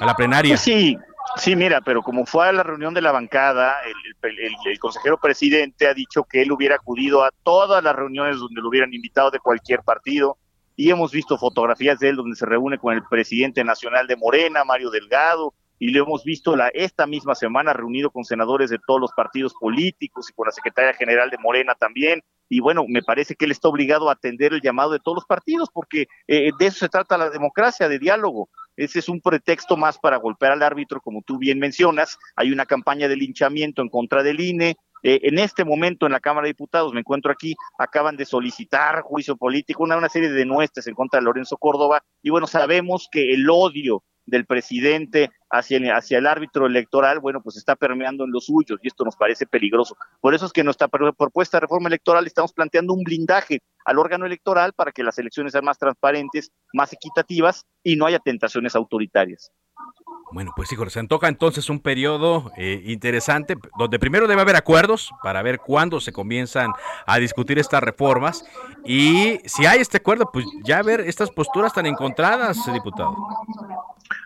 a 0.00 0.06
la 0.06 0.14
plenaria. 0.14 0.56
Sí 0.56 0.96
sí 1.36 1.54
mira 1.56 1.80
pero 1.80 2.02
como 2.02 2.26
fue 2.26 2.48
a 2.48 2.52
la 2.52 2.62
reunión 2.62 2.94
de 2.94 3.00
la 3.00 3.12
bancada 3.12 3.76
el, 3.84 4.78
consejero 4.78 5.18
presidente 5.18 5.86
ha 5.86 5.94
dicho 5.94 6.24
que 6.24 6.42
él 6.42 6.52
hubiera 6.52 6.76
acudido 6.76 7.22
a 7.22 7.30
todas 7.42 7.82
las 7.82 7.94
reuniones 7.94 8.38
donde 8.38 8.60
lo 8.60 8.68
hubieran 8.68 8.92
invitado 8.92 9.30
de 9.30 9.38
cualquier 9.38 9.82
partido 9.82 10.38
y 10.76 10.90
hemos 10.90 11.10
visto 11.10 11.38
fotografías 11.38 11.98
de 11.98 12.10
él 12.10 12.16
donde 12.16 12.36
se 12.36 12.46
reúne 12.46 12.78
con 12.78 12.94
el 12.94 13.02
presidente 13.02 13.64
nacional 13.64 14.06
de 14.06 14.16
Morena 14.16 14.64
Mario 14.64 14.90
Delgado 14.90 15.54
y 15.78 15.90
lo 15.90 16.04
hemos 16.04 16.24
visto 16.24 16.56
esta 16.74 17.06
misma 17.06 17.34
semana 17.34 17.72
reunido 17.72 18.10
con 18.10 18.24
senadores 18.24 18.70
de 18.70 18.78
todos 18.86 19.00
los 19.00 19.12
partidos 19.12 19.54
políticos 19.54 20.28
y 20.30 20.32
con 20.32 20.46
la 20.46 20.52
secretaria 20.52 20.94
general 20.94 21.30
de 21.30 21.38
Morena 21.38 21.74
también. 21.74 22.22
Y 22.48 22.60
bueno, 22.60 22.84
me 22.88 23.02
parece 23.02 23.34
que 23.34 23.44
él 23.44 23.50
está 23.50 23.68
obligado 23.68 24.08
a 24.08 24.14
atender 24.14 24.54
el 24.54 24.62
llamado 24.62 24.92
de 24.92 25.00
todos 25.00 25.16
los 25.16 25.26
partidos 25.26 25.68
porque 25.72 26.06
eh, 26.26 26.50
de 26.58 26.66
eso 26.66 26.78
se 26.78 26.88
trata 26.88 27.18
la 27.18 27.30
democracia, 27.30 27.88
de 27.88 27.98
diálogo. 27.98 28.48
Ese 28.76 29.00
es 29.00 29.08
un 29.08 29.20
pretexto 29.20 29.76
más 29.76 29.98
para 29.98 30.16
golpear 30.16 30.52
al 30.52 30.62
árbitro, 30.62 31.00
como 31.00 31.22
tú 31.22 31.38
bien 31.38 31.58
mencionas. 31.58 32.16
Hay 32.36 32.52
una 32.52 32.64
campaña 32.64 33.08
de 33.08 33.16
linchamiento 33.16 33.82
en 33.82 33.88
contra 33.88 34.22
del 34.22 34.40
INE, 34.40 34.76
eh, 35.02 35.20
en 35.22 35.38
este 35.38 35.64
momento 35.64 36.06
en 36.06 36.12
la 36.12 36.20
Cámara 36.20 36.44
de 36.44 36.50
Diputados, 36.50 36.92
me 36.92 37.00
encuentro 37.00 37.30
aquí, 37.30 37.54
acaban 37.78 38.16
de 38.16 38.24
solicitar 38.24 39.02
juicio 39.02 39.36
político, 39.36 39.84
una, 39.84 39.96
una 39.96 40.08
serie 40.08 40.28
de 40.28 40.34
denuestas 40.34 40.86
en 40.86 40.94
contra 40.94 41.20
de 41.20 41.24
Lorenzo 41.24 41.56
Córdoba, 41.56 42.02
y 42.22 42.30
bueno, 42.30 42.46
sabemos 42.46 43.08
que 43.10 43.32
el 43.32 43.48
odio 43.48 44.02
del 44.26 44.44
presidente 44.44 45.30
hacia 45.50 46.18
el, 46.18 46.26
árbitro 46.26 46.66
electoral, 46.66 47.20
bueno, 47.20 47.40
pues 47.42 47.56
está 47.56 47.76
permeando 47.76 48.24
en 48.24 48.32
los 48.32 48.46
suyos 48.46 48.78
y 48.82 48.88
esto 48.88 49.04
nos 49.04 49.16
parece 49.16 49.46
peligroso. 49.46 49.96
Por 50.20 50.34
eso 50.34 50.46
es 50.46 50.52
que 50.52 50.64
nuestra 50.64 50.88
propuesta 50.88 51.56
de 51.56 51.62
reforma 51.62 51.88
electoral 51.88 52.26
estamos 52.26 52.52
planteando 52.52 52.92
un 52.92 53.02
blindaje 53.02 53.60
al 53.84 53.98
órgano 53.98 54.26
electoral 54.26 54.72
para 54.74 54.92
que 54.92 55.02
las 55.02 55.18
elecciones 55.18 55.52
sean 55.52 55.64
más 55.64 55.78
transparentes, 55.78 56.50
más 56.72 56.92
equitativas 56.92 57.64
y 57.82 57.96
no 57.96 58.06
haya 58.06 58.18
tentaciones 58.18 58.76
autoritarias. 58.76 59.50
Bueno, 60.30 60.52
pues 60.54 60.68
sí, 60.68 60.76
se 60.88 61.00
antoja 61.00 61.28
entonces 61.28 61.70
un 61.70 61.80
periodo 61.80 62.52
eh, 62.58 62.82
interesante 62.84 63.56
donde 63.78 63.98
primero 63.98 64.26
debe 64.26 64.42
haber 64.42 64.56
acuerdos 64.56 65.10
para 65.22 65.42
ver 65.42 65.58
cuándo 65.58 66.00
se 66.00 66.12
comienzan 66.12 66.70
a 67.06 67.18
discutir 67.18 67.58
estas 67.58 67.82
reformas 67.82 68.44
y 68.84 69.38
si 69.46 69.64
hay 69.64 69.80
este 69.80 69.96
acuerdo, 69.96 70.28
pues 70.30 70.44
ya 70.64 70.82
ver 70.82 71.00
estas 71.00 71.30
posturas 71.30 71.72
tan 71.72 71.86
encontradas, 71.86 72.58
diputado. 72.72 73.16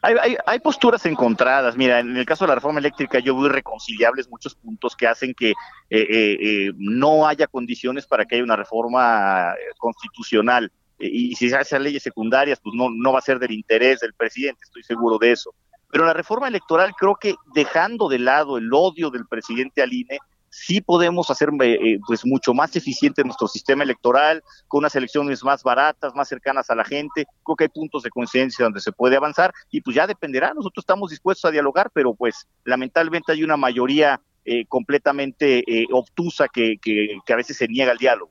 Hay, 0.03 0.37
hay, 0.47 0.59
posturas 0.61 1.05
encontradas. 1.07 1.77
Mira, 1.77 2.01
en 2.01 2.17
el 2.17 2.27
caso 2.27 2.45
de 2.45 2.49
la 2.49 2.55
reforma 2.57 2.81
eléctrica 2.81 3.19
yo 3.19 3.37
veo 3.37 3.47
irreconciliables 3.47 4.29
muchos 4.29 4.55
puntos 4.55 4.95
que 4.97 5.07
hacen 5.07 5.35
que 5.35 5.51
eh, 5.51 5.57
eh, 5.91 6.73
no 6.77 7.27
haya 7.27 7.47
condiciones 7.47 8.07
para 8.07 8.25
que 8.25 8.37
haya 8.37 8.45
una 8.45 8.57
reforma 8.57 9.55
constitucional 9.79 10.71
y 11.03 11.35
si 11.35 11.51
se 11.51 11.57
hacen 11.57 11.83
leyes 11.83 12.03
secundarias, 12.03 12.61
pues 12.63 12.75
no, 12.77 12.89
no 12.91 13.13
va 13.13 13.19
a 13.19 13.23
ser 13.23 13.39
del 13.39 13.51
interés 13.51 14.01
del 14.01 14.15
presidente, 14.15 14.61
estoy 14.63 14.83
seguro 14.85 15.19
de 15.19 15.33
eso. 15.33 15.55
Pero 15.91 16.07
la 16.07 16.15
reforma 16.15 16.49
electoral 16.49 16.95
creo 16.99 17.17
que 17.17 17.35
dejando 17.55 18.09
de 18.09 18.19
lado 18.19 18.57
el 18.57 18.73
odio 18.73 19.11
del 19.11 19.27
presidente 19.27 19.83
al 19.83 19.93
INE, 19.93 20.19
sí 20.53 20.81
podemos 20.83 21.31
hacer 21.31 21.49
eh, 21.61 21.73
eh, 21.73 21.99
pues 22.07 22.25
mucho 22.27 22.53
más 22.53 22.77
eficiente 22.77 23.25
nuestro 23.25 23.49
sistema 23.49 23.83
electoral, 23.83 24.43
con 24.69 24.81
unas 24.81 24.95
elecciones 24.95 25.43
más 25.43 25.63
baratas, 25.63 26.15
más 26.15 26.29
cercanas 26.29 26.69
a 26.71 26.75
la 26.75 26.85
gente. 26.85 27.25
Creo 27.43 27.57
que 27.57 27.65
hay 27.65 27.69
puntos 27.69 28.03
de 28.03 28.11
coincidencia 28.11 28.65
donde 28.65 28.81
se 28.81 28.93
puede 28.93 29.17
avanzar 29.17 29.53
y 29.71 29.81
pues 29.81 29.97
ya 29.97 30.07
dependerá. 30.07 30.53
Nosotros 30.55 30.83
estamos 30.83 31.11
dispuestos 31.11 31.49
a 31.49 31.53
dialogar, 31.53 31.91
pero 31.93 32.15
pues 32.15 32.47
lamentablemente 32.65 33.33
hay 33.33 33.43
una 33.43 33.57
mayoría 33.57 34.21
eh, 34.45 34.67
completamente 34.67 35.65
obtusa 35.93 36.49
que, 36.49 36.77
que, 36.81 37.17
que 37.25 37.33
a 37.33 37.37
veces 37.37 37.57
se 37.57 37.67
niega 37.67 37.93
al 37.93 37.99
diálogo. 37.99 38.31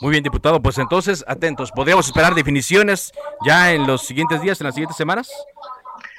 Muy 0.00 0.10
bien, 0.10 0.24
diputado. 0.24 0.60
Pues 0.60 0.78
entonces, 0.78 1.24
atentos. 1.28 1.70
¿Podríamos 1.70 2.06
esperar 2.06 2.34
definiciones 2.34 3.12
ya 3.46 3.72
en 3.72 3.86
los 3.86 4.02
siguientes 4.02 4.40
días, 4.42 4.60
en 4.60 4.66
las 4.66 4.74
siguientes 4.74 4.96
semanas? 4.96 5.30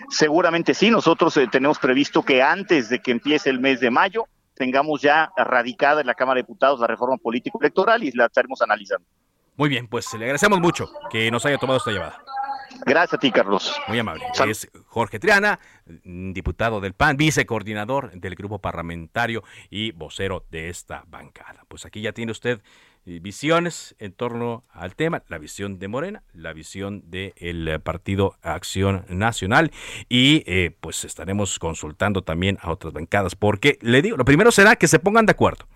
Seguramente 0.10 0.74
sí. 0.74 0.90
Nosotros 0.90 1.36
eh, 1.38 1.48
tenemos 1.52 1.80
previsto 1.80 2.24
que 2.24 2.42
antes 2.42 2.90
de 2.90 3.00
que 3.00 3.12
empiece 3.12 3.50
el 3.50 3.60
mes 3.60 3.80
de 3.80 3.92
mayo 3.92 4.28
tengamos 4.56 5.02
ya 5.02 5.32
radicada 5.38 6.02
en 6.02 6.08
la 6.08 6.16
Cámara 6.16 6.38
de 6.38 6.44
Diputados 6.44 6.80
la 6.80 6.88
reforma 6.88 7.18
político-electoral 7.18 8.04
y 8.04 8.12
la 8.12 8.26
estaremos 8.26 8.62
analizando. 8.62 9.06
Muy 9.58 9.70
bien, 9.70 9.88
pues 9.88 10.14
le 10.14 10.26
agradecemos 10.26 10.60
mucho 10.60 10.90
que 11.10 11.30
nos 11.32 11.46
haya 11.46 11.58
tomado 11.58 11.78
esta 11.78 11.92
llamada. 11.92 12.22
Gracias 12.86 13.14
a 13.14 13.18
ti, 13.18 13.32
Carlos. 13.32 13.74
Muy 13.88 14.00
amable. 14.00 14.26
Es 14.48 14.70
Jorge 14.88 15.20
Triana, 15.20 15.60
diputado 16.04 16.82
del 16.82 16.94
PAN, 16.94 17.18
vicecoordinador 17.18 18.12
del 18.12 18.36
grupo 18.36 18.60
parlamentario 18.60 19.44
y 19.70 19.92
vocero 19.92 20.46
de 20.50 20.70
esta 20.70 21.04
bancada. 21.08 21.66
Pues 21.68 21.86
aquí 21.86 22.02
ya 22.02 22.12
tiene 22.12 22.32
usted 22.32 22.62
visiones 23.06 23.96
en 24.00 24.14
torno 24.14 24.64
al 24.72 24.96
tema, 24.96 25.24
la 25.28 25.38
visión 25.38 25.78
de 25.78 25.88
Morena, 25.88 26.24
la 26.34 26.54
visión 26.54 27.04
del 27.06 27.80
Partido 27.82 28.36
Acción 28.42 29.06
Nacional 29.10 29.72
y 30.10 30.44
eh, 30.48 30.76
pues 30.80 31.06
estaremos 31.06 31.60
consultando 31.60 32.24
también 32.24 32.58
a 32.62 32.72
otras 32.72 32.94
bancadas 32.94 33.36
porque 33.36 33.78
le 33.82 34.02
digo, 34.02 34.18
lo 34.18 34.26
primero 34.26 34.52
será 34.52 34.76
que 34.76 34.88
se 34.88 35.00
pongan 35.00 35.28
de 35.28 35.32
acuerdo. 35.32 35.68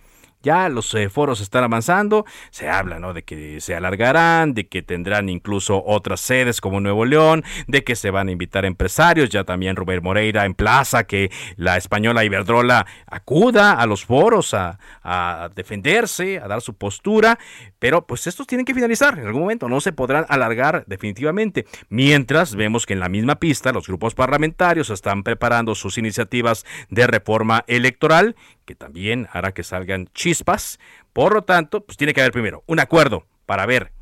Ya 0.42 0.70
los 0.70 0.94
eh, 0.94 1.10
foros 1.10 1.42
están 1.42 1.66
avanzando, 1.66 2.26
se 2.50 2.70
habla 2.70 2.98
¿no? 2.98 3.14
de 3.14 3.24
que 3.24 3.60
se 3.60 3.76
alargarán, 3.76 4.54
de 4.54 4.70
que 4.70 4.82
tendrán 4.82 5.28
incluso 5.28 5.84
otras 5.86 6.22
sedes 6.22 6.62
como 6.62 6.80
Nuevo 6.80 7.04
León, 7.04 7.44
de 7.68 7.84
que 7.84 7.98
se 7.98 8.10
van 8.10 8.30
a 8.30 8.32
invitar 8.32 8.64
empresarios, 8.64 9.30
ya 9.30 9.44
también 9.44 9.76
Rubén 9.76 10.02
Moreira 10.02 10.46
en 10.46 10.54
plaza 10.54 11.04
que 11.04 11.30
la 11.58 11.76
española 11.76 12.24
Iberdrola 12.24 12.86
acuda 13.08 13.74
a 13.74 13.86
los 13.86 14.06
foros 14.06 14.54
a, 14.54 14.80
a 15.04 15.50
defenderse, 15.54 16.40
a 16.40 16.48
dar 16.48 16.62
su 16.62 16.74
postura, 16.74 17.38
pero 17.78 18.08
pues 18.08 18.26
estos 18.26 18.48
tienen 18.48 18.64
que 18.64 18.74
finalizar 18.74 19.20
en 19.20 19.28
algún 19.28 19.42
momento, 19.42 19.68
no 19.68 19.82
se 19.82 19.92
podrán 19.92 20.26
alargar 20.30 20.86
definitivamente, 20.88 21.66
mientras 21.90 22.56
vemos 22.56 22.86
que 22.86 22.94
en 22.94 23.02
la 23.02 23.10
misma 23.10 23.36
pista 23.36 23.74
los 23.74 23.88
grupos 23.88 24.16
parlamentarios 24.16 24.90
están 24.90 25.24
preparando 25.24 25.76
sus 25.76 25.98
iniciativas 25.98 26.66
de 26.90 27.08
reforma 27.08 27.66
electoral 27.68 28.38
que 28.70 28.76
también 28.76 29.28
hará 29.32 29.52
que 29.52 29.64
salgan 29.64 30.10
chispas. 30.14 30.80
Por 31.12 31.34
lo 31.34 31.44
tanto, 31.44 31.84
pues 31.84 31.98
tiene 31.98 32.14
que 32.14 32.22
haber 32.22 32.32
primero 32.32 32.64
un 32.68 32.80
acuerdo 32.80 33.26
para 33.48 33.66
ver 33.66 33.94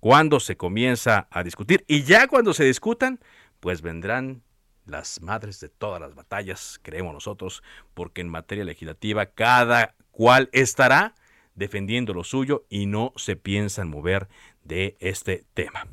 cuándo 0.00 0.40
se 0.40 0.56
comienza 0.56 1.28
a 1.30 1.44
discutir 1.44 1.84
y 1.86 2.02
ya 2.02 2.26
cuando 2.26 2.52
se 2.52 2.64
discutan, 2.64 3.20
pues 3.60 3.80
vendrán 3.80 4.42
las 4.86 5.22
madres 5.22 5.60
de 5.60 5.68
todas 5.68 6.00
las 6.00 6.16
batallas, 6.16 6.80
creemos 6.82 7.14
nosotros, 7.14 7.62
porque 7.94 8.20
en 8.20 8.28
materia 8.28 8.64
legislativa 8.64 9.26
cada 9.26 9.94
cual 10.10 10.48
estará 10.50 11.14
defendiendo 11.54 12.12
lo 12.12 12.24
suyo 12.24 12.64
y 12.68 12.86
no 12.86 13.12
se 13.14 13.36
piensan 13.36 13.88
mover 13.88 14.26
de 14.64 14.96
este 14.98 15.44
tema. 15.54 15.86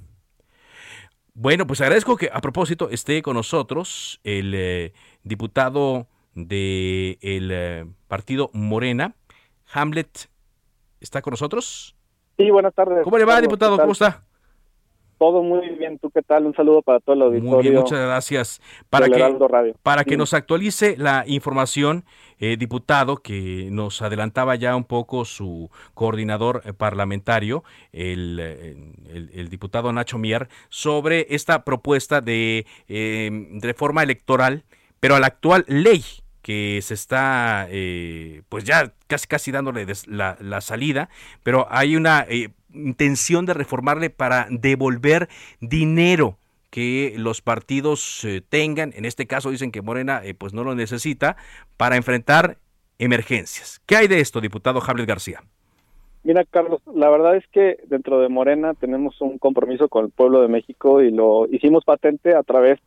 Bueno, 1.36 1.68
pues 1.68 1.80
agradezco 1.80 2.18
que 2.18 2.32
a 2.34 2.42
propósito 2.42 2.90
esté 2.90 3.22
con 3.22 3.36
nosotros 3.36 4.20
el 4.24 4.52
eh, 4.56 4.94
diputado 5.22 6.08
del 6.36 7.50
eh, 7.52 7.86
partido 8.08 8.52
Morena. 8.54 9.16
Hamlet, 9.74 10.30
¿está 11.00 11.22
con 11.22 11.32
nosotros? 11.32 11.96
Sí, 12.38 12.52
buenas 12.52 12.74
tardes. 12.74 13.04
¿Cómo 13.04 13.18
le 13.18 13.26
va, 13.26 13.42
diputado? 13.42 13.78
¿Cómo 13.78 13.94
está? 13.94 14.22
Todo 15.18 15.42
muy 15.42 15.70
bien. 15.70 15.98
¿Tú 15.98 16.10
qué 16.10 16.22
tal? 16.22 16.46
Un 16.46 16.54
saludo 16.54 16.82
para 16.82 17.00
todo 17.00 17.16
el 17.16 17.22
auditorio. 17.22 17.56
Muy 17.56 17.64
bien, 17.64 17.76
muchas 17.76 18.00
gracias. 18.00 18.62
Para 18.90 19.08
que, 19.08 19.74
para 19.82 20.04
que 20.04 20.18
nos 20.18 20.34
actualice 20.34 20.98
la 20.98 21.24
información, 21.26 22.04
eh, 22.38 22.58
diputado, 22.58 23.16
que 23.18 23.70
nos 23.72 24.02
adelantaba 24.02 24.56
ya 24.56 24.76
un 24.76 24.84
poco 24.84 25.24
su 25.24 25.70
coordinador 25.94 26.64
eh, 26.66 26.74
parlamentario, 26.74 27.64
el, 27.94 28.40
el, 29.34 29.50
diputado 29.50 29.94
Nacho 29.94 30.18
Mier, 30.18 30.50
sobre 30.68 31.28
esta 31.30 31.64
propuesta 31.64 32.20
de 32.20 32.66
reforma 33.62 34.04
electoral, 34.04 34.66
pero 35.00 35.16
a 35.16 35.22
la 35.22 35.28
actual 35.28 35.64
ley 35.70 36.04
que 36.46 36.80
se 36.84 36.94
está 36.94 37.66
eh, 37.72 38.44
pues 38.50 38.66
ya 38.66 38.94
casi 39.08 39.26
casi 39.26 39.52
dándole 39.52 39.88
la, 40.06 40.62
salida, 40.62 41.10
pero 41.42 41.66
hay 41.72 41.96
una 41.96 42.24
eh, 42.30 42.50
intención 42.72 43.48
de 43.48 43.56
reformarle 43.56 44.12
para 44.12 44.46
devolver 44.52 45.28
dinero 45.60 46.38
que 46.70 47.16
los 47.18 47.42
partidos 47.42 48.24
eh, 48.26 48.44
tengan, 48.48 48.94
en 48.96 49.06
este 49.06 49.26
caso 49.26 49.50
dicen 49.50 49.72
que 49.72 49.82
Morena 49.82 50.22
pues 50.38 50.54
no 50.54 50.64
lo 50.64 50.76
necesita, 50.76 51.36
para 51.78 51.96
enfrentar 51.96 52.58
emergencias. 53.00 53.82
¿Qué 53.88 53.96
hay 53.96 54.08
de 54.08 54.20
esto, 54.20 54.40
diputado 54.40 54.82
Javier 54.82 55.08
García? 55.08 55.42
Mira, 56.24 56.44
Carlos, 56.46 56.80
la 56.94 57.10
verdad 57.10 57.38
es 57.38 57.48
que 57.48 57.80
dentro 57.88 58.20
de 58.20 58.30
Morena 58.30 58.76
tenemos 58.76 59.20
un 59.20 59.40
compromiso 59.40 59.90
con 59.90 60.06
el 60.06 60.12
pueblo 60.12 60.44
de 60.44 60.48
México 60.48 61.02
y 61.02 61.10
lo 61.10 61.48
hicimos 61.48 61.84
patente 61.86 62.36
a 62.36 62.44
través 62.44 62.80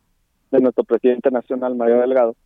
de 0.49 0.61
nuestro 0.61 0.85
presidente 0.85 1.29
nacional, 1.29 1.75
Mario 1.75 1.99
Delgado, 1.99 2.37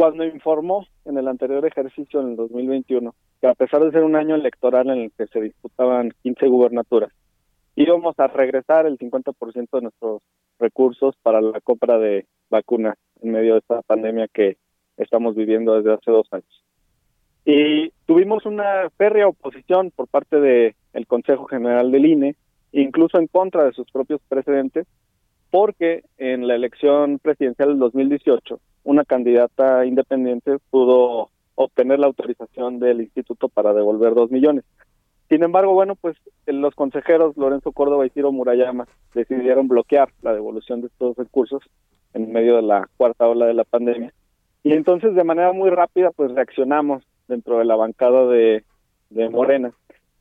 cuando 0.00 0.24
informó 0.24 0.86
en 1.04 1.18
el 1.18 1.28
anterior 1.28 1.66
ejercicio, 1.66 2.22
en 2.22 2.28
el 2.28 2.36
2021, 2.36 3.14
que 3.38 3.46
a 3.46 3.52
pesar 3.52 3.84
de 3.84 3.90
ser 3.90 4.02
un 4.02 4.16
año 4.16 4.34
electoral 4.34 4.88
en 4.88 4.98
el 4.98 5.12
que 5.12 5.26
se 5.26 5.42
disputaban 5.42 6.14
15 6.22 6.46
gubernaturas, 6.46 7.12
íbamos 7.76 8.18
a 8.18 8.26
regresar 8.28 8.86
el 8.86 8.96
50% 8.96 9.68
de 9.70 9.80
nuestros 9.82 10.22
recursos 10.58 11.14
para 11.22 11.42
la 11.42 11.60
compra 11.60 11.98
de 11.98 12.24
vacunas 12.48 12.96
en 13.20 13.32
medio 13.32 13.52
de 13.52 13.58
esta 13.58 13.82
pandemia 13.82 14.26
que 14.32 14.56
estamos 14.96 15.36
viviendo 15.36 15.74
desde 15.74 15.92
hace 15.92 16.10
dos 16.10 16.26
años. 16.30 16.64
Y 17.44 17.90
tuvimos 18.06 18.46
una 18.46 18.88
férrea 18.96 19.28
oposición 19.28 19.90
por 19.90 20.08
parte 20.08 20.40
del 20.40 20.74
el 20.94 21.06
Consejo 21.06 21.44
General 21.44 21.90
del 21.90 22.06
INE, 22.06 22.36
incluso 22.72 23.18
en 23.18 23.26
contra 23.26 23.66
de 23.66 23.72
sus 23.72 23.90
propios 23.90 24.22
precedentes, 24.30 24.86
porque 25.50 26.04
en 26.16 26.48
la 26.48 26.54
elección 26.54 27.18
presidencial 27.18 27.68
del 27.68 27.80
2018 27.80 28.60
una 28.90 29.04
candidata 29.04 29.86
independiente 29.86 30.58
pudo 30.70 31.30
obtener 31.54 32.00
la 32.00 32.08
autorización 32.08 32.80
del 32.80 33.00
instituto 33.00 33.48
para 33.48 33.72
devolver 33.72 34.14
dos 34.14 34.32
millones. 34.32 34.64
Sin 35.28 35.44
embargo, 35.44 35.74
bueno, 35.74 35.94
pues 35.94 36.16
los 36.46 36.74
consejeros 36.74 37.36
Lorenzo 37.36 37.70
Córdoba 37.70 38.04
y 38.04 38.10
Ciro 38.10 38.32
Murayama 38.32 38.88
decidieron 39.14 39.68
bloquear 39.68 40.08
la 40.22 40.34
devolución 40.34 40.80
de 40.80 40.88
estos 40.88 41.16
recursos 41.16 41.62
en 42.14 42.32
medio 42.32 42.56
de 42.56 42.62
la 42.62 42.88
cuarta 42.96 43.28
ola 43.28 43.46
de 43.46 43.54
la 43.54 43.62
pandemia. 43.62 44.12
Y 44.64 44.72
entonces 44.72 45.14
de 45.14 45.22
manera 45.22 45.52
muy 45.52 45.70
rápida 45.70 46.10
pues 46.10 46.32
reaccionamos 46.32 47.04
dentro 47.28 47.58
de 47.58 47.66
la 47.66 47.76
bancada 47.76 48.26
de, 48.26 48.64
de 49.10 49.28
Morena. 49.30 49.72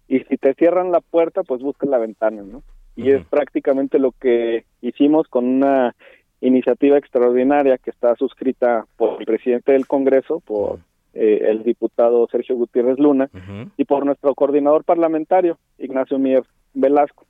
Y 0.07 0.19
si 0.19 0.37
te 0.37 0.53
cierran 0.53 0.91
la 0.91 1.01
puerta, 1.01 1.41
pues 1.41 1.61
busca 1.61 1.87
la 1.87 1.97
ventana, 1.97 2.43
¿no? 2.43 2.61
Y 2.95 3.11
es 3.11 3.25
prácticamente 3.25 3.97
lo 3.97 4.11
que 4.11 4.65
hicimos 4.81 5.27
con 5.27 5.45
una 5.45 5.95
iniciativa 6.41 6.97
extraordinaria 6.97 7.77
que 7.77 7.89
está 7.89 8.15
suscrita 8.15 8.85
por 8.97 9.19
el 9.19 9.25
presidente 9.25 9.71
del 9.73 9.87
Congreso, 9.87 10.39
por 10.39 10.79
eh, 11.13 11.47
el 11.49 11.63
diputado 11.63 12.27
Sergio 12.31 12.55
Gutiérrez 12.55 12.99
Luna, 12.99 13.29
y 13.77 13.85
por 13.85 14.05
nuestro 14.05 14.33
coordinador 14.35 14.83
parlamentario, 14.83 15.57
Ignacio 15.77 16.19
Mier 16.19 16.43
Velasco, 16.73 17.25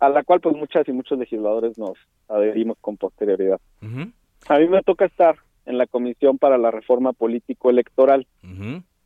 a 0.00 0.08
la 0.08 0.22
cual 0.24 0.40
pues 0.40 0.56
muchas 0.56 0.88
y 0.88 0.92
muchos 0.92 1.18
legisladores 1.18 1.78
nos 1.78 1.92
adherimos 2.28 2.78
con 2.80 2.96
posterioridad. 2.96 3.60
A 4.48 4.58
mí 4.58 4.68
me 4.68 4.82
toca 4.82 5.04
estar 5.04 5.36
en 5.66 5.76
la 5.78 5.86
Comisión 5.86 6.38
para 6.38 6.56
la 6.56 6.70
Reforma 6.70 7.12
Político 7.12 7.70
Electoral. 7.70 8.26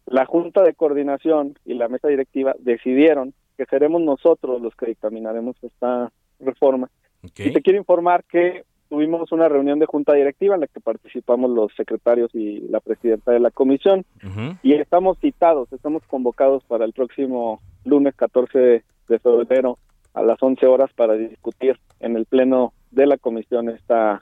La 0.07 0.27
Junta 0.27 0.63
de 0.63 0.75
Coordinación 0.75 1.59
y 1.65 1.75
la 1.75 1.89
Mesa 1.89 2.09
Directiva 2.09 2.55
decidieron 2.59 3.35
que 3.57 3.67
seremos 3.67 4.01
nosotros 4.03 4.61
los 4.63 4.75
que 4.77 4.87
dictaminaremos 4.87 5.57
esta 5.63 6.11
reforma. 6.41 6.89
Y 7.23 7.53
te 7.53 7.63
quiero 7.63 7.79
informar 7.79 8.25
que 8.25 8.65
tuvimos 8.93 9.33
una 9.33 9.49
reunión 9.49 9.79
de 9.79 9.87
junta 9.87 10.13
directiva 10.13 10.55
en 10.55 10.61
la 10.61 10.67
que 10.67 10.79
participamos 10.79 11.51
los 11.51 11.75
secretarios 11.75 12.29
y 12.35 12.61
la 12.69 12.79
presidenta 12.79 13.33
de 13.33 13.41
la 13.41 13.51
comisión 13.51 14.05
y 14.63 14.75
estamos 14.75 15.17
citados, 15.19 15.73
estamos 15.73 16.03
convocados 16.07 16.63
para 16.65 16.85
el 16.85 16.93
próximo 16.93 17.63
lunes 17.87 18.15
14 18.15 18.85
de 19.09 19.19
febrero 19.19 19.79
a 20.13 20.21
las 20.21 20.37
11 20.43 20.67
horas 20.67 20.91
para 20.95 21.15
discutir 21.15 21.81
en 22.01 22.17
el 22.17 22.27
pleno 22.27 22.75
de 22.91 23.07
la 23.07 23.17
comisión 23.17 23.71
esta 23.71 24.21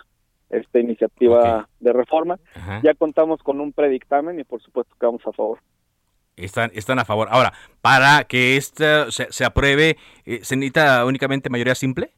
esta 0.51 0.79
iniciativa 0.79 1.69
de 1.81 1.93
reforma. 1.93 2.39
Ya 2.85 2.95
contamos 2.95 3.43
con 3.43 3.61
un 3.61 3.73
predictamen 3.73 4.39
y 4.39 4.45
por 4.45 4.63
supuesto 4.63 4.95
que 5.01 5.07
vamos 5.07 5.27
a 5.27 5.33
favor. 5.33 5.59
Están, 6.37 6.71
están 6.75 7.01
a 7.01 7.05
favor. 7.05 7.27
Ahora, 7.33 7.53
para 7.81 8.23
que 8.23 8.57
esta 8.57 9.11
se, 9.11 9.33
se 9.33 9.45
apruebe, 9.45 9.97
eh, 10.27 10.45
¿se 10.45 10.55
necesita 10.55 11.05
únicamente 11.05 11.51
mayoría 11.51 11.75
simple? 11.75 12.13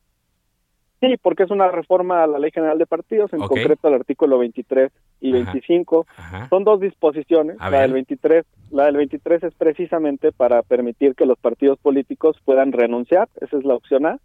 Sí, 1.02 1.16
porque 1.20 1.42
es 1.42 1.50
una 1.50 1.68
reforma 1.68 2.22
a 2.22 2.28
la 2.28 2.38
Ley 2.38 2.52
General 2.52 2.78
de 2.78 2.86
Partidos, 2.86 3.32
en 3.32 3.40
concreto 3.40 3.88
al 3.88 3.94
artículo 3.94 4.38
23 4.38 4.92
y 5.20 5.32
25. 5.32 6.06
Son 6.48 6.62
dos 6.62 6.78
disposiciones. 6.78 7.56
la 7.58 7.80
del 7.80 7.92
23, 7.92 8.46
la 8.70 8.84
del 8.84 8.98
23 8.98 9.42
es 9.42 9.54
precisamente 9.54 10.30
para 10.30 10.62
permitir 10.62 11.16
que 11.16 11.26
los 11.26 11.36
partidos 11.40 11.80
políticos 11.80 12.36
puedan 12.44 12.70
renunciar, 12.70 13.28
esa 13.40 13.58
es 13.58 13.64
la 13.64 13.74
opción 13.74 14.06
A, 14.06 14.20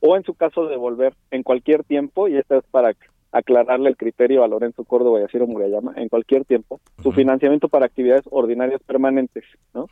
o 0.00 0.16
en 0.16 0.24
su 0.24 0.32
caso 0.32 0.66
devolver 0.68 1.12
en 1.30 1.42
cualquier 1.42 1.84
tiempo 1.84 2.28
y 2.28 2.38
esta 2.38 2.56
es 2.56 2.64
para 2.70 2.94
aclararle 3.30 3.90
el 3.90 3.98
criterio 3.98 4.42
a 4.42 4.48
Lorenzo 4.48 4.84
Córdoba 4.84 5.20
y 5.20 5.24
a 5.24 5.28
Ciro 5.28 5.46
Murayama 5.46 5.92
en 5.96 6.08
cualquier 6.08 6.46
tiempo, 6.46 6.80
su 7.02 7.12
financiamiento 7.12 7.68
para 7.68 7.84
actividades 7.84 8.24
ordinarias 8.30 8.82
permanentes, 8.84 9.44
¿no? 9.74 9.86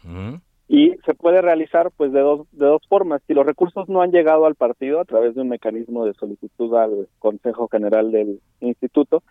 Y 0.72 0.94
se 1.04 1.14
puede 1.14 1.42
realizar 1.42 1.90
pues 1.96 2.12
de 2.12 2.20
dos, 2.20 2.46
de 2.52 2.64
dos 2.66 2.82
formas. 2.88 3.20
Si 3.26 3.34
los 3.34 3.44
recursos 3.44 3.88
no 3.88 4.02
han 4.02 4.12
llegado 4.12 4.46
al 4.46 4.54
partido 4.54 5.00
a 5.00 5.04
través 5.04 5.34
de 5.34 5.40
un 5.40 5.48
mecanismo 5.48 6.06
de 6.06 6.14
solicitud 6.14 6.72
al 6.76 7.08
Consejo 7.18 7.66
General 7.66 8.12
del 8.12 8.40
Instituto, 8.60 9.24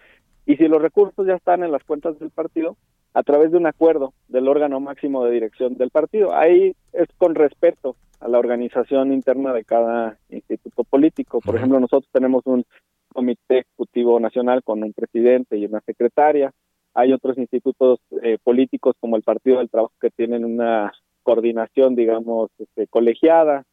y 0.46 0.58
si 0.58 0.68
los 0.68 0.82
recursos 0.82 1.26
ya 1.26 1.36
están 1.36 1.64
en 1.64 1.72
las 1.72 1.86
cuentas 1.86 2.20
del 2.20 2.30
partido, 2.30 2.76
a 3.14 3.24
través 3.24 3.52
de 3.52 3.58
un 3.58 3.68
acuerdo 3.68 4.14
del 4.28 4.50
órgano 4.50 4.82
máximo 4.82 5.24
de 5.24 5.32
dirección 5.32 5.78
del 5.78 5.92
partido. 5.92 6.36
Ahí 6.36 6.76
es 6.92 7.08
con 7.18 7.36
respeto 7.36 7.96
a 8.20 8.28
la 8.28 8.38
organización 8.38 9.14
interna 9.14 9.54
de 9.54 9.64
cada 9.64 10.18
instituto 10.28 10.84
político. 10.84 11.40
Por 11.40 11.56
ejemplo, 11.56 11.80
nosotros 11.80 12.10
tenemos 12.12 12.46
un 12.48 12.66
comité 13.14 13.60
ejecutivo 13.60 14.20
nacional 14.20 14.62
con 14.62 14.84
un 14.84 14.92
presidente 14.92 15.58
y 15.58 15.66
una 15.66 15.80
secretaria. 15.86 16.52
Hay 16.94 17.14
otros 17.14 17.38
institutos 17.38 18.00
eh, 18.24 18.38
políticos 18.44 18.98
como 19.00 19.16
el 19.16 19.24
Partido 19.24 19.60
del 19.60 19.70
Trabajo 19.70 19.94
que 20.02 20.10
tienen 20.10 20.44
una 20.44 20.92
coordinación, 21.30 21.96
digamos, 21.96 22.50
este, 22.58 22.88
colegiada. 22.88 23.64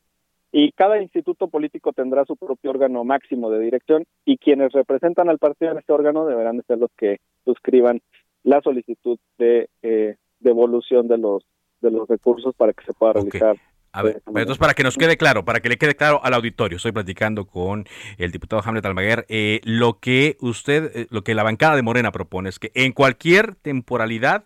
Y 0.53 0.73
cada 0.73 1.01
instituto 1.01 1.49
político 1.49 1.95
tendrá 1.95 2.27
su 2.27 2.37
propio 2.37 2.71
órgano 2.71 3.03
máximo 3.03 3.51
de 3.51 3.61
dirección 3.61 4.05
y 4.27 4.37
quienes 4.37 4.73
representan 4.73 5.31
al 5.31 5.39
partido 5.39 5.73
en 5.73 5.79
este 5.79 5.93
órgano 5.93 6.27
deberán 6.27 6.59
de 6.59 6.65
ser 6.65 6.79
los 6.79 6.91
que 6.99 7.19
suscriban 7.47 8.01
la 8.43 8.61
solicitud 8.61 9.19
de 9.39 9.71
eh, 9.83 10.17
devolución 10.41 11.09
de 11.09 11.19
los 11.19 11.45
de 11.81 11.91
los 11.91 12.07
recursos 12.09 12.55
para 12.55 12.73
que 12.75 12.85
se 12.85 12.93
pueda 12.93 13.15
realizar 13.15 13.57
a 13.93 14.03
ver, 14.03 14.23
entonces 14.27 14.59
para 14.59 14.75
que 14.75 14.83
nos 14.83 14.97
quede 14.97 15.17
claro, 15.17 15.47
para 15.47 15.61
que 15.61 15.71
le 15.71 15.79
quede 15.79 15.97
claro 15.97 16.21
al 16.23 16.35
auditorio, 16.35 16.77
estoy 16.77 16.93
platicando 16.93 17.47
con 17.47 17.87
el 18.19 18.31
diputado 18.31 18.61
Hamlet 18.63 18.85
Almaguer, 18.85 19.25
eh, 19.31 19.63
lo 19.65 20.01
que 20.01 20.37
usted, 20.41 20.91
eh, 20.95 21.07
lo 21.09 21.25
que 21.25 21.35
la 21.35 21.43
bancada 21.43 21.77
de 21.77 21.83
Morena 21.83 22.13
propone 22.13 22.51
es 22.51 22.59
que 22.59 22.71
en 22.75 22.93
cualquier 22.93 23.55
temporalidad 23.55 24.45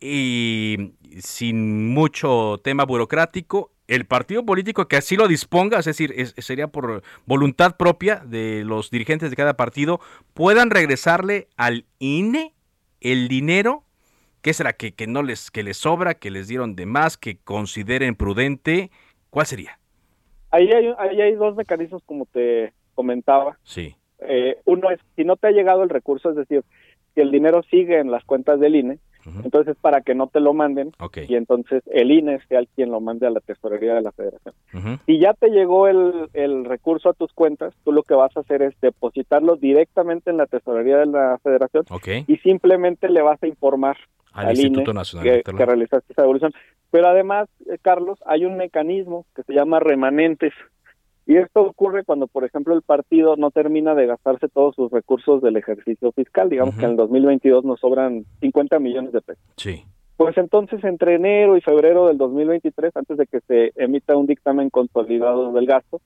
y 0.00 0.92
sin 1.18 1.92
mucho 1.92 2.60
tema 2.62 2.84
burocrático, 2.84 3.72
el 3.88 4.06
partido 4.06 4.44
político 4.46 4.86
que 4.86 4.96
así 4.96 5.16
lo 5.16 5.28
disponga, 5.28 5.78
es 5.78 5.84
decir, 5.84 6.14
sería 6.38 6.68
por 6.68 7.02
voluntad 7.26 7.76
propia 7.76 8.16
de 8.24 8.64
los 8.64 8.90
dirigentes 8.90 9.30
de 9.30 9.36
cada 9.36 9.56
partido, 9.56 10.00
puedan 10.32 10.70
regresarle 10.70 11.48
al 11.56 11.86
INE 11.98 12.54
el 13.00 13.28
dinero 13.28 13.84
¿Qué 14.42 14.54
será? 14.54 14.72
¿Que, 14.72 14.92
que 14.92 15.06
no 15.06 15.22
les, 15.22 15.50
que 15.50 15.62
les 15.62 15.76
sobra, 15.76 16.14
que 16.14 16.30
les 16.30 16.48
dieron 16.48 16.74
de 16.74 16.86
más, 16.86 17.18
que 17.18 17.38
consideren 17.38 18.14
prudente? 18.14 18.90
¿Cuál 19.28 19.46
sería? 19.46 19.78
Ahí 20.50 20.72
hay, 20.72 20.94
ahí 20.98 21.20
hay 21.20 21.34
dos 21.34 21.54
mecanismos, 21.56 22.02
como 22.06 22.24
te 22.26 22.72
comentaba. 22.94 23.58
Sí. 23.64 23.94
Eh, 24.20 24.58
uno 24.64 24.90
es, 24.90 25.00
si 25.14 25.24
no 25.24 25.36
te 25.36 25.48
ha 25.48 25.50
llegado 25.50 25.82
el 25.82 25.90
recurso, 25.90 26.30
es 26.30 26.36
decir, 26.36 26.64
si 27.14 27.20
el 27.20 27.30
dinero 27.30 27.62
sigue 27.64 27.98
en 27.98 28.10
las 28.10 28.24
cuentas 28.24 28.58
del 28.60 28.76
INE, 28.76 28.98
entonces 29.44 29.76
para 29.80 30.00
que 30.00 30.14
no 30.14 30.26
te 30.26 30.40
lo 30.40 30.52
manden 30.52 30.92
y 31.28 31.34
entonces 31.34 31.82
el 31.86 32.10
INE 32.10 32.40
sea 32.48 32.60
el 32.60 32.68
quien 32.68 32.90
lo 32.90 33.00
mande 33.00 33.26
a 33.26 33.30
la 33.30 33.40
tesorería 33.40 33.94
de 33.94 34.02
la 34.02 34.12
federación. 34.12 34.54
Si 35.06 35.18
ya 35.18 35.34
te 35.34 35.48
llegó 35.48 35.88
el, 35.88 36.28
el 36.32 36.64
recurso 36.64 37.08
a 37.08 37.14
tus 37.14 37.32
cuentas, 37.32 37.74
tú 37.84 37.92
lo 37.92 38.02
que 38.02 38.14
vas 38.14 38.36
a 38.36 38.40
hacer 38.40 38.62
es 38.62 38.74
depositarlo 38.80 39.56
directamente 39.56 40.30
en 40.30 40.36
la 40.36 40.46
tesorería 40.46 40.98
de 40.98 41.06
la 41.06 41.38
federación 41.42 41.84
y 42.26 42.36
simplemente 42.38 43.08
le 43.08 43.22
vas 43.22 43.42
a 43.42 43.46
informar 43.46 43.96
al, 44.32 44.56
Instituto 44.56 44.92
Nacional 44.92 45.42
que, 45.42 45.42
que 45.42 45.66
realizaste 45.66 46.12
esa 46.12 46.22
devolución. 46.22 46.52
Pero 46.90 47.08
además, 47.08 47.48
eh, 47.66 47.78
Carlos, 47.80 48.18
hay 48.26 48.44
un 48.44 48.56
mecanismo 48.56 49.26
que 49.34 49.42
se 49.42 49.52
llama 49.52 49.80
remanentes. 49.80 50.52
Y 51.30 51.36
esto 51.36 51.60
ocurre 51.60 52.02
cuando, 52.02 52.26
por 52.26 52.44
ejemplo, 52.44 52.74
el 52.74 52.82
partido 52.82 53.36
no 53.36 53.52
termina 53.52 53.94
de 53.94 54.04
gastarse 54.04 54.48
todos 54.48 54.74
sus 54.74 54.90
recursos 54.90 55.40
del 55.40 55.56
ejercicio 55.56 56.10
fiscal. 56.10 56.48
Digamos 56.48 56.74
que 56.74 56.84
en 56.84 56.90
el 56.90 56.96
2022 56.96 57.64
nos 57.64 57.78
sobran 57.78 58.24
50 58.40 58.80
millones 58.80 59.12
de 59.12 59.20
pesos. 59.20 59.44
Sí. 59.56 59.84
Pues 60.16 60.36
entonces, 60.38 60.82
entre 60.82 61.14
enero 61.14 61.56
y 61.56 61.60
febrero 61.60 62.08
del 62.08 62.18
2023, 62.18 62.96
antes 62.96 63.16
de 63.16 63.28
que 63.28 63.38
se 63.42 63.72
emita 63.76 64.16
un 64.16 64.26
dictamen 64.26 64.70
consolidado 64.70 65.52
del 65.52 65.66
gasto, 65.66 66.00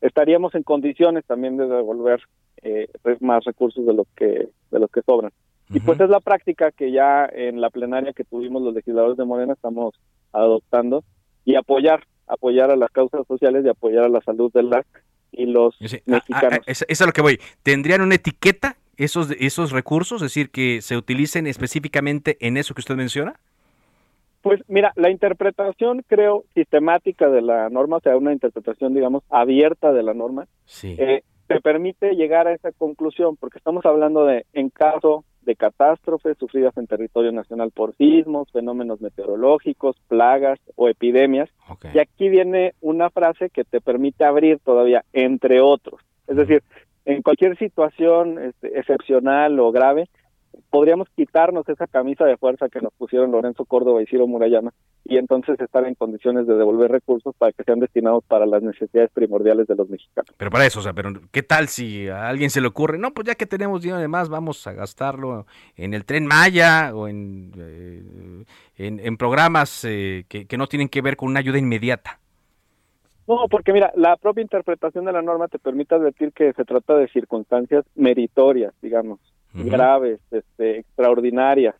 estaríamos 0.00 0.54
en 0.54 0.62
condiciones 0.62 1.26
también 1.26 1.58
de 1.58 1.68
devolver 1.68 2.22
eh, 2.62 2.88
más 3.20 3.44
recursos 3.44 3.84
de 3.84 3.92
los 3.92 4.06
que 4.16 4.48
de 4.70 4.80
los 4.80 4.90
que 4.90 5.02
sobran. 5.02 5.32
Y 5.68 5.80
pues 5.80 6.00
es 6.00 6.08
la 6.08 6.20
práctica 6.20 6.72
que 6.72 6.90
ya 6.90 7.28
en 7.30 7.60
la 7.60 7.68
plenaria 7.68 8.14
que 8.14 8.24
tuvimos 8.24 8.62
los 8.62 8.72
legisladores 8.72 9.18
de 9.18 9.26
Morena 9.26 9.52
estamos 9.52 9.94
adoptando 10.32 11.04
y 11.44 11.56
apoyar, 11.56 12.04
apoyar 12.30 12.70
a 12.70 12.76
las 12.76 12.90
causas 12.90 13.26
sociales 13.26 13.64
y 13.64 13.68
apoyar 13.68 14.04
a 14.04 14.08
la 14.08 14.20
salud 14.20 14.52
de 14.52 14.62
las 14.62 14.86
y 15.32 15.46
los 15.46 15.76
mexicanos. 16.06 16.60
es, 16.66 16.84
es 16.88 17.00
a 17.00 17.06
lo 17.06 17.12
que 17.12 17.22
voy. 17.22 17.40
¿Tendrían 17.62 18.00
una 18.00 18.16
etiqueta 18.16 18.76
esos, 18.96 19.30
esos 19.38 19.72
recursos? 19.72 20.22
Es 20.22 20.32
decir, 20.32 20.50
que 20.50 20.82
se 20.82 20.96
utilicen 20.96 21.46
específicamente 21.46 22.36
en 22.40 22.56
eso 22.56 22.74
que 22.74 22.80
usted 22.80 22.96
menciona. 22.96 23.34
Pues 24.42 24.62
mira, 24.68 24.92
la 24.96 25.10
interpretación, 25.10 26.02
creo, 26.06 26.44
sistemática 26.54 27.28
de 27.28 27.42
la 27.42 27.68
norma, 27.68 27.98
o 27.98 28.00
sea, 28.00 28.16
una 28.16 28.32
interpretación, 28.32 28.94
digamos, 28.94 29.22
abierta 29.28 29.92
de 29.92 30.02
la 30.02 30.14
norma, 30.14 30.46
sí. 30.64 30.96
eh, 30.98 31.22
te 31.46 31.60
permite 31.60 32.14
llegar 32.14 32.46
a 32.46 32.54
esa 32.54 32.72
conclusión, 32.72 33.36
porque 33.36 33.58
estamos 33.58 33.84
hablando 33.84 34.24
de, 34.24 34.46
en 34.54 34.70
caso 34.70 35.24
de 35.50 35.56
catástrofes 35.56 36.38
sufridas 36.38 36.76
en 36.76 36.86
territorio 36.86 37.32
nacional 37.32 37.72
por 37.72 37.96
sismos, 37.96 38.50
fenómenos 38.52 39.00
meteorológicos, 39.00 39.96
plagas 40.06 40.60
o 40.76 40.88
epidemias. 40.88 41.50
Y 41.92 41.98
aquí 41.98 42.28
viene 42.28 42.74
una 42.80 43.10
frase 43.10 43.50
que 43.50 43.64
te 43.64 43.80
permite 43.80 44.24
abrir 44.24 44.60
todavía, 44.60 45.04
entre 45.12 45.60
otros. 45.60 46.00
Es 46.28 46.36
decir, 46.36 46.62
en 47.04 47.22
cualquier 47.22 47.58
situación 47.58 48.38
este, 48.38 48.78
excepcional 48.78 49.58
o 49.58 49.72
grave, 49.72 50.08
podríamos 50.70 51.08
quitarnos 51.16 51.68
esa 51.68 51.86
camisa 51.86 52.24
de 52.24 52.36
fuerza 52.36 52.68
que 52.68 52.80
nos 52.80 52.92
pusieron 52.94 53.32
Lorenzo 53.32 53.64
Córdoba 53.64 54.02
y 54.02 54.06
Ciro 54.06 54.26
Murayama 54.26 54.72
y 55.04 55.16
entonces 55.16 55.60
estar 55.60 55.84
en 55.84 55.96
condiciones 55.96 56.46
de 56.46 56.54
devolver 56.54 56.90
recursos 56.90 57.34
para 57.36 57.52
que 57.52 57.64
sean 57.64 57.80
destinados 57.80 58.24
para 58.24 58.46
las 58.46 58.62
necesidades 58.62 59.10
primordiales 59.12 59.66
de 59.66 59.74
los 59.74 59.90
mexicanos. 59.90 60.32
Pero 60.36 60.50
para 60.50 60.66
eso, 60.66 60.78
o 60.78 60.82
sea, 60.82 60.92
pero 60.92 61.12
¿qué 61.32 61.42
tal 61.42 61.68
si 61.68 62.08
a 62.08 62.28
alguien 62.28 62.50
se 62.50 62.60
le 62.60 62.68
ocurre? 62.68 62.98
No, 62.98 63.10
pues 63.10 63.26
ya 63.26 63.34
que 63.34 63.46
tenemos 63.46 63.82
dinero 63.82 64.00
de 64.00 64.08
más, 64.08 64.28
vamos 64.28 64.64
a 64.66 64.72
gastarlo 64.72 65.46
en 65.76 65.94
el 65.94 66.04
tren 66.04 66.26
Maya 66.26 66.92
o 66.94 67.08
en, 67.08 67.52
eh, 67.58 68.44
en, 68.78 69.16
programas 69.16 69.84
eh, 69.84 70.24
que, 70.28 70.46
que 70.46 70.56
no 70.56 70.68
tienen 70.68 70.88
que 70.88 71.02
ver 71.02 71.16
con 71.16 71.28
una 71.28 71.40
ayuda 71.40 71.58
inmediata. 71.58 72.20
No, 73.26 73.46
porque 73.48 73.72
mira, 73.72 73.92
la 73.96 74.16
propia 74.16 74.42
interpretación 74.42 75.04
de 75.04 75.12
la 75.12 75.22
norma 75.22 75.48
te 75.48 75.58
permite 75.58 75.94
advertir 75.94 76.32
que 76.32 76.52
se 76.52 76.64
trata 76.64 76.94
de 76.94 77.08
circunstancias 77.08 77.84
meritorias, 77.94 78.72
digamos 78.82 79.20
graves, 79.52 80.20
este, 80.30 80.78
extraordinarias. 80.78 81.74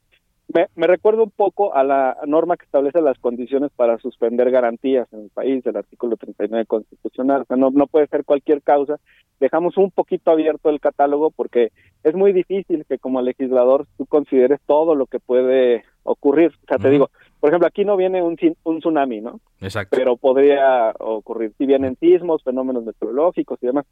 Me, 0.53 0.67
me 0.75 0.87
recuerdo 0.87 1.23
un 1.23 1.31
poco 1.31 1.75
a 1.75 1.85
la 1.85 2.17
norma 2.27 2.57
que 2.57 2.65
establece 2.65 3.01
las 3.01 3.19
condiciones 3.19 3.71
para 3.77 3.99
suspender 3.99 4.51
garantías 4.51 5.07
en 5.13 5.21
el 5.21 5.31
país, 5.31 5.65
el 5.65 5.77
artículo 5.77 6.17
39 6.17 6.67
constitucional. 6.67 7.43
O 7.43 7.45
sea, 7.45 7.57
no, 7.57 7.71
no 7.71 7.87
puede 7.87 8.09
ser 8.09 8.25
cualquier 8.25 8.63
causa. 8.63 8.99
Dejamos 9.39 9.77
un 9.77 9.91
poquito 9.91 10.31
abierto 10.31 10.69
el 10.71 10.81
catálogo 10.81 11.31
porque 11.31 11.71
es 12.03 12.15
muy 12.15 12.33
difícil 12.33 12.85
que 12.89 12.99
como 12.99 13.23
legislador 13.23 13.87
tú 13.97 14.07
consideres 14.07 14.61
todo 14.67 14.95
lo 14.95 15.07
que 15.07 15.21
puede 15.21 15.85
ocurrir. 16.03 16.53
O 16.65 16.67
sea, 16.67 16.79
te 16.79 16.91
digo, 16.91 17.11
por 17.39 17.51
ejemplo, 17.51 17.69
aquí 17.69 17.85
no 17.85 17.97
viene 17.97 18.23
un, 18.23 18.37
un 18.65 18.79
tsunami, 18.81 19.21
¿no? 19.21 19.41
Exacto. 19.61 19.97
Pero 19.97 20.17
podría 20.17 20.93
ocurrir 20.99 21.53
si 21.59 21.67
vienen 21.67 21.97
sismos, 21.97 22.43
fenómenos 22.43 22.85
meteorológicos 22.85 23.59
y 23.63 23.67
demás, 23.67 23.87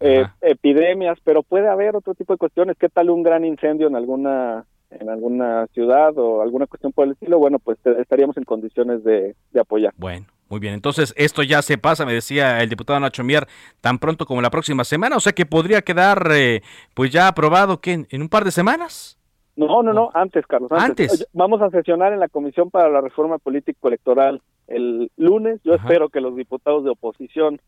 eh, 0.00 0.24
epidemias, 0.40 1.18
pero 1.24 1.42
puede 1.42 1.68
haber 1.68 1.96
otro 1.96 2.14
tipo 2.14 2.32
de 2.32 2.38
cuestiones. 2.38 2.76
¿Qué 2.78 2.88
tal 2.88 3.10
un 3.10 3.22
gran 3.22 3.44
incendio 3.44 3.88
en 3.88 3.96
alguna 3.96 4.64
en 4.90 5.08
alguna 5.08 5.66
ciudad 5.68 6.16
o 6.16 6.42
alguna 6.42 6.66
cuestión 6.66 6.92
por 6.92 7.06
el 7.06 7.12
estilo? 7.12 7.38
Bueno, 7.38 7.58
pues 7.58 7.78
estaríamos 7.98 8.36
en 8.36 8.44
condiciones 8.44 9.04
de, 9.04 9.34
de 9.52 9.60
apoyar. 9.60 9.92
Bueno. 9.96 10.26
Muy 10.48 10.60
bien, 10.60 10.74
entonces 10.74 11.12
esto 11.16 11.42
ya 11.42 11.60
se 11.60 11.76
pasa, 11.76 12.06
me 12.06 12.12
decía 12.12 12.62
el 12.62 12.68
diputado 12.68 13.00
Nacho 13.00 13.24
Mier, 13.24 13.48
tan 13.80 13.98
pronto 13.98 14.26
como 14.26 14.40
la 14.40 14.48
próxima 14.48 14.84
semana, 14.84 15.16
o 15.16 15.20
sea 15.20 15.32
que 15.32 15.44
podría 15.44 15.82
quedar 15.82 16.28
eh, 16.30 16.62
pues 16.94 17.10
ya 17.10 17.26
aprobado 17.26 17.80
¿qué, 17.80 18.06
en 18.08 18.22
un 18.22 18.28
par 18.28 18.44
de 18.44 18.52
semanas. 18.52 19.18
No, 19.56 19.82
no, 19.82 19.92
no, 19.94 20.10
antes, 20.12 20.46
Carlos. 20.46 20.70
Antes. 20.70 21.26
Vamos 21.32 21.62
a 21.62 21.70
sesionar 21.70 22.12
en 22.12 22.20
la 22.20 22.28
Comisión 22.28 22.70
para 22.70 22.90
la 22.90 23.00
Reforma 23.00 23.38
Político-Electoral 23.38 24.42
el 24.68 25.10
lunes. 25.16 25.60
Yo 25.64 25.74
espero 25.74 26.10
que 26.10 26.20
los 26.20 26.36
diputados 26.36 26.84
de 26.84 26.90
oposición 26.90 27.60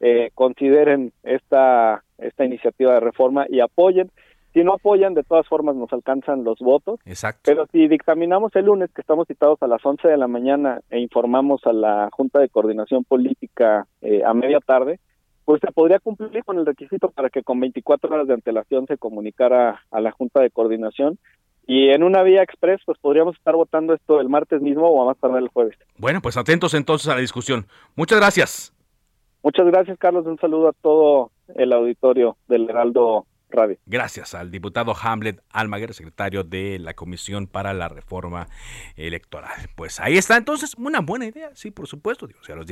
eh, 0.00 0.30
consideren 0.34 1.12
esta, 1.22 2.02
esta 2.18 2.44
iniciativa 2.44 2.94
de 2.94 3.00
reforma 3.00 3.46
y 3.48 3.60
apoyen. 3.60 4.10
Si 4.56 4.64
no 4.64 4.72
apoyan, 4.72 5.12
de 5.12 5.22
todas 5.22 5.46
formas 5.46 5.76
nos 5.76 5.92
alcanzan 5.92 6.42
los 6.42 6.58
votos. 6.60 6.98
Exacto. 7.04 7.42
Pero 7.44 7.66
si 7.72 7.88
dictaminamos 7.88 8.56
el 8.56 8.64
lunes, 8.64 8.88
que 8.90 9.02
estamos 9.02 9.26
citados 9.28 9.62
a 9.62 9.66
las 9.66 9.84
11 9.84 10.08
de 10.08 10.16
la 10.16 10.28
mañana, 10.28 10.80
e 10.88 10.98
informamos 10.98 11.60
a 11.66 11.74
la 11.74 12.08
Junta 12.10 12.38
de 12.38 12.48
Coordinación 12.48 13.04
Política 13.04 13.86
eh, 14.00 14.22
a 14.24 14.32
media 14.32 14.60
tarde, 14.60 14.98
pues 15.44 15.60
se 15.60 15.70
podría 15.72 15.98
cumplir 15.98 16.42
con 16.42 16.58
el 16.58 16.64
requisito 16.64 17.10
para 17.10 17.28
que 17.28 17.42
con 17.42 17.60
24 17.60 18.14
horas 18.14 18.26
de 18.26 18.32
antelación 18.32 18.86
se 18.86 18.96
comunicara 18.96 19.82
a 19.90 20.00
la 20.00 20.10
Junta 20.12 20.40
de 20.40 20.48
Coordinación 20.48 21.18
y 21.66 21.90
en 21.90 22.02
una 22.02 22.22
vía 22.22 22.42
express, 22.42 22.80
pues 22.86 22.96
podríamos 22.98 23.36
estar 23.36 23.54
votando 23.54 23.92
esto 23.92 24.22
el 24.22 24.30
martes 24.30 24.62
mismo 24.62 24.88
o 24.88 25.02
a 25.02 25.04
más 25.04 25.18
tardar 25.18 25.42
el 25.42 25.48
jueves. 25.48 25.76
Bueno, 25.98 26.22
pues 26.22 26.38
atentos 26.38 26.72
entonces 26.72 27.10
a 27.10 27.14
la 27.14 27.20
discusión. 27.20 27.66
Muchas 27.94 28.18
gracias. 28.18 28.72
Muchas 29.42 29.66
gracias, 29.66 29.98
Carlos. 29.98 30.24
Un 30.24 30.38
saludo 30.38 30.68
a 30.68 30.72
todo 30.72 31.30
el 31.56 31.74
auditorio 31.74 32.38
del 32.48 32.70
Heraldo 32.70 33.26
Gracias 33.86 34.34
al 34.34 34.50
diputado 34.50 34.94
Hamlet 35.00 35.42
Almaguer, 35.50 35.94
secretario 35.94 36.44
de 36.44 36.78
la 36.78 36.94
Comisión 36.94 37.46
para 37.46 37.72
la 37.74 37.88
Reforma 37.88 38.48
Electoral. 38.96 39.70
Pues 39.76 40.00
ahí 40.00 40.18
está 40.18 40.36
entonces 40.36 40.74
una 40.76 41.00
buena 41.00 41.26
idea, 41.26 41.50
sí, 41.54 41.70
por 41.70 41.86
supuesto. 41.86 42.28
si 42.42 42.52
a 42.52 42.56
los, 42.56 42.66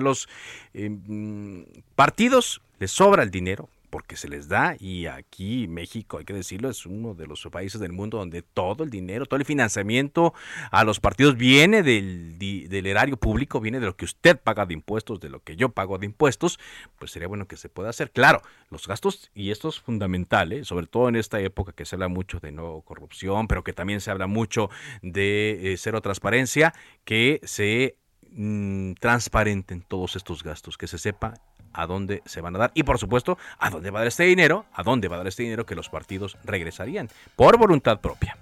los 0.00 0.28
mm, 0.72 1.62
partidos 1.94 2.62
les 2.78 2.90
sobra 2.90 3.22
el 3.22 3.30
dinero, 3.30 3.68
porque 3.90 4.16
se 4.16 4.28
les 4.28 4.48
da 4.48 4.76
y 4.78 5.06
aquí 5.06 5.66
México, 5.68 6.18
hay 6.18 6.24
que 6.24 6.32
decirlo, 6.32 6.70
es 6.70 6.86
uno 6.86 7.14
de 7.14 7.26
los 7.26 7.42
países 7.50 7.80
del 7.80 7.92
mundo 7.92 8.18
donde 8.18 8.42
todo 8.42 8.84
el 8.84 8.90
dinero, 8.90 9.26
todo 9.26 9.38
el 9.38 9.44
financiamiento 9.44 10.32
a 10.70 10.84
los 10.84 11.00
partidos 11.00 11.36
viene 11.36 11.82
del, 11.82 12.38
del 12.38 12.86
erario 12.86 13.16
público, 13.16 13.60
viene 13.60 13.80
de 13.80 13.86
lo 13.86 13.96
que 13.96 14.04
usted 14.04 14.38
paga 14.38 14.66
de 14.66 14.74
impuestos, 14.74 15.20
de 15.20 15.28
lo 15.28 15.40
que 15.42 15.56
yo 15.56 15.70
pago 15.70 15.98
de 15.98 16.06
impuestos, 16.06 16.58
pues 16.98 17.10
sería 17.10 17.28
bueno 17.28 17.46
que 17.46 17.56
se 17.56 17.68
pueda 17.68 17.90
hacer. 17.90 18.10
Claro, 18.12 18.40
los 18.70 18.86
gastos, 18.86 19.30
y 19.34 19.50
esto 19.50 19.68
es 19.68 19.80
fundamental, 19.80 20.52
¿eh? 20.52 20.64
sobre 20.64 20.86
todo 20.86 21.08
en 21.08 21.16
esta 21.16 21.40
época 21.40 21.72
que 21.72 21.84
se 21.84 21.96
habla 21.96 22.08
mucho 22.08 22.40
de 22.40 22.52
no 22.52 22.82
corrupción, 22.82 23.48
pero 23.48 23.64
que 23.64 23.72
también 23.72 24.00
se 24.00 24.10
habla 24.10 24.26
mucho 24.26 24.70
de 25.02 25.72
eh, 25.72 25.76
cero 25.76 26.00
transparencia, 26.00 26.72
que 27.04 27.40
se 27.42 27.96
mm, 28.30 28.92
transparenten 28.94 29.82
todos 29.82 30.16
estos 30.16 30.42
gastos, 30.42 30.78
que 30.78 30.86
se 30.86 30.98
sepa 30.98 31.34
a 31.72 31.86
dónde 31.86 32.22
se 32.24 32.40
van 32.40 32.56
a 32.56 32.58
dar 32.58 32.70
y 32.74 32.82
por 32.82 32.98
supuesto 32.98 33.38
a 33.58 33.70
dónde 33.70 33.90
va 33.90 34.00
a 34.00 34.02
dar 34.02 34.08
este 34.08 34.24
dinero, 34.24 34.66
a 34.72 34.82
dónde 34.82 35.08
va 35.08 35.16
a 35.16 35.18
dar 35.18 35.28
este 35.28 35.42
dinero 35.42 35.66
que 35.66 35.74
los 35.74 35.88
partidos 35.88 36.36
regresarían 36.44 37.08
por 37.36 37.56
voluntad 37.58 38.00
propia. 38.00 38.36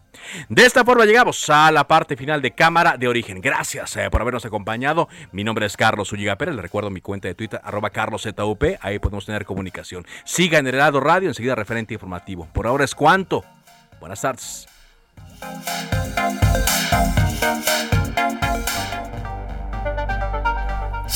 De 0.48 0.64
esta 0.64 0.84
forma 0.84 1.04
llegamos 1.04 1.48
a 1.48 1.70
la 1.70 1.86
parte 1.86 2.16
final 2.16 2.42
de 2.42 2.50
Cámara 2.52 2.96
de 2.96 3.08
Origen. 3.08 3.40
Gracias 3.40 3.96
eh, 3.96 4.10
por 4.10 4.20
habernos 4.20 4.44
acompañado. 4.44 5.08
Mi 5.32 5.44
nombre 5.44 5.66
es 5.66 5.76
Carlos 5.76 6.12
Ulliga 6.12 6.36
Pérez. 6.36 6.54
Le 6.54 6.62
recuerdo 6.62 6.90
mi 6.90 7.00
cuenta 7.00 7.28
de 7.28 7.34
Twitter, 7.34 7.60
arroba 7.62 7.90
carloszup. 7.90 8.62
Ahí 8.80 8.98
podemos 8.98 9.26
tener 9.26 9.44
comunicación. 9.44 10.06
Siga 10.24 10.58
en 10.58 10.66
el 10.66 10.78
lado 10.78 11.00
radio, 11.00 11.28
enseguida 11.28 11.54
referente 11.54 11.94
informativo. 11.94 12.48
Por 12.52 12.66
ahora 12.66 12.84
es 12.84 12.94
cuanto. 12.94 13.44
Buenas 14.00 14.20
tardes. 14.20 14.66